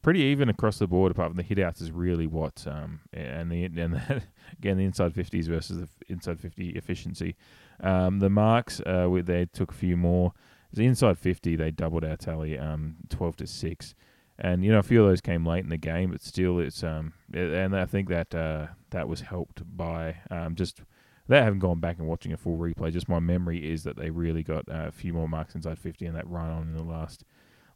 pretty 0.00 0.20
even 0.20 0.48
across 0.48 0.78
the 0.78 0.86
board. 0.86 1.12
Apart 1.12 1.28
from 1.28 1.36
the 1.36 1.44
hitouts 1.44 1.82
is 1.82 1.92
really 1.92 2.26
what 2.26 2.64
um, 2.66 3.00
and 3.12 3.50
the 3.50 3.64
and 3.64 3.94
the, 3.94 4.22
again 4.58 4.78
the 4.78 4.84
inside 4.84 5.12
50s 5.12 5.46
versus 5.46 5.78
the 5.78 5.88
inside 6.12 6.40
50 6.40 6.70
efficiency. 6.70 7.36
Um, 7.80 8.18
the 8.18 8.30
marks 8.30 8.80
uh, 8.80 9.08
they 9.22 9.46
took 9.46 9.70
a 9.72 9.74
few 9.74 9.96
more. 9.96 10.32
The 10.72 10.86
inside 10.86 11.18
50 11.18 11.56
they 11.56 11.70
doubled 11.70 12.04
our 12.04 12.16
tally, 12.16 12.58
um, 12.58 12.96
12 13.10 13.36
to 13.36 13.46
six. 13.46 13.94
and 14.38 14.64
you 14.64 14.72
know 14.72 14.78
a 14.78 14.82
few 14.82 15.02
of 15.02 15.08
those 15.10 15.20
came 15.20 15.44
late 15.46 15.64
in 15.64 15.70
the 15.70 15.76
game, 15.76 16.12
but 16.12 16.22
still 16.22 16.58
it's 16.58 16.82
um 16.82 17.12
and 17.34 17.76
I 17.76 17.84
think 17.84 18.08
that 18.08 18.34
uh, 18.34 18.68
that 18.90 19.08
was 19.08 19.20
helped 19.20 19.62
by 19.76 20.16
just 20.54 20.82
they 21.28 21.38
haven't 21.38 21.60
gone 21.60 21.80
back 21.80 21.98
and 21.98 22.08
watching 22.08 22.32
a 22.32 22.36
full 22.36 22.58
replay. 22.58 22.92
Just 22.92 23.08
my 23.08 23.20
memory 23.20 23.70
is 23.70 23.84
that 23.84 23.96
they 23.96 24.10
really 24.10 24.42
got 24.42 24.68
uh, 24.68 24.86
a 24.88 24.92
few 24.92 25.12
more 25.12 25.28
marks 25.28 25.54
inside 25.54 25.78
fifty 25.78 26.06
and 26.06 26.16
that 26.16 26.28
run 26.28 26.50
on 26.50 26.62
in 26.62 26.76
the 26.76 26.82
last 26.82 27.24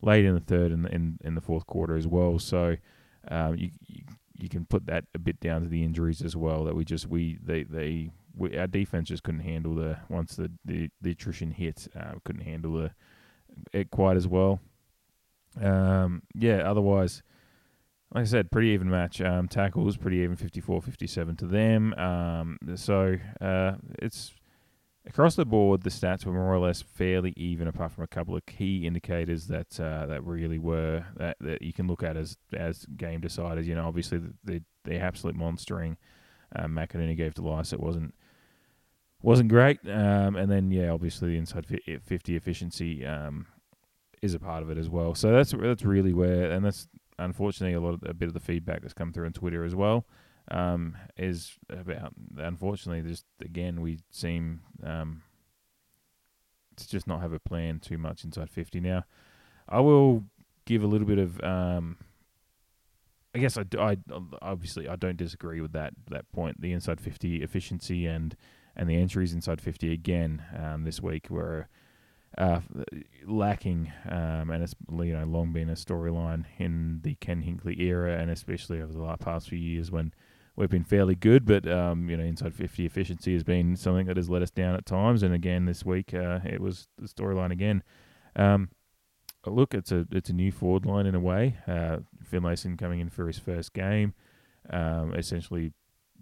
late 0.02 0.24
in 0.24 0.34
the 0.34 0.40
third 0.40 0.72
and 0.72 0.86
in 0.86 1.18
in 1.24 1.34
the 1.34 1.40
fourth 1.40 1.66
quarter 1.66 1.96
as 1.96 2.06
well. 2.06 2.38
So 2.38 2.76
um, 3.28 3.56
you, 3.56 3.70
you 3.86 4.02
you 4.34 4.48
can 4.48 4.66
put 4.66 4.86
that 4.86 5.04
a 5.14 5.18
bit 5.18 5.40
down 5.40 5.62
to 5.62 5.68
the 5.68 5.82
injuries 5.82 6.22
as 6.22 6.36
well. 6.36 6.64
That 6.64 6.74
we 6.74 6.84
just 6.84 7.06
we 7.06 7.38
they 7.42 7.62
they 7.62 8.10
we, 8.34 8.56
our 8.58 8.66
defense 8.66 9.08
just 9.08 9.22
couldn't 9.22 9.40
handle 9.40 9.74
the 9.74 9.98
once 10.08 10.36
the 10.36 10.50
the, 10.64 10.90
the 11.00 11.12
attrition 11.12 11.52
hit, 11.52 11.88
uh, 11.98 12.14
couldn't 12.24 12.44
handle 12.44 12.74
the 12.74 12.90
it 13.72 13.90
quite 13.90 14.16
as 14.16 14.28
well. 14.28 14.60
Um, 15.60 16.22
yeah, 16.34 16.58
otherwise, 16.58 17.22
like 18.16 18.22
I 18.22 18.28
said, 18.28 18.50
pretty 18.50 18.68
even 18.68 18.88
match. 18.88 19.20
Um, 19.20 19.46
tackles 19.46 19.98
pretty 19.98 20.16
even, 20.18 20.38
54-57 20.38 21.36
to 21.36 21.46
them. 21.46 21.92
Um, 21.98 22.58
so 22.74 23.18
uh, 23.42 23.72
it's 23.98 24.32
across 25.06 25.34
the 25.34 25.44
board. 25.44 25.82
The 25.82 25.90
stats 25.90 26.24
were 26.24 26.32
more 26.32 26.54
or 26.54 26.58
less 26.58 26.80
fairly 26.80 27.34
even, 27.36 27.68
apart 27.68 27.92
from 27.92 28.04
a 28.04 28.06
couple 28.06 28.34
of 28.34 28.46
key 28.46 28.86
indicators 28.86 29.48
that 29.48 29.78
uh, 29.78 30.06
that 30.06 30.24
really 30.24 30.58
were 30.58 31.04
that, 31.18 31.36
that 31.40 31.60
you 31.60 31.74
can 31.74 31.88
look 31.88 32.02
at 32.02 32.16
as 32.16 32.38
as 32.54 32.86
game 32.96 33.20
deciders. 33.20 33.66
You 33.66 33.74
know, 33.74 33.86
obviously 33.86 34.16
the 34.16 34.32
the, 34.44 34.62
the 34.84 34.96
absolute 34.96 35.36
monstering. 35.36 35.98
McInerney 36.58 37.18
gave 37.18 37.34
to 37.34 37.42
Lycett. 37.42 37.80
It 37.80 37.84
wasn't 37.84 38.14
wasn't 39.20 39.50
great. 39.50 39.78
Um, 39.86 40.36
and 40.36 40.50
then 40.50 40.70
yeah, 40.70 40.88
obviously 40.88 41.32
the 41.32 41.36
inside 41.36 41.66
fifty 42.02 42.34
efficiency 42.34 43.04
um, 43.04 43.46
is 44.22 44.32
a 44.32 44.38
part 44.38 44.62
of 44.62 44.70
it 44.70 44.78
as 44.78 44.88
well. 44.88 45.14
So 45.14 45.32
that's 45.32 45.52
that's 45.52 45.82
really 45.82 46.14
where, 46.14 46.50
and 46.50 46.64
that's 46.64 46.88
unfortunately 47.18 47.74
a 47.74 47.80
lot 47.80 47.94
of 47.94 48.02
a 48.08 48.14
bit 48.14 48.28
of 48.28 48.34
the 48.34 48.40
feedback 48.40 48.82
that's 48.82 48.94
come 48.94 49.12
through 49.12 49.26
on 49.26 49.32
Twitter 49.32 49.64
as 49.64 49.74
well. 49.74 50.06
Um, 50.48 50.96
is 51.16 51.54
about 51.68 52.12
unfortunately 52.38 53.08
just 53.08 53.24
again 53.40 53.80
we 53.80 53.98
seem 54.10 54.60
um, 54.84 55.22
to 56.76 56.88
just 56.88 57.08
not 57.08 57.20
have 57.20 57.32
a 57.32 57.40
plan 57.40 57.80
too 57.80 57.98
much 57.98 58.24
inside 58.24 58.50
fifty 58.50 58.80
now. 58.80 59.04
I 59.68 59.80
will 59.80 60.24
give 60.64 60.84
a 60.84 60.86
little 60.86 61.06
bit 61.06 61.18
of 61.18 61.42
um, 61.42 61.96
I 63.34 63.38
guess 63.38 63.58
I, 63.58 63.64
I 63.78 63.96
obviously 64.40 64.88
I 64.88 64.96
don't 64.96 65.16
disagree 65.16 65.60
with 65.60 65.72
that 65.72 65.94
that 66.10 66.30
point. 66.32 66.60
The 66.60 66.72
inside 66.72 67.00
fifty 67.00 67.42
efficiency 67.42 68.06
and 68.06 68.36
and 68.76 68.88
the 68.88 68.96
entries 68.96 69.32
inside 69.32 69.60
fifty 69.60 69.92
again 69.92 70.44
um, 70.56 70.84
this 70.84 71.02
week 71.02 71.28
were 71.28 71.68
uh, 72.38 72.60
lacking, 73.26 73.92
um, 74.08 74.50
and 74.50 74.62
it's 74.62 74.74
you 74.90 75.12
know 75.12 75.24
long 75.24 75.52
been 75.52 75.70
a 75.70 75.74
storyline 75.74 76.44
in 76.58 77.00
the 77.02 77.14
Ken 77.14 77.42
Hinkley 77.42 77.80
era, 77.80 78.18
and 78.18 78.30
especially 78.30 78.80
over 78.80 78.92
the 78.92 79.02
last 79.02 79.20
past 79.20 79.48
few 79.48 79.58
years 79.58 79.90
when 79.90 80.12
we've 80.54 80.70
been 80.70 80.84
fairly 80.84 81.14
good, 81.14 81.44
but 81.44 81.66
um, 81.70 82.10
you 82.10 82.16
know 82.16 82.24
inside 82.24 82.54
50 82.54 82.84
efficiency 82.84 83.32
has 83.32 83.42
been 83.42 83.76
something 83.76 84.06
that 84.06 84.16
has 84.16 84.28
let 84.28 84.42
us 84.42 84.50
down 84.50 84.74
at 84.74 84.84
times, 84.84 85.22
and 85.22 85.34
again 85.34 85.64
this 85.64 85.84
week 85.84 86.12
uh, 86.12 86.40
it 86.44 86.60
was 86.60 86.88
the 86.98 87.08
storyline 87.08 87.52
again. 87.52 87.82
Um, 88.34 88.68
look, 89.46 89.74
it's 89.74 89.92
a 89.92 90.06
it's 90.10 90.30
a 90.30 90.34
new 90.34 90.52
forward 90.52 90.84
line 90.84 91.06
in 91.06 91.14
a 91.14 91.20
way. 91.20 91.56
Uh, 91.66 91.98
Finlayson 92.22 92.76
coming 92.76 93.00
in 93.00 93.08
for 93.08 93.26
his 93.26 93.38
first 93.38 93.72
game, 93.72 94.14
um, 94.70 95.14
essentially 95.14 95.72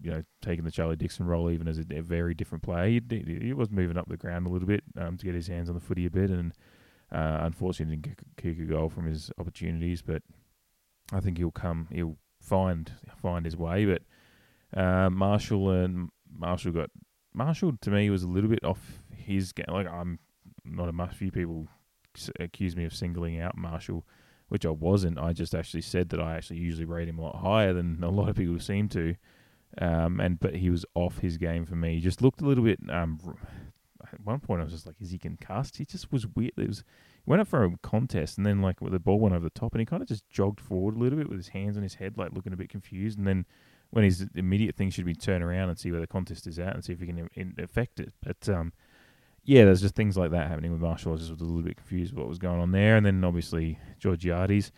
you 0.03 0.11
know, 0.11 0.23
taking 0.43 0.65
the 0.65 0.71
Charlie 0.71 0.97
Dixon 0.97 1.27
role 1.27 1.51
even 1.51 1.69
as 1.69 1.79
a, 1.79 1.85
a 1.91 2.03
very 2.03 2.35
different 2.35 2.63
player. 2.63 2.87
He, 2.87 3.39
he, 3.41 3.53
was 3.53 3.71
moving 3.71 3.97
up 3.97 4.09
the 4.09 4.17
ground 4.17 4.47
a 4.47 4.51
little 4.51 4.69
bit 4.69 4.83
um, 4.99 5.17
to 5.17 5.25
get 5.25 5.35
his 5.35 5.49
hands 5.49 5.69
on 5.69 5.75
the 5.75 5.81
footy 5.81 6.07
a 6.07 6.11
bit, 6.11 6.31
and 6.31 6.53
uh, 7.13 7.39
unfortunately 7.43 7.97
didn't 7.97 8.19
kick 8.37 8.59
a 8.59 8.63
goal 8.63 8.89
from 8.89 9.07
his 9.07 9.31
opportunities. 9.39 10.03
But 10.03 10.23
I 11.13 11.21
think 11.21 11.39
he'll 11.39 11.51
come, 11.51 11.89
he'll 11.91 12.19
find 12.41 12.93
find 13.21 13.45
his 13.45 13.57
way. 13.57 13.87
But 13.87 14.03
uh, 14.79 15.11
Marshall 15.11 15.71
and 15.71 16.11
Marshall 16.31 16.73
got 16.73 16.91
Marshall 17.33 17.73
to 17.81 17.91
me 17.91 18.11
was 18.11 18.23
a 18.23 18.29
little 18.29 18.51
bit 18.51 18.65
off 18.65 19.03
his 19.11 19.53
game. 19.53 19.67
Like 19.69 19.89
I'm 19.89 20.19
not 20.65 20.89
a 20.89 21.15
few 21.15 21.31
people 21.31 21.69
accuse 22.39 22.77
me 22.77 22.85
of 22.85 22.95
singling 22.95 23.41
out 23.41 23.57
Marshall, 23.57 24.07
which 24.49 24.65
I 24.65 24.71
wasn't. 24.71 25.19
I 25.19 25.33
just 25.33 25.55
actually 25.55 25.83
said 25.83 26.11
that 26.11 26.21
I 26.21 26.37
actually 26.37 26.59
usually 26.59 26.85
rate 26.85 27.09
him 27.09 27.19
a 27.19 27.23
lot 27.23 27.37
higher 27.37 27.73
than 27.73 28.03
a 28.03 28.11
lot 28.11 28.29
of 28.29 28.37
people 28.37 28.59
seem 28.61 28.89
to. 28.91 29.17
Um, 29.81 30.21
and 30.21 30.39
but 30.39 30.55
he 30.55 30.71
was 30.71 30.85
off 30.95 31.19
his 31.19 31.37
game 31.37 31.67
for 31.67 31.77
me. 31.77 31.95
He 31.95 32.01
just 32.01 32.23
looked 32.23 32.41
a 32.41 32.47
little 32.47 32.65
bit. 32.65 32.79
Um, 32.89 33.19
at 34.13 34.21
one 34.25 34.41
point, 34.41 34.61
I 34.61 34.65
was 34.65 34.73
just 34.73 34.87
like, 34.87 34.97
"Is 35.01 35.11
he 35.11 35.19
concussed?" 35.19 35.79
He 35.79 35.85
just 35.85 36.13
was 36.13 36.27
weird. 36.27 36.53
It 36.57 36.69
was 36.69 36.85
went 37.27 37.41
up 37.41 37.49
for 37.49 37.65
a 37.65 37.77
contest, 37.83 38.37
and 38.37 38.47
then 38.47 38.63
like 38.63 38.77
the 38.81 38.99
ball 38.99 39.19
went 39.19 39.35
over 39.35 39.45
the 39.45 39.51
top, 39.51 39.73
and 39.73 39.81
he 39.81 39.87
kind 39.87 40.03
of 40.03 40.09
just 40.09 40.29
jogged 40.29 40.61
forward 40.61 40.97
a 40.97 40.99
little 40.99 41.19
bit 41.19 41.29
with 41.29 41.39
his 41.39 41.49
hands 41.49 41.77
on 41.77 41.83
his 41.83 41.95
head, 41.95 42.17
like 42.17 42.33
looking 42.33 42.53
a 42.53 42.57
bit 42.57 42.69
confused. 42.69 43.19
And 43.19 43.27
then 43.27 43.47
when 43.91 44.05
his 44.05 44.27
immediate 44.35 44.77
thing 44.77 44.91
should 44.91 45.05
be 45.05 45.15
turn 45.15 45.43
around 45.43 45.69
and 45.69 45.79
see 45.79 45.91
where 45.91 46.01
the 46.01 46.07
contest 46.07 46.47
is 46.47 46.59
at, 46.59 46.75
and 46.75 46.85
see 46.85 46.93
if 46.93 47.01
he 47.01 47.07
can 47.07 47.29
in- 47.35 47.55
affect 47.59 48.01
it. 48.01 48.13
But 48.23 48.49
um, 48.49 48.73
yeah, 49.45 49.65
there's 49.65 49.81
just 49.81 49.95
things 49.95 50.17
like 50.17 50.31
that 50.31 50.49
happening 50.49 50.73
with 50.73 50.81
Marshall. 50.81 51.13
I 51.13 51.15
was 51.15 51.29
a 51.29 51.35
little 51.35 51.63
bit 51.63 51.77
confused 51.77 52.15
what 52.15 52.29
was 52.29 52.39
going 52.39 52.61
on 52.61 52.73
there, 52.73 52.97
and 52.97 53.05
then 53.05 53.25
obviously 53.25 53.79
Georgiades 53.99 54.73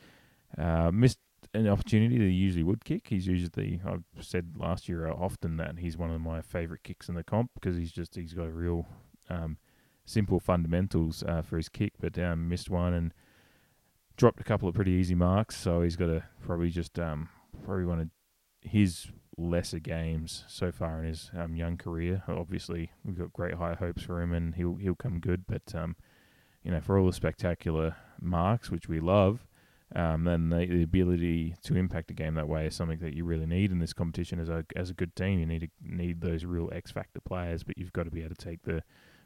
uh, 0.59 0.91
missed 0.93 1.19
an 1.55 1.69
opportunity 1.69 2.19
that 2.19 2.25
he 2.25 2.31
usually 2.31 2.65
would 2.65 2.85
kick. 2.85 3.09
He's 3.09 3.27
usually 3.27 3.81
I've 3.87 4.05
said 4.21 4.55
last 4.57 4.89
year 4.89 5.09
often 5.09 5.57
that 5.57 5.79
he's 5.79 5.97
one 5.97 6.11
of 6.11 6.21
my 6.21 6.41
favourite 6.41 6.83
kicks 6.83 7.09
in 7.09 7.15
the 7.15 7.25
comp 7.25 7.51
because 7.55 7.77
he's 7.77 7.93
just 7.93 8.15
he's 8.15 8.35
got 8.35 8.47
a 8.47 8.53
real 8.53 8.87
um, 9.29 9.59
simple 10.05 10.41
fundamentals 10.41 11.23
uh, 11.25 11.43
for 11.43 11.57
his 11.57 11.69
kick, 11.69 11.93
but 12.01 12.19
um, 12.19 12.49
missed 12.49 12.71
one 12.71 12.95
and 12.95 13.13
dropped 14.17 14.41
a 14.41 14.45
couple 14.45 14.69
of 14.69 14.75
pretty 14.75 14.93
easy 14.93 15.15
marks. 15.15 15.57
So 15.57 15.83
he's 15.83 15.97
got 15.97 16.07
to 16.07 16.25
probably 16.45 16.71
just 16.71 16.99
um, 16.99 17.29
probably 17.65 17.85
one 17.85 18.01
of 18.01 18.09
his 18.61 19.09
lesser 19.39 19.79
games 19.79 20.45
so 20.49 20.73
far 20.73 21.01
in 21.01 21.09
his 21.09 21.31
um, 21.37 21.57
young 21.57 21.77
career. 21.77 22.23
Obviously, 22.29 22.91
we've 23.05 23.19
got 23.19 23.33
great 23.33 23.55
high 23.55 23.75
hopes 23.75 24.03
for 24.03 24.23
him, 24.23 24.33
and 24.33 24.55
he'll 24.55 24.77
he'll 24.77 24.95
come 24.95 25.21
good. 25.21 25.45
But 25.47 25.75
um, 25.75 25.97
you 26.63 26.71
know, 26.71 26.81
for 26.81 26.99
all 26.99 27.07
the 27.07 27.13
spectacular 27.13 27.97
marks 28.21 28.71
which 28.71 28.89
we 28.89 29.01
love, 29.01 29.46
um, 29.95 30.25
then 30.25 30.49
the, 30.49 30.67
the, 30.67 30.83
ability 30.83 31.55
to 31.63 31.77
impact 31.77 32.11
a 32.11 32.15
game 32.15 32.35
that 32.35 32.49
way 32.49 32.67
is 32.67 32.75
something 32.75 32.99
that 32.99 33.15
you 33.15 33.25
really 33.25 33.47
need 33.47 33.71
in 33.71 33.79
this 33.79 33.93
competition 33.93 34.41
as 34.41 34.49
a 34.49 34.65
as 34.75 34.91
a 34.91 34.95
good 34.95 35.15
team. 35.15 35.39
You 35.39 35.47
need 35.47 35.61
to 35.61 35.69
need 35.81 36.21
those 36.21 36.45
real 36.45 36.69
X 36.73 36.91
factor 36.91 37.21
players, 37.21 37.63
but 37.63 37.79
you've 37.79 37.93
got 37.93 38.03
to 38.05 38.11
be 38.11 38.23
able 38.23 38.35
to 38.35 38.45
take 38.45 38.63
the 38.65 38.83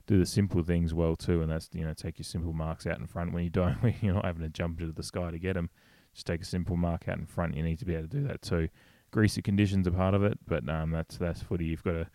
do 0.06 0.18
the 0.18 0.26
simple 0.26 0.62
things 0.62 0.92
well 0.92 1.16
too, 1.16 1.40
and 1.40 1.50
that's 1.50 1.70
you 1.72 1.84
know 1.84 1.94
take 1.94 2.18
your 2.18 2.24
simple 2.24 2.52
marks 2.52 2.86
out 2.86 2.98
in 2.98 3.06
front 3.06 3.32
when 3.32 3.42
you 3.44 3.50
don't 3.50 3.82
when 3.82 3.94
you're 4.02 4.14
not 4.14 4.26
having 4.26 4.42
to 4.42 4.50
jump 4.50 4.80
into 4.80 4.92
the 4.92 5.02
sky 5.02 5.30
to 5.30 5.38
get 5.38 5.54
them. 5.54 5.70
Just 6.12 6.26
take 6.26 6.42
a 6.42 6.44
simple 6.44 6.76
mark 6.76 7.08
out 7.08 7.18
in 7.18 7.26
front. 7.26 7.56
You 7.56 7.62
need 7.62 7.78
to 7.78 7.86
be 7.86 7.94
able 7.94 8.08
to 8.08 8.16
do 8.20 8.26
that 8.26 8.42
too. 8.42 8.68
Greasy 9.12 9.40
conditions 9.40 9.88
are 9.88 9.92
part 9.92 10.12
of 10.12 10.22
it, 10.24 10.38
but 10.46 10.68
um, 10.68 10.90
that's 10.90 11.16
that's 11.16 11.42
footy. 11.42 11.64
You've 11.64 11.84
got 11.84 11.92
to 11.92 12.06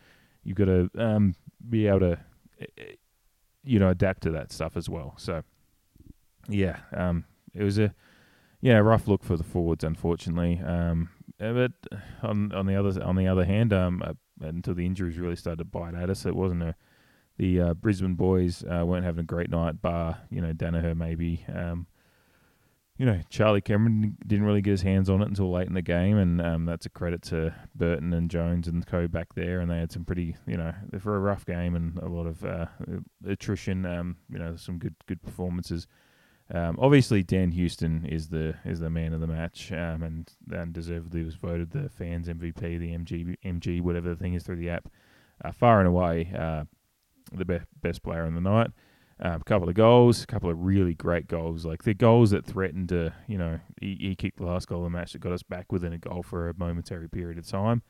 you've 0.44 0.58
got 0.58 0.66
to 0.66 0.90
um, 1.00 1.34
be 1.68 1.88
able 1.88 2.02
to 2.02 2.20
eh, 2.62 2.66
eh, 2.78 2.84
you 3.64 3.80
know 3.80 3.90
adapt 3.90 4.22
to 4.24 4.32
that 4.32 4.52
stuff 4.52 4.78
as 4.78 4.88
well. 4.88 5.16
So 5.18 5.42
yeah, 6.48 6.78
um, 6.96 7.26
it 7.56 7.64
was 7.64 7.80
a 7.80 7.94
yeah, 8.62 8.78
rough 8.78 9.08
look 9.08 9.24
for 9.24 9.38
the 9.38 9.44
forwards, 9.44 9.84
unfortunately. 9.84 10.62
Um, 10.66 11.10
but 11.38 11.72
on 12.24 12.52
on 12.54 12.66
the 12.66 12.76
other 12.76 13.04
on 13.04 13.16
the 13.16 13.28
other 13.28 13.46
hand, 13.46 13.74
um, 13.74 14.02
uh, 14.06 14.14
until 14.42 14.74
the 14.74 14.86
injuries 14.86 15.18
really 15.18 15.36
started 15.36 15.58
to 15.60 15.66
bite 15.66 15.96
at 15.96 16.10
us, 16.10 16.26
it 16.26 16.36
wasn't 16.36 16.64
a 16.64 16.76
the 17.38 17.60
uh, 17.60 17.74
Brisbane 17.74 18.16
boys 18.16 18.64
uh, 18.64 18.86
weren't 18.86 19.04
having 19.04 19.22
a 19.22 19.26
great 19.26 19.50
night. 19.50 19.82
Bar 19.82 20.20
you 20.30 20.42
know 20.42 20.54
Daniher 20.54 20.96
maybe. 20.96 21.46
Um, 21.54 21.88
you 22.98 23.06
know 23.06 23.20
Charlie 23.30 23.62
Cameron 23.62 24.16
didn't 24.26 24.46
really 24.46 24.62
get 24.62 24.72
his 24.72 24.82
hands 24.82 25.10
on 25.10 25.22
it 25.22 25.28
until 25.28 25.52
late 25.52 25.68
in 25.68 25.74
the 25.74 25.82
game, 25.82 26.18
and 26.18 26.42
um, 26.42 26.66
that's 26.66 26.86
a 26.86 26.90
credit 26.90 27.22
to 27.24 27.54
Burton 27.76 28.14
and 28.14 28.32
Jones 28.32 28.68
and 28.68 28.86
co 28.86 29.08
back 29.08 29.34
there. 29.36 29.60
And 29.60 29.70
they 29.70 29.78
had 29.78 29.92
some 29.92 30.06
pretty 30.06 30.38
you 30.48 30.58
know 30.58 30.74
for 31.00 31.16
a 31.16 31.20
rough 31.20 31.46
game 31.46 31.76
and 31.76 31.98
a 32.00 32.08
lot 32.08 32.26
of 32.26 32.46
uh, 32.46 32.68
attrition. 33.28 33.86
Um, 33.86 34.18
you 34.30 34.40
know 34.40 34.56
some 34.56 34.78
good 34.78 34.96
good 35.08 35.22
performances. 35.22 35.88
Um, 36.54 36.78
obviously, 36.80 37.24
Dan 37.24 37.52
Houston 37.52 38.06
is 38.06 38.30
the 38.30 38.56
is 38.66 38.80
the 38.80 38.90
man 38.90 39.14
of 39.14 39.20
the 39.20 39.28
match, 39.28 39.72
um, 39.72 40.04
and 40.04 40.32
and 40.52 40.74
deservedly 40.74 41.24
was 41.24 41.36
voted 41.36 41.72
the 41.72 41.90
fans 41.90 42.28
MVP, 42.28 42.60
the 42.80 42.92
MG 42.92 43.36
MG 43.44 43.82
whatever 43.82 44.10
the 44.10 44.16
thing 44.16 44.36
is 44.36 44.44
through 44.44 44.58
the 44.58 44.70
app, 44.70 44.88
uh, 45.44 45.52
far 45.52 45.80
and 45.80 45.88
away 45.88 46.32
uh, 46.38 46.66
the 47.32 47.46
be- 47.46 47.60
best 47.82 48.04
player 48.04 48.26
on 48.26 48.36
the 48.36 48.42
night. 48.42 48.70
A 49.22 49.32
um, 49.32 49.42
couple 49.42 49.70
of 49.70 49.76
goals, 49.76 50.24
a 50.24 50.28
couple 50.28 50.50
of 50.50 50.60
really 50.60 50.94
great 50.94 51.28
goals, 51.28 51.66
like 51.66 51.84
the 51.84 51.94
goals 51.94 52.32
that 52.32 52.46
threatened 52.46 52.90
to, 52.90 53.14
you 53.28 53.38
know, 53.38 53.62
he, 53.80 53.96
he 53.98 54.14
kicked 54.14 54.40
the 54.40 54.46
last 54.46 54.68
goal 54.68 54.80
of 54.80 54.92
the 54.92 54.98
match 54.98 55.14
that 55.14 55.20
got 55.20 55.32
us 55.32 55.42
back 55.42 55.72
within 55.72 55.94
a 55.94 55.98
goal 55.98 56.22
for 56.22 56.50
a 56.50 56.54
momentary 56.58 57.08
period 57.08 57.38
of 57.38 57.48
time, 57.48 57.82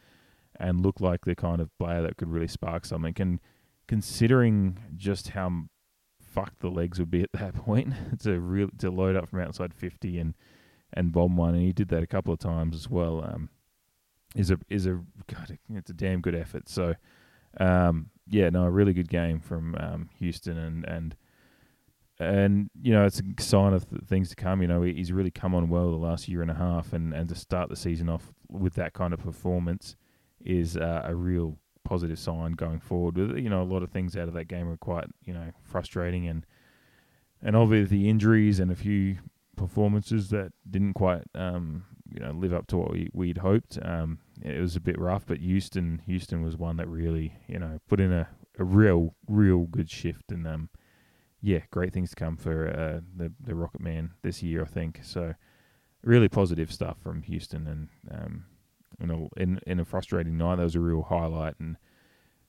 and 0.60 0.82
looked 0.82 1.02
like 1.02 1.26
the 1.26 1.36
kind 1.36 1.62
of 1.62 1.76
player 1.80 2.04
that 2.04 2.18
could 2.18 2.30
really 2.30 2.48
spark 2.48 2.86
something. 2.86 3.16
And 3.18 3.40
considering 3.88 4.78
just 4.96 5.30
how 5.30 5.64
fucked 6.36 6.60
the 6.60 6.70
legs 6.70 7.00
would 7.00 7.10
be 7.10 7.24
at 7.24 7.32
that 7.34 7.56
point 7.66 7.94
to 8.20 8.40
real 8.40 8.70
to 8.78 8.92
load 8.92 9.16
up 9.16 9.30
from 9.30 9.40
outside 9.40 9.74
fifty 9.74 10.20
and 10.20 10.36
and 10.94 11.12
bomb 11.12 11.36
one, 11.36 11.56
and 11.56 11.64
he 11.64 11.74
did 11.74 11.90
that 11.90 12.04
a 12.04 12.08
couple 12.08 12.34
of 12.34 12.40
times 12.40 12.76
as 12.76 12.90
well. 12.90 13.24
Um, 13.24 13.50
is 14.36 14.52
a 14.52 14.60
is 14.70 14.86
a 14.86 15.02
God, 15.28 15.58
it's 15.74 15.90
a 15.90 15.94
damn 15.94 16.22
good 16.22 16.36
effort. 16.36 16.70
So, 16.70 16.96
um, 17.60 18.10
yeah, 18.28 18.50
no, 18.50 18.64
a 18.64 18.70
really 18.70 18.94
good 18.94 19.10
game 19.10 19.40
from 19.40 19.76
um, 19.80 20.10
Houston, 20.20 20.58
and 20.58 20.86
and 20.86 21.16
and 22.20 22.70
you 22.82 22.94
know 22.94 23.06
it's 23.06 23.20
a 23.22 23.42
sign 23.42 23.74
of 23.74 23.90
th- 23.90 24.04
things 24.04 24.30
to 24.30 24.36
come. 24.36 24.62
You 24.62 24.68
know 24.68 24.82
he's 24.82 25.12
really 25.12 25.32
come 25.32 25.56
on 25.56 25.70
well 25.70 25.92
the 25.92 25.98
last 25.98 26.28
year 26.28 26.42
and 26.42 26.52
a 26.52 26.56
half, 26.56 26.94
and, 26.94 27.14
and 27.14 27.30
to 27.30 27.36
start 27.36 27.70
the 27.70 27.76
season 27.76 28.10
off 28.10 28.32
with 28.50 28.76
that 28.76 28.94
kind 28.94 29.14
of 29.14 29.20
performance 29.20 29.96
is 30.44 30.78
uh, 30.78 31.02
a 31.06 31.16
real 31.16 31.58
positive 31.86 32.20
sign 32.20 32.54
going 32.54 32.80
forward. 32.80 33.18
You 33.18 33.50
know 33.50 33.62
a 33.62 33.64
lot 33.64 33.84
of 33.84 33.92
things 33.92 34.18
out 34.18 34.28
of 34.28 34.34
that 34.34 34.48
game 34.50 34.68
were 34.68 34.78
quite 34.78 35.06
you 35.24 35.34
know 35.34 35.52
frustrating, 35.64 36.28
and 36.28 36.46
and 37.42 37.56
obviously 37.56 38.00
the 38.00 38.10
injuries 38.10 38.60
and 38.60 38.72
a 38.72 38.76
few 38.76 39.18
performances 39.56 40.30
that 40.30 40.52
didn't 40.70 40.94
quite 40.94 41.24
um, 41.34 41.86
you 42.12 42.20
know 42.20 42.32
live 42.32 42.54
up 42.54 42.68
to 42.68 42.78
what 42.78 42.92
we, 42.92 43.10
we'd 43.14 43.38
hoped. 43.38 43.80
Um, 43.82 44.20
it 44.42 44.60
was 44.60 44.76
a 44.76 44.82
bit 44.82 45.00
rough, 45.00 45.26
but 45.26 45.40
Houston 45.40 46.02
Houston 46.06 46.44
was 46.44 46.58
one 46.58 46.78
that 46.78 46.88
really 46.88 47.38
you 47.48 47.60
know 47.60 47.80
put 47.88 48.00
in 48.00 48.12
a, 48.12 48.28
a 48.60 48.64
real 48.64 49.16
real 49.28 49.66
good 49.66 49.90
shift 49.90 50.32
and 50.32 50.48
um, 50.48 50.70
yeah, 51.46 51.60
great 51.70 51.94
things 51.94 52.10
to 52.10 52.16
come 52.16 52.38
for 52.38 52.68
uh, 52.68 53.02
the 53.16 53.32
the 53.40 53.54
Rocket 53.54 53.82
Man 53.82 54.12
this 54.24 54.42
year, 54.42 54.64
I 54.64 54.66
think. 54.66 55.02
So 55.04 55.36
really 56.04 56.28
positive 56.28 56.72
stuff 56.72 56.98
from 57.02 57.22
Houston, 57.22 57.68
and 57.68 57.90
um, 58.12 58.46
you 59.00 59.08
know, 59.08 59.30
in 59.38 59.60
in 59.68 59.80
a 59.80 59.86
frustrating 59.86 60.38
night, 60.38 60.56
that 60.56 60.64
was 60.64 60.76
a 60.76 60.80
real 60.80 61.04
highlight, 61.04 61.56
and 61.60 61.78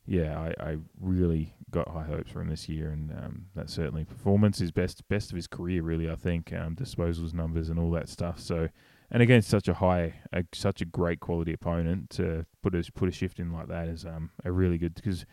yeah, 0.07 0.39
I, 0.39 0.71
I 0.71 0.77
really 1.01 1.55
got 1.71 1.89
high 1.89 2.05
hopes 2.05 2.31
for 2.31 2.41
him 2.41 2.49
this 2.49 2.69
year, 2.69 2.91
and 2.91 3.11
um, 3.13 3.47
that 3.55 3.71
certainly 3.71 4.05
performance 4.05 4.61
is 4.61 4.71
best 4.71 5.07
best 5.09 5.31
of 5.31 5.37
his 5.37 5.47
career, 5.47 5.83
really. 5.83 6.11
I 6.11 6.17
think 6.17 6.53
um, 6.53 6.77
disposals 6.77 7.35
numbers 7.35 7.69
and 7.69 7.79
all 7.79 7.91
that 7.93 8.09
stuff. 8.09 8.39
So, 8.41 8.69
and 9.11 9.23
against 9.23 9.49
such 9.49 9.69
a 9.69 9.75
high, 9.75 10.15
a, 10.33 10.45
such 10.53 10.81
a 10.81 10.85
great 10.85 11.21
quality 11.21 11.53
opponent 11.53 12.11
to 12.11 12.47
put 12.63 12.75
a 12.75 12.85
put 12.95 13.09
a 13.09 13.13
shift 13.13 13.41
in 13.41 13.53
like 13.53 13.69
that 13.69 13.89
is 13.89 14.05
um 14.05 14.31
a 14.45 14.53
really 14.53 14.79
good 14.79 14.95
because 14.95 15.27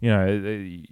you 0.00 0.10
know 0.10 0.82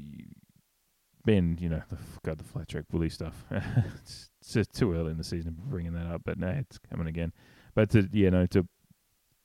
Ben, 1.26 1.59
you 1.61 1.68
know, 1.68 1.83
the, 1.90 1.98
got 2.24 2.38
the 2.38 2.44
flat 2.44 2.68
track 2.68 2.85
bully 2.88 3.09
stuff. 3.09 3.44
it's, 3.50 4.31
it's 4.55 4.68
too 4.68 4.94
early 4.94 5.11
in 5.11 5.18
the 5.18 5.24
season 5.24 5.57
to 5.57 5.61
bringing 5.62 5.92
that 5.94 6.07
up, 6.07 6.22
but 6.24 6.38
no, 6.38 6.46
it's 6.46 6.79
coming 6.79 7.09
again. 7.09 7.33
But 7.74 7.90
to 7.90 8.09
you 8.12 8.31
know 8.31 8.46
to 8.46 8.66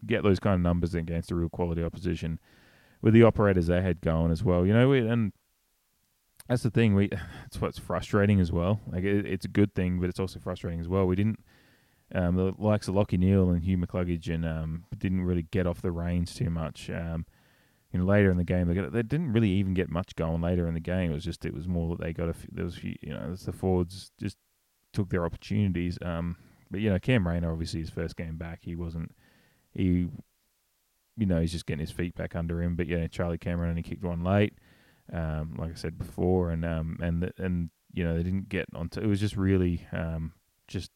get 0.05 0.23
those 0.23 0.39
kind 0.39 0.55
of 0.55 0.61
numbers 0.61 0.95
against 0.95 1.31
a 1.31 1.35
real 1.35 1.49
quality 1.49 1.83
opposition 1.83 2.39
with 3.01 3.13
the 3.13 3.23
operators 3.23 3.67
they 3.67 3.81
had 3.81 4.01
going 4.01 4.31
as 4.31 4.43
well, 4.43 4.65
you 4.65 4.73
know, 4.73 4.89
we, 4.89 5.07
and 5.07 5.33
that's 6.47 6.63
the 6.63 6.69
thing. 6.69 6.93
We 6.95 7.09
it's 7.45 7.59
what's 7.59 7.79
frustrating 7.79 8.39
as 8.39 8.51
well. 8.51 8.79
Like 8.91 9.03
it, 9.03 9.25
it's 9.25 9.45
a 9.45 9.49
good 9.49 9.73
thing, 9.73 9.99
but 9.99 10.09
it's 10.09 10.19
also 10.19 10.39
frustrating 10.39 10.79
as 10.79 10.87
well. 10.87 11.05
We 11.05 11.15
didn't 11.15 11.39
um, 12.13 12.35
the 12.35 12.53
likes 12.57 12.87
of 12.87 12.95
Lachie 12.95 13.17
Neale 13.17 13.49
and 13.49 13.63
Hugh 13.63 13.77
McCluggage 13.77 14.33
and 14.33 14.45
um, 14.45 14.83
didn't 14.97 15.21
really 15.21 15.43
get 15.43 15.65
off 15.65 15.81
the 15.81 15.91
reins 15.91 16.35
too 16.35 16.49
much. 16.49 16.89
Um, 16.89 17.25
you 17.91 17.99
know, 17.99 18.05
later 18.05 18.31
in 18.31 18.37
the 18.37 18.43
game, 18.43 18.67
they 18.67 18.73
got 18.73 18.91
they 18.91 19.03
didn't 19.03 19.33
really 19.33 19.49
even 19.49 19.73
get 19.73 19.89
much 19.89 20.15
going 20.15 20.41
later 20.41 20.67
in 20.67 20.73
the 20.73 20.79
game. 20.79 21.11
It 21.11 21.15
was 21.15 21.23
just 21.23 21.45
it 21.45 21.53
was 21.53 21.67
more 21.67 21.95
that 21.95 22.03
they 22.03 22.13
got 22.13 22.29
a 22.29 22.33
few, 22.33 22.49
there 22.51 22.65
was 22.65 22.77
a 22.77 22.79
few, 22.79 22.95
you 23.01 23.13
know 23.13 23.33
the 23.33 23.51
forwards 23.51 24.11
just 24.19 24.37
took 24.93 25.09
their 25.09 25.25
opportunities. 25.25 25.97
Um, 26.01 26.37
but 26.69 26.79
you 26.79 26.89
know 26.89 26.99
Cam 26.99 27.27
Rayner 27.27 27.51
obviously 27.51 27.81
his 27.81 27.89
first 27.89 28.15
game 28.15 28.37
back, 28.37 28.59
he 28.63 28.75
wasn't 28.75 29.13
he 29.73 30.07
you 31.17 31.25
know 31.25 31.39
he's 31.39 31.51
just 31.51 31.65
getting 31.65 31.79
his 31.79 31.91
feet 31.91 32.15
back 32.15 32.35
under 32.35 32.61
him. 32.61 32.75
But 32.75 32.87
yeah, 32.87 33.07
Charlie 33.07 33.37
Cameron 33.37 33.69
only 33.69 33.83
kicked 33.83 34.03
one 34.03 34.23
late, 34.23 34.53
um, 35.11 35.55
like 35.57 35.71
I 35.71 35.75
said 35.75 35.97
before, 35.97 36.51
and 36.51 36.65
um 36.65 36.97
and 37.01 37.23
the, 37.23 37.33
and 37.37 37.69
you 37.93 38.03
know 38.03 38.15
they 38.15 38.23
didn't 38.23 38.49
get 38.49 38.65
onto. 38.73 39.01
It 39.01 39.07
was 39.07 39.19
just 39.19 39.35
really 39.35 39.85
um 39.91 40.33
just 40.67 40.91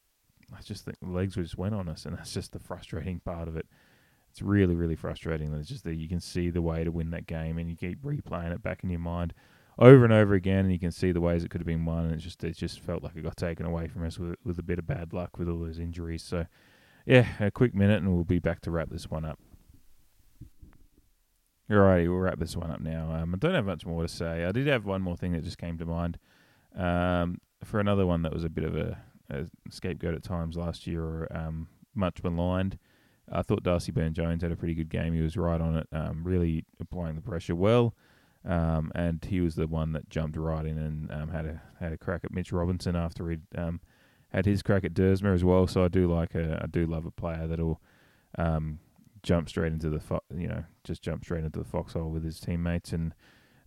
I 0.55 0.61
just 0.61 0.85
think 0.85 0.99
the 0.99 1.09
legs 1.09 1.35
just 1.35 1.57
went 1.57 1.75
on 1.75 1.89
us, 1.89 2.05
and 2.05 2.17
that's 2.17 2.33
just 2.33 2.51
the 2.53 2.59
frustrating 2.59 3.19
part 3.19 3.47
of 3.47 3.55
it 3.55 3.67
it's 4.35 4.41
really 4.41 4.75
really 4.75 4.97
frustrating. 4.97 5.49
That 5.51 5.59
it's 5.59 5.69
just 5.69 5.85
that 5.85 5.95
you 5.95 6.09
can 6.09 6.19
see 6.19 6.49
the 6.49 6.61
way 6.61 6.83
to 6.83 6.91
win 6.91 7.11
that 7.11 7.25
game, 7.25 7.57
and 7.57 7.69
you 7.69 7.77
keep 7.77 8.03
replaying 8.03 8.51
it 8.51 8.61
back 8.61 8.83
in 8.83 8.89
your 8.89 8.99
mind 8.99 9.33
over 9.79 10.03
and 10.03 10.11
over 10.11 10.33
again, 10.33 10.65
and 10.65 10.73
you 10.73 10.79
can 10.79 10.91
see 10.91 11.13
the 11.13 11.21
ways 11.21 11.45
it 11.45 11.49
could 11.49 11.61
have 11.61 11.67
been 11.67 11.85
won. 11.85 12.03
And 12.03 12.15
it 12.15 12.17
just 12.17 12.43
it 12.43 12.57
just 12.57 12.81
felt 12.81 13.01
like 13.01 13.15
it 13.15 13.23
got 13.23 13.37
taken 13.37 13.65
away 13.65 13.87
from 13.87 14.05
us 14.05 14.19
with 14.19 14.35
with 14.43 14.59
a 14.59 14.63
bit 14.63 14.77
of 14.77 14.85
bad 14.85 15.13
luck 15.13 15.37
with 15.37 15.47
all 15.47 15.59
those 15.59 15.79
injuries. 15.79 16.21
So 16.21 16.47
yeah, 17.05 17.27
a 17.39 17.51
quick 17.51 17.75
minute, 17.75 18.01
and 18.01 18.13
we'll 18.13 18.23
be 18.23 18.39
back 18.39 18.61
to 18.61 18.71
wrap 18.71 18.89
this 18.89 19.09
one 19.09 19.25
up. 19.25 19.39
Alrighty, 21.69 22.07
we'll 22.07 22.19
wrap 22.19 22.37
this 22.37 22.55
one 22.55 22.69
up 22.69 22.79
now. 22.79 23.11
Um, 23.11 23.33
I 23.33 23.37
don't 23.37 23.55
have 23.55 23.65
much 23.65 23.85
more 23.85 24.03
to 24.03 24.07
say. 24.07 24.45
I 24.45 24.51
did 24.51 24.67
have 24.67 24.85
one 24.85 25.01
more 25.01 25.17
thing 25.17 25.31
that 25.33 25.43
just 25.43 25.57
came 25.57 25.77
to 25.79 25.85
mind 25.85 26.19
um, 26.75 27.39
for 27.63 27.79
another 27.79 28.05
one 28.05 28.21
that 28.21 28.33
was 28.33 28.43
a 28.43 28.49
bit 28.49 28.63
of 28.63 28.75
a, 28.75 28.97
a 29.31 29.45
scapegoat 29.71 30.13
at 30.13 30.23
times 30.23 30.57
last 30.57 30.85
year, 30.85 31.03
or 31.03 31.27
um, 31.31 31.67
much 31.95 32.23
maligned. 32.23 32.77
I 33.31 33.41
thought 33.41 33.63
Darcy 33.63 33.91
Byrne-Jones 33.91 34.43
had 34.43 34.51
a 34.51 34.55
pretty 34.55 34.75
good 34.75 34.89
game. 34.89 35.13
He 35.13 35.21
was 35.21 35.35
right 35.35 35.59
on 35.59 35.77
it, 35.77 35.87
um, 35.91 36.23
really 36.23 36.65
applying 36.79 37.15
the 37.15 37.21
pressure 37.21 37.55
well. 37.55 37.95
Um, 38.47 38.91
and 38.93 39.25
he 39.25 39.41
was 39.41 39.55
the 39.55 39.65
one 39.65 39.93
that 39.93 40.07
jumped 40.09 40.37
right 40.37 40.65
in 40.65 40.77
and 40.77 41.11
um, 41.11 41.29
had 41.29 41.45
a 41.45 41.61
had 41.79 41.93
a 41.93 41.97
crack 41.97 42.21
at 42.23 42.31
Mitch 42.31 42.51
Robinson 42.51 42.95
after 42.95 43.27
he'd 43.31 43.41
had 44.35 44.45
his 44.45 44.61
crack 44.61 44.83
at 44.83 44.93
Duursma 44.93 45.33
as 45.33 45.43
well. 45.43 45.65
So 45.65 45.83
I 45.83 45.87
do 45.87 46.11
like 46.11 46.35
a 46.35 46.59
I 46.63 46.67
do 46.67 46.85
love 46.85 47.05
a 47.05 47.11
player 47.11 47.47
that'll 47.47 47.81
um, 48.37 48.79
jump 49.23 49.49
straight 49.49 49.71
into 49.71 49.89
the 49.89 49.99
fo- 49.99 50.23
you 50.35 50.47
know 50.47 50.63
just 50.83 51.01
jump 51.01 51.23
straight 51.23 51.43
into 51.43 51.59
the 51.59 51.65
foxhole 51.65 52.09
with 52.09 52.23
his 52.23 52.39
teammates 52.39 52.91
and 52.93 53.13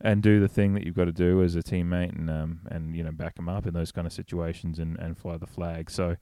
and 0.00 0.22
do 0.22 0.38
the 0.38 0.48
thing 0.48 0.74
that 0.74 0.84
you've 0.84 0.94
got 0.94 1.06
to 1.06 1.12
do 1.12 1.42
as 1.42 1.56
a 1.56 1.62
teammate 1.62 2.16
and 2.16 2.30
um, 2.30 2.60
and 2.70 2.94
you 2.94 3.02
know 3.02 3.10
back 3.10 3.38
him 3.38 3.48
up 3.48 3.66
in 3.66 3.74
those 3.74 3.90
kind 3.90 4.06
of 4.06 4.12
situations 4.12 4.78
and, 4.78 4.98
and 4.98 5.18
fly 5.18 5.36
the 5.36 5.46
flag. 5.46 5.90
So 5.90 6.16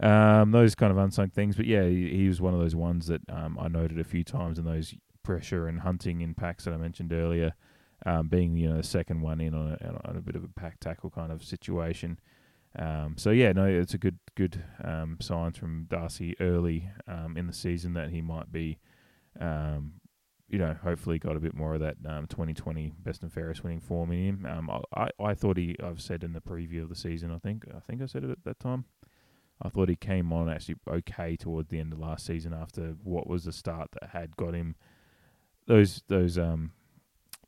um, 0.00 0.52
those 0.52 0.76
kind 0.76 0.92
of 0.92 0.98
unsung 0.98 1.30
things, 1.30 1.56
but 1.56 1.66
yeah, 1.66 1.84
he, 1.84 2.08
he 2.08 2.28
was 2.28 2.40
one 2.40 2.54
of 2.54 2.60
those 2.60 2.76
ones 2.76 3.08
that 3.08 3.20
um, 3.28 3.58
I 3.60 3.66
noted 3.66 3.98
a 3.98 4.04
few 4.04 4.22
times 4.22 4.58
in 4.58 4.64
those 4.64 4.94
pressure 5.24 5.66
and 5.66 5.80
hunting 5.80 6.20
in 6.20 6.34
packs 6.34 6.64
that 6.64 6.72
I 6.72 6.76
mentioned 6.76 7.12
earlier, 7.12 7.52
um, 8.06 8.28
being 8.28 8.56
you 8.56 8.70
know 8.70 8.76
the 8.76 8.84
second 8.84 9.20
one 9.20 9.40
in 9.40 9.54
on 9.54 9.72
a, 9.72 10.08
on 10.08 10.16
a 10.16 10.20
bit 10.20 10.36
of 10.36 10.44
a 10.44 10.48
pack 10.48 10.78
tackle 10.78 11.10
kind 11.10 11.32
of 11.32 11.42
situation. 11.42 12.20
Um, 12.76 13.14
so 13.16 13.30
yeah, 13.30 13.52
no, 13.52 13.64
it's 13.64 13.94
a 13.94 13.98
good 13.98 14.18
good 14.34 14.62
um, 14.82 15.18
signs 15.20 15.56
from 15.56 15.86
Darcy 15.88 16.36
early 16.40 16.90
um, 17.06 17.36
in 17.36 17.46
the 17.46 17.52
season 17.52 17.94
that 17.94 18.10
he 18.10 18.20
might 18.20 18.52
be, 18.52 18.78
um, 19.40 19.94
you 20.48 20.58
know, 20.58 20.74
hopefully 20.82 21.18
got 21.18 21.36
a 21.36 21.40
bit 21.40 21.54
more 21.54 21.74
of 21.74 21.80
that 21.80 21.96
um, 22.06 22.26
2020 22.26 22.92
best 23.02 23.22
and 23.22 23.32
fairest 23.32 23.64
winning 23.64 23.80
form 23.80 24.12
in 24.12 24.18
him. 24.18 24.46
Um, 24.46 24.70
I 24.94 25.08
I 25.18 25.34
thought 25.34 25.56
he 25.56 25.76
I've 25.82 26.00
said 26.00 26.22
in 26.22 26.32
the 26.32 26.40
preview 26.40 26.82
of 26.82 26.88
the 26.88 26.94
season 26.94 27.32
I 27.32 27.38
think 27.38 27.64
I 27.74 27.80
think 27.80 28.02
I 28.02 28.06
said 28.06 28.24
it 28.24 28.30
at 28.30 28.44
that 28.44 28.60
time 28.60 28.84
I 29.60 29.68
thought 29.68 29.88
he 29.88 29.96
came 29.96 30.32
on 30.32 30.48
actually 30.48 30.76
okay 30.88 31.36
towards 31.36 31.68
the 31.68 31.80
end 31.80 31.92
of 31.92 31.98
last 31.98 32.26
season 32.26 32.52
after 32.52 32.94
what 33.02 33.26
was 33.26 33.44
the 33.44 33.52
start 33.52 33.88
that 34.00 34.10
had 34.10 34.36
got 34.36 34.54
him 34.54 34.76
those 35.66 36.02
those 36.08 36.38
um 36.38 36.72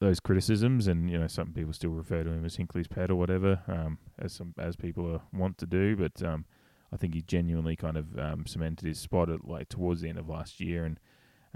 those 0.00 0.20
criticisms 0.20 0.86
and 0.86 1.10
you 1.10 1.18
know 1.18 1.26
some 1.26 1.52
people 1.52 1.72
still 1.72 1.90
refer 1.90 2.22
to 2.24 2.30
him 2.30 2.44
as 2.44 2.56
Hinkley's 2.56 2.88
pet 2.88 3.10
or 3.10 3.16
whatever 3.16 3.60
um 3.68 3.98
as 4.18 4.32
some 4.32 4.54
as 4.58 4.76
people 4.76 5.10
are, 5.12 5.20
want 5.32 5.58
to 5.58 5.66
do 5.66 5.96
but 5.96 6.22
um 6.22 6.44
I 6.92 6.96
think 6.96 7.14
he 7.14 7.22
genuinely 7.22 7.76
kind 7.76 7.96
of 7.96 8.18
um, 8.18 8.46
cemented 8.46 8.84
his 8.84 8.98
spot 8.98 9.30
at 9.30 9.46
like 9.46 9.68
towards 9.68 10.00
the 10.00 10.08
end 10.08 10.18
of 10.18 10.28
last 10.28 10.60
year 10.60 10.84
and 10.84 10.98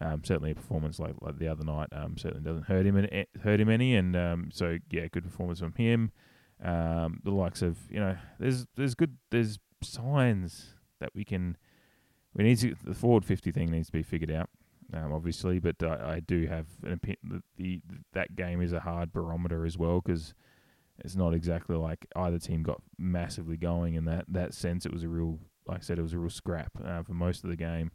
um, 0.00 0.22
certainly 0.22 0.52
a 0.52 0.54
performance 0.54 1.00
like, 1.00 1.14
like 1.20 1.38
the 1.38 1.48
other 1.48 1.64
night 1.64 1.88
um, 1.90 2.16
certainly 2.16 2.44
doesn't 2.44 2.66
hurt 2.66 2.87
him 2.87 2.96
any, 2.96 3.26
hurt 3.42 3.59
him 3.59 3.68
any 3.68 3.96
and 3.96 4.14
um, 4.14 4.50
so 4.52 4.78
yeah 4.92 5.09
good 5.11 5.24
performance 5.24 5.59
from 5.59 5.72
him 5.72 6.12
the 6.61 7.33
likes 7.33 7.62
of 7.62 7.78
you 7.90 7.98
know 7.98 8.16
there's 8.38 8.66
there's 8.76 8.94
good 8.94 9.16
there's 9.33 9.59
signs 9.83 10.74
that 11.00 11.11
we 11.14 11.24
can. 11.24 11.57
We 12.35 12.44
need 12.44 12.59
to 12.59 12.74
the 12.85 12.94
forward 12.94 13.24
fifty 13.24 13.52
thing 13.52 13.70
needs 13.70 13.87
to 13.87 13.92
be 13.92 14.02
figured 14.02 14.30
out, 14.30 14.50
um, 14.92 15.12
obviously. 15.12 15.58
But 15.58 15.82
I, 15.82 16.14
I 16.14 16.20
do 16.20 16.46
have 16.46 16.66
an 16.82 16.92
opinion 16.92 17.18
that 17.30 17.42
the 17.56 17.80
that 18.12 18.36
game 18.36 18.60
is 18.60 18.72
a 18.72 18.80
hard 18.80 19.12
barometer 19.12 19.64
as 19.64 19.78
well 19.78 20.00
because 20.00 20.34
it's 20.98 21.16
not 21.16 21.34
exactly 21.34 21.76
like 21.76 22.06
either 22.16 22.38
team 22.38 22.62
got 22.62 22.80
massively 22.98 23.56
going 23.56 23.94
in 23.94 24.04
that 24.06 24.24
that 24.28 24.54
sense. 24.54 24.86
It 24.86 24.92
was 24.92 25.02
a 25.02 25.08
real, 25.08 25.38
like 25.66 25.78
I 25.78 25.82
said, 25.82 25.98
it 25.98 26.02
was 26.02 26.12
a 26.12 26.18
real 26.18 26.30
scrap 26.30 26.72
uh, 26.84 27.02
for 27.02 27.14
most 27.14 27.44
of 27.44 27.50
the 27.50 27.56
game. 27.56 27.90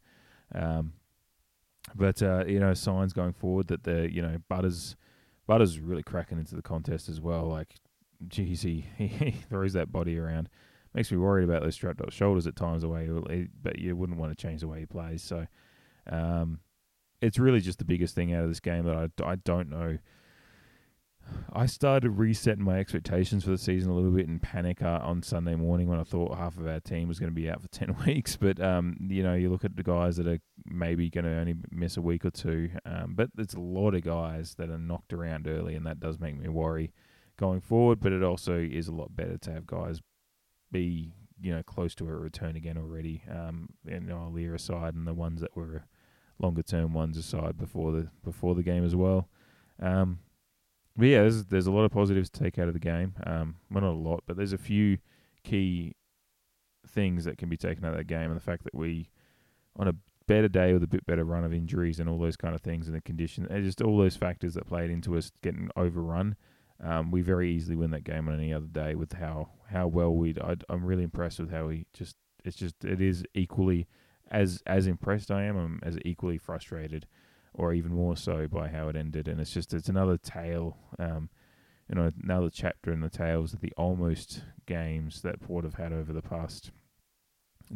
Um, 0.53 0.93
but 1.95 2.21
uh, 2.21 2.45
you 2.45 2.59
know, 2.59 2.73
signs 2.73 3.13
going 3.13 3.33
forward 3.33 3.67
that 3.67 3.83
the 3.83 4.11
you 4.11 4.21
know 4.21 4.37
Butters 4.49 4.95
Butters 5.47 5.79
really 5.79 6.03
cracking 6.03 6.37
into 6.37 6.55
the 6.55 6.61
contest 6.61 7.09
as 7.09 7.19
well. 7.19 7.47
Like, 7.47 7.75
geez, 8.27 8.61
he, 8.61 8.85
he 8.97 9.31
throws 9.49 9.73
that 9.73 9.91
body 9.91 10.17
around 10.17 10.49
makes 10.93 11.11
me 11.11 11.17
worried 11.17 11.43
about 11.43 11.61
those 11.61 11.75
strapped 11.75 12.01
up 12.01 12.11
shoulders 12.11 12.47
at 12.47 12.55
times. 12.55 12.81
The 12.81 12.89
way, 12.89 13.09
he, 13.29 13.47
but 13.61 13.79
you 13.79 13.95
wouldn't 13.95 14.19
want 14.19 14.35
to 14.35 14.41
change 14.41 14.61
the 14.61 14.67
way 14.67 14.79
he 14.79 14.85
plays. 14.85 15.21
So, 15.21 15.47
um, 16.09 16.59
it's 17.21 17.39
really 17.39 17.59
just 17.59 17.79
the 17.79 17.85
biggest 17.85 18.15
thing 18.15 18.33
out 18.33 18.43
of 18.43 18.49
this 18.49 18.59
game 18.59 18.85
that 18.85 18.95
I, 18.95 19.31
I 19.31 19.35
don't 19.35 19.69
know. 19.69 19.97
I 21.53 21.67
started 21.67 22.11
resetting 22.11 22.63
my 22.63 22.79
expectations 22.79 23.43
for 23.43 23.51
the 23.51 23.57
season 23.57 23.91
a 23.91 23.93
little 23.93 24.11
bit 24.11 24.27
in 24.27 24.39
panic 24.39 24.81
uh, 24.81 24.99
on 25.03 25.21
Sunday 25.21 25.55
morning 25.55 25.87
when 25.87 25.99
I 25.99 26.03
thought 26.03 26.35
half 26.37 26.57
of 26.57 26.67
our 26.67 26.79
team 26.79 27.07
was 27.07 27.19
going 27.19 27.31
to 27.31 27.35
be 27.35 27.49
out 27.49 27.61
for 27.61 27.67
10 27.71 27.97
weeks. 28.05 28.35
But, 28.35 28.59
um, 28.59 28.97
you 29.09 29.21
know, 29.21 29.35
you 29.35 29.49
look 29.49 29.65
at 29.65 29.75
the 29.75 29.83
guys 29.83 30.17
that 30.17 30.27
are 30.27 30.39
maybe 30.65 31.09
going 31.09 31.25
to 31.25 31.37
only 31.37 31.55
miss 31.71 31.97
a 31.97 32.01
week 32.01 32.25
or 32.25 32.31
two. 32.31 32.71
Um, 32.85 33.13
but 33.15 33.29
there's 33.35 33.53
a 33.53 33.59
lot 33.59 33.93
of 33.93 34.01
guys 34.01 34.55
that 34.55 34.69
are 34.69 34.79
knocked 34.79 35.13
around 35.13 35.47
early, 35.47 35.75
and 35.75 35.85
that 35.85 35.99
does 35.99 36.19
make 36.19 36.37
me 36.37 36.49
worry 36.49 36.93
going 37.37 37.61
forward. 37.61 37.99
But 37.99 38.13
it 38.13 38.23
also 38.23 38.57
is 38.57 38.87
a 38.87 38.93
lot 38.93 39.15
better 39.15 39.37
to 39.37 39.51
have 39.51 39.67
guys 39.67 40.01
be 40.71 41.13
you 41.41 41.53
know 41.53 41.63
close 41.63 41.95
to 41.95 42.07
a 42.07 42.13
return 42.13 42.55
again 42.55 42.77
already. 42.77 43.23
Um, 43.29 43.69
and 43.87 44.03
you 44.03 44.09
know, 44.09 44.31
Aliir 44.31 44.55
aside, 44.55 44.95
and 44.95 45.07
the 45.07 45.13
ones 45.13 45.41
that 45.41 45.55
were 45.55 45.83
longer 46.39 46.63
term 46.63 46.93
ones 46.93 47.17
aside 47.17 47.57
before 47.57 47.91
the 47.91 48.09
before 48.23 48.55
the 48.55 48.63
game 48.63 48.85
as 48.85 48.95
well. 48.95 49.27
Um, 49.81 50.19
but 50.97 51.07
yeah, 51.07 51.21
there's 51.21 51.45
there's 51.45 51.67
a 51.67 51.71
lot 51.71 51.85
of 51.85 51.91
positives 51.91 52.29
to 52.29 52.39
take 52.39 52.57
out 52.57 52.67
of 52.67 52.73
the 52.73 52.79
game. 52.79 53.13
Um, 53.25 53.55
well, 53.71 53.81
not 53.81 53.91
a 53.91 53.95
lot, 53.95 54.23
but 54.25 54.37
there's 54.37 54.53
a 54.53 54.57
few 54.57 54.97
key 55.43 55.95
things 56.87 57.25
that 57.25 57.37
can 57.37 57.49
be 57.49 57.57
taken 57.57 57.85
out 57.85 57.91
of 57.91 57.97
that 57.97 58.07
game, 58.07 58.31
and 58.31 58.35
the 58.35 58.43
fact 58.43 58.63
that 58.63 58.75
we, 58.75 59.09
on 59.77 59.87
a 59.87 59.95
better 60.27 60.47
day 60.47 60.73
with 60.73 60.83
a 60.83 60.87
bit 60.87 61.05
better 61.05 61.23
run 61.23 61.43
of 61.43 61.53
injuries 61.53 61.99
and 61.99 62.09
all 62.09 62.19
those 62.19 62.37
kind 62.37 62.53
of 62.53 62.61
things, 62.61 62.87
and 62.87 62.95
the 62.95 63.01
condition, 63.01 63.47
and 63.49 63.63
just 63.63 63.81
all 63.81 63.97
those 63.97 64.15
factors 64.15 64.53
that 64.55 64.67
played 64.67 64.89
into 64.89 65.17
us 65.17 65.31
getting 65.41 65.69
overrun, 65.75 66.35
um, 66.83 67.11
we 67.11 67.21
very 67.21 67.51
easily 67.51 67.75
win 67.75 67.91
that 67.91 68.03
game 68.03 68.27
on 68.27 68.33
any 68.33 68.53
other 68.53 68.67
day 68.67 68.95
with 68.95 69.13
how 69.13 69.49
how 69.69 69.87
well 69.87 70.13
we. 70.13 70.35
I'm 70.69 70.83
really 70.85 71.03
impressed 71.03 71.39
with 71.39 71.51
how 71.51 71.67
we 71.67 71.85
just. 71.93 72.15
It's 72.45 72.55
just 72.55 72.85
it 72.85 73.01
is 73.01 73.25
equally 73.33 73.85
as 74.29 74.61
as 74.65 74.87
impressed 74.87 75.31
I 75.31 75.43
am. 75.43 75.57
I'm 75.57 75.79
as 75.83 75.97
equally 76.05 76.37
frustrated, 76.37 77.07
or 77.53 77.73
even 77.73 77.93
more 77.93 78.15
so 78.15 78.47
by 78.47 78.69
how 78.69 78.89
it 78.89 78.95
ended. 78.95 79.27
And 79.27 79.39
it's 79.39 79.53
just 79.53 79.73
it's 79.73 79.89
another 79.89 80.17
tale. 80.17 80.77
Um, 80.97 81.29
you 81.89 81.95
know, 81.95 82.11
another 82.23 82.51
chapter 82.51 82.91
in 82.93 83.01
the 83.01 83.09
tales 83.09 83.53
of 83.53 83.61
the 83.61 83.73
almost 83.75 84.43
games 84.67 85.23
that 85.23 85.41
Port 85.41 85.63
have 85.65 85.73
had 85.73 85.91
over 85.91 86.13
the 86.13 86.21
past 86.21 86.71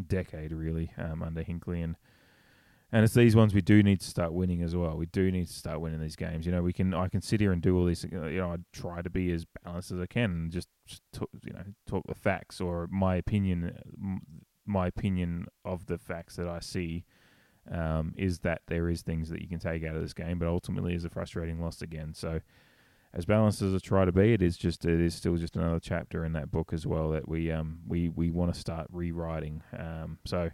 decade, 0.08 0.52
really, 0.52 0.92
um, 1.00 1.24
under 1.24 1.44
Hinkley 1.44 1.84
and 1.84 1.96
and 2.94 3.04
it's 3.04 3.16
these 3.16 3.36
ones 3.36 3.56
we 3.56 3.62
do 3.62 3.82
need 3.82 4.02
to 4.02 4.08
start 4.08 4.34
winning 4.34 4.62
as 4.62 4.76
well. 4.76 4.96
We 4.96 5.08
do 5.08 5.32
need 5.32 5.48
to 5.48 5.54
start 5.54 5.82
winning 5.82 6.00
these 6.00 6.16
games. 6.16 6.46
You 6.46 6.52
know, 6.52 6.62
we 6.62 6.72
can. 6.72 6.94
I 6.94 7.08
can 7.08 7.24
sit 7.24 7.42
here 7.42 7.52
and 7.52 7.60
do 7.60 7.76
all 7.76 7.86
this. 7.86 8.04
You 8.04 8.20
know, 8.20 8.52
I 8.52 8.58
try 8.72 9.02
to 9.02 9.10
be 9.10 9.32
as 9.32 9.48
balanced 9.64 9.92
as 9.92 10.00
I 10.00 10.06
can 10.06 10.26
and 10.26 10.52
just, 10.52 10.68
just 10.86 11.02
talk, 11.12 11.30
you 11.44 11.54
know 11.54 11.64
talk 11.88 12.06
the 12.08 12.14
facts 12.14 12.62
or 12.62 12.88
my 12.92 13.16
opinion. 13.16 13.76
My 14.66 14.88
opinion 14.88 15.48
of 15.66 15.86
the 15.88 15.98
facts 15.98 16.36
that 16.38 16.48
I 16.48 16.60
see 16.60 17.06
um, 17.72 18.14
is 18.18 18.40
that 18.40 18.62
there 18.68 18.90
is 18.90 19.02
things 19.02 19.30
that 19.30 19.42
you 19.42 19.48
can 19.48 19.60
take 19.60 19.84
out 19.84 19.96
of 19.96 20.02
this 20.02 20.14
game, 20.14 20.40
but 20.40 20.48
ultimately 20.48 20.96
is 20.96 21.06
a 21.06 21.10
frustrating 21.10 21.62
loss 21.62 21.82
again. 21.82 22.14
So, 22.14 22.42
as 23.14 23.26
balanced 23.26 23.62
as 23.62 23.74
I 23.74 23.78
try 23.78 24.06
to 24.06 24.12
be, 24.12 24.34
it 24.34 24.42
is 24.42 24.58
just 24.58 24.86
it 24.86 25.00
is 25.00 25.14
still 25.14 25.38
just 25.38 25.56
another 25.56 25.80
chapter 25.80 26.26
in 26.26 26.34
that 26.34 26.52
book 26.52 26.74
as 26.74 26.88
well 26.88 27.12
that 27.12 27.28
we 27.28 27.52
um 27.52 27.80
we 27.88 28.10
we 28.10 28.32
want 28.32 28.54
to 28.54 28.60
start 28.60 28.88
rewriting. 28.92 29.62
Um, 29.78 30.18
so 30.26 30.50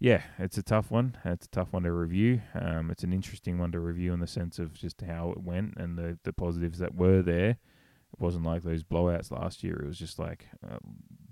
yeah, 0.00 0.22
it's 0.38 0.56
a 0.56 0.62
tough 0.62 0.90
one. 0.90 1.18
It's 1.24 1.46
a 1.46 1.50
tough 1.50 1.72
one 1.72 1.82
to 1.82 1.92
review. 1.92 2.40
Um, 2.54 2.90
it's 2.90 3.04
an 3.04 3.12
interesting 3.12 3.58
one 3.58 3.70
to 3.72 3.80
review 3.80 4.14
in 4.14 4.20
the 4.20 4.26
sense 4.26 4.58
of 4.58 4.72
just 4.72 5.02
how 5.02 5.30
it 5.30 5.42
went 5.42 5.74
and 5.76 5.98
the, 5.98 6.18
the 6.24 6.32
positives 6.32 6.78
that 6.78 6.94
were 6.94 7.20
there. 7.20 7.50
It 7.50 8.18
wasn't 8.18 8.46
like 8.46 8.62
those 8.62 8.82
blowouts 8.82 9.30
last 9.30 9.62
year. 9.62 9.76
It 9.76 9.86
was 9.86 9.98
just 9.98 10.18
like 10.18 10.46
uh, 10.68 10.78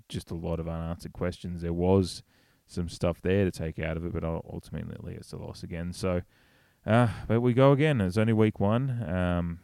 just 0.09 0.31
a 0.31 0.35
lot 0.35 0.59
of 0.59 0.67
unanswered 0.67 1.13
questions. 1.13 1.61
There 1.61 1.73
was 1.73 2.23
some 2.65 2.89
stuff 2.89 3.21
there 3.21 3.45
to 3.45 3.51
take 3.51 3.79
out 3.79 3.97
of 3.97 4.05
it, 4.05 4.13
but 4.13 4.23
ultimately 4.23 5.15
it's 5.15 5.31
a 5.33 5.37
loss 5.37 5.63
again. 5.63 5.93
So, 5.93 6.21
uh, 6.85 7.07
but 7.27 7.41
we 7.41 7.53
go 7.53 7.71
again. 7.71 8.01
It's 8.01 8.17
only 8.17 8.33
week 8.33 8.59
one. 8.59 9.03
Um, 9.09 9.59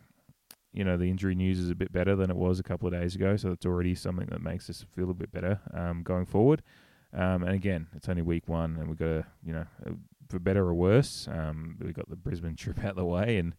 you 0.74 0.84
know, 0.84 0.98
the 0.98 1.10
injury 1.10 1.36
news 1.36 1.60
is 1.60 1.70
a 1.70 1.76
bit 1.76 1.92
better 1.92 2.16
than 2.16 2.30
it 2.30 2.36
was 2.36 2.60
a 2.60 2.64
couple 2.64 2.88
of 2.88 2.94
days 2.94 3.16
ago, 3.16 3.38
so 3.38 3.52
it's 3.52 3.66
already 3.66 3.96
something 3.96 4.28
that 4.28 4.42
makes 4.42 4.70
us 4.70 4.86
feel 4.94 5.10
a 5.10 5.14
bit 5.14 5.32
better 5.32 5.60
um, 5.74 6.04
going 6.04 6.26
forward. 6.26 6.62
Um, 7.14 7.44
and 7.44 7.54
again, 7.54 7.88
it's 7.96 8.10
only 8.10 8.22
week 8.22 8.48
one, 8.48 8.76
and 8.78 8.90
we've 8.90 8.98
got 8.98 9.06
to, 9.06 9.26
you 9.42 9.54
know, 9.54 9.66
for 10.28 10.40
better 10.40 10.68
or 10.68 10.74
worse, 10.74 11.30
um, 11.32 11.78
we've 11.80 11.94
got 11.94 12.10
the 12.10 12.16
Brisbane 12.18 12.56
trip 12.58 12.80
out 12.80 12.92
of 12.92 12.96
the 12.98 13.06
way, 13.06 13.38
and 13.38 13.56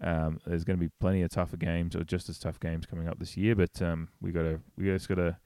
um, 0.00 0.38
there's 0.46 0.64
going 0.64 0.78
to 0.78 0.84
be 0.84 0.92
plenty 1.00 1.22
of 1.22 1.30
tougher 1.30 1.56
games 1.56 1.96
or 1.96 2.04
just 2.04 2.28
as 2.28 2.38
tough 2.38 2.60
games 2.60 2.86
coming 2.86 3.08
up 3.08 3.18
this 3.18 3.36
year. 3.36 3.56
But 3.56 3.80
um, 3.82 4.08
we 4.20 4.30
got 4.30 4.42
to, 4.42 4.60
we 4.76 4.84
just 4.84 5.08
got 5.08 5.16
to, 5.16 5.36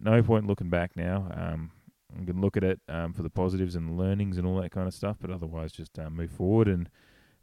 no 0.00 0.22
point 0.22 0.46
looking 0.46 0.70
back 0.70 0.96
now. 0.96 1.30
Um, 1.34 1.70
we 2.18 2.26
can 2.26 2.40
look 2.40 2.56
at 2.56 2.64
it 2.64 2.80
um, 2.88 3.12
for 3.12 3.22
the 3.22 3.30
positives 3.30 3.74
and 3.74 3.98
learnings 3.98 4.38
and 4.38 4.46
all 4.46 4.60
that 4.60 4.70
kind 4.70 4.88
of 4.88 4.94
stuff, 4.94 5.16
but 5.20 5.30
otherwise 5.30 5.72
just 5.72 5.98
uh, 5.98 6.10
move 6.10 6.30
forward. 6.30 6.68
And 6.68 6.88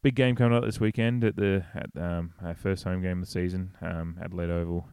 big 0.01 0.15
game 0.15 0.35
coming 0.35 0.57
up 0.57 0.63
this 0.63 0.79
weekend 0.79 1.23
at 1.23 1.35
the 1.35 1.65
at 1.73 1.89
um, 2.01 2.33
our 2.43 2.55
first 2.55 2.83
home 2.83 3.01
game 3.01 3.19
of 3.19 3.25
the 3.25 3.31
season, 3.31 3.75
um, 3.81 4.17
Adelaide 4.23 4.49
Oval. 4.49 4.89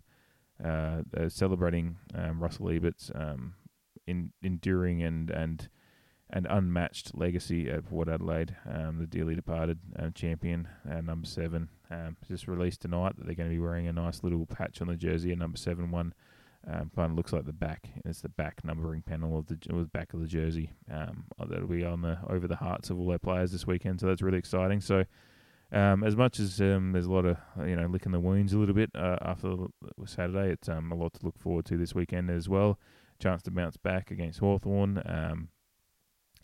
Uh, 0.62 1.02
celebrating 1.28 1.96
um, 2.14 2.40
Russell 2.40 2.70
Ebert's 2.70 3.10
um, 3.16 3.54
in, 4.06 4.30
enduring 4.42 5.02
and 5.02 5.28
and 5.30 5.68
and 6.30 6.46
unmatched 6.48 7.14
legacy 7.14 7.68
at 7.68 7.88
Port 7.88 8.08
Adelaide. 8.08 8.56
Um, 8.66 8.98
the 8.98 9.06
dearly 9.06 9.34
departed 9.34 9.78
uh, 9.98 10.10
champion, 10.14 10.66
uh, 10.90 11.00
number 11.00 11.26
seven, 11.26 11.68
um, 11.90 12.16
just 12.26 12.48
released 12.48 12.80
tonight 12.80 13.16
that 13.16 13.26
they're 13.26 13.34
going 13.34 13.50
to 13.50 13.54
be 13.54 13.60
wearing 13.60 13.86
a 13.86 13.92
nice 13.92 14.22
little 14.22 14.46
patch 14.46 14.80
on 14.80 14.86
the 14.86 14.96
jersey, 14.96 15.32
a 15.32 15.36
number 15.36 15.58
seven 15.58 15.90
one. 15.90 16.14
Um, 16.64 16.92
kind 16.94 17.10
of 17.10 17.16
looks 17.16 17.32
like 17.32 17.44
the 17.44 17.52
back. 17.52 17.90
It's 18.04 18.20
the 18.20 18.28
back 18.28 18.64
numbering 18.64 19.02
panel 19.02 19.38
of 19.38 19.46
the, 19.46 19.56
back 19.92 20.14
of 20.14 20.20
the 20.20 20.28
jersey. 20.28 20.70
Um, 20.90 21.24
that'll 21.38 21.66
be 21.66 21.84
on 21.84 22.02
the 22.02 22.18
over 22.28 22.46
the 22.46 22.56
hearts 22.56 22.90
of 22.90 23.00
all 23.00 23.08
their 23.08 23.18
players 23.18 23.50
this 23.50 23.66
weekend. 23.66 24.00
So 24.00 24.06
that's 24.06 24.22
really 24.22 24.38
exciting. 24.38 24.80
So. 24.80 25.04
Um, 25.74 26.04
as 26.04 26.14
much 26.14 26.38
as 26.38 26.60
um, 26.60 26.92
there's 26.92 27.06
a 27.06 27.10
lot 27.10 27.24
of 27.24 27.38
you 27.66 27.74
know 27.74 27.86
licking 27.86 28.12
the 28.12 28.20
wounds 28.20 28.52
a 28.52 28.58
little 28.58 28.74
bit 28.74 28.90
uh, 28.94 29.16
after 29.22 29.54
Saturday, 30.04 30.52
it's 30.52 30.68
um, 30.68 30.92
a 30.92 30.94
lot 30.94 31.14
to 31.14 31.24
look 31.24 31.38
forward 31.38 31.64
to 31.64 31.78
this 31.78 31.94
weekend 31.94 32.28
as 32.28 32.46
well 32.46 32.78
chance 33.22 33.42
to 33.42 33.50
bounce 33.50 33.76
back 33.76 34.10
against 34.10 34.40
Hawthorn 34.40 35.00
um, 35.06 35.48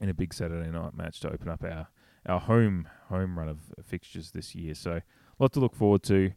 in 0.00 0.08
a 0.08 0.14
big 0.14 0.32
Saturday 0.32 0.70
night 0.70 0.94
match 0.94 1.20
to 1.20 1.32
open 1.32 1.48
up 1.48 1.64
our, 1.64 1.88
our 2.26 2.40
home 2.40 2.88
home 3.08 3.38
run 3.38 3.48
of 3.48 3.58
fixtures 3.84 4.30
this 4.30 4.54
year. 4.54 4.74
So 4.74 4.92
a 4.92 5.02
lot 5.38 5.52
to 5.54 5.60
look 5.60 5.74
forward 5.74 6.02
to, 6.04 6.32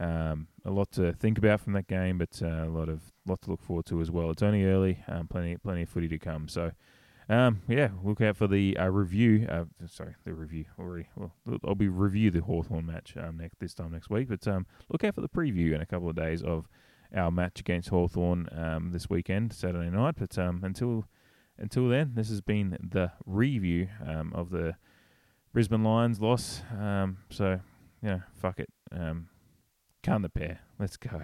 um, 0.00 0.48
a 0.64 0.70
lot 0.70 0.90
to 0.92 1.12
think 1.12 1.38
about 1.38 1.60
from 1.60 1.72
that 1.74 1.86
game, 1.86 2.18
but 2.18 2.40
uh, 2.42 2.64
a 2.64 2.70
lot 2.70 2.88
of 2.88 3.00
lot 3.26 3.40
to 3.42 3.50
look 3.50 3.62
forward 3.62 3.86
to 3.86 4.00
as 4.00 4.10
well. 4.10 4.30
It's 4.30 4.42
only 4.42 4.64
early, 4.64 5.04
um, 5.08 5.28
plenty 5.28 5.56
plenty 5.56 5.82
of 5.82 5.88
footy 5.88 6.08
to 6.08 6.18
come. 6.18 6.48
So. 6.48 6.72
Um, 7.28 7.62
yeah, 7.68 7.90
look 8.02 8.20
out 8.20 8.36
for 8.36 8.48
the 8.48 8.76
uh, 8.76 8.88
review. 8.88 9.46
Uh, 9.48 9.64
sorry, 9.86 10.16
the 10.24 10.34
review 10.34 10.64
already. 10.78 11.06
Well, 11.16 11.32
I'll 11.64 11.76
be 11.76 11.88
review 11.88 12.30
the 12.30 12.40
Hawthorn 12.40 12.84
match 12.84 13.14
um, 13.16 13.38
next 13.38 13.58
this 13.58 13.74
time 13.74 13.92
next 13.92 14.10
week. 14.10 14.28
But 14.28 14.46
um, 14.48 14.66
look 14.90 15.04
out 15.04 15.14
for 15.14 15.20
the 15.20 15.28
preview 15.28 15.72
in 15.72 15.80
a 15.80 15.86
couple 15.86 16.10
of 16.10 16.16
days 16.16 16.42
of 16.42 16.68
our 17.14 17.30
match 17.30 17.60
against 17.60 17.90
Hawthorn 17.90 18.48
um, 18.52 18.90
this 18.90 19.08
weekend, 19.08 19.52
Saturday 19.52 19.88
night. 19.88 20.16
But 20.18 20.36
um, 20.36 20.62
until 20.64 21.06
until 21.58 21.88
then, 21.88 22.12
this 22.14 22.28
has 22.28 22.40
been 22.40 22.76
the 22.82 23.12
review 23.24 23.88
um, 24.04 24.32
of 24.34 24.50
the 24.50 24.74
Brisbane 25.52 25.84
Lions 25.84 26.20
loss. 26.20 26.62
Um, 26.78 27.18
so, 27.30 27.60
yeah, 28.02 28.20
fuck 28.34 28.58
it. 28.58 28.70
Um, 28.90 29.28
can 30.02 30.22
the 30.22 30.28
pair. 30.28 30.60
Let's 30.78 30.96
go. 30.96 31.22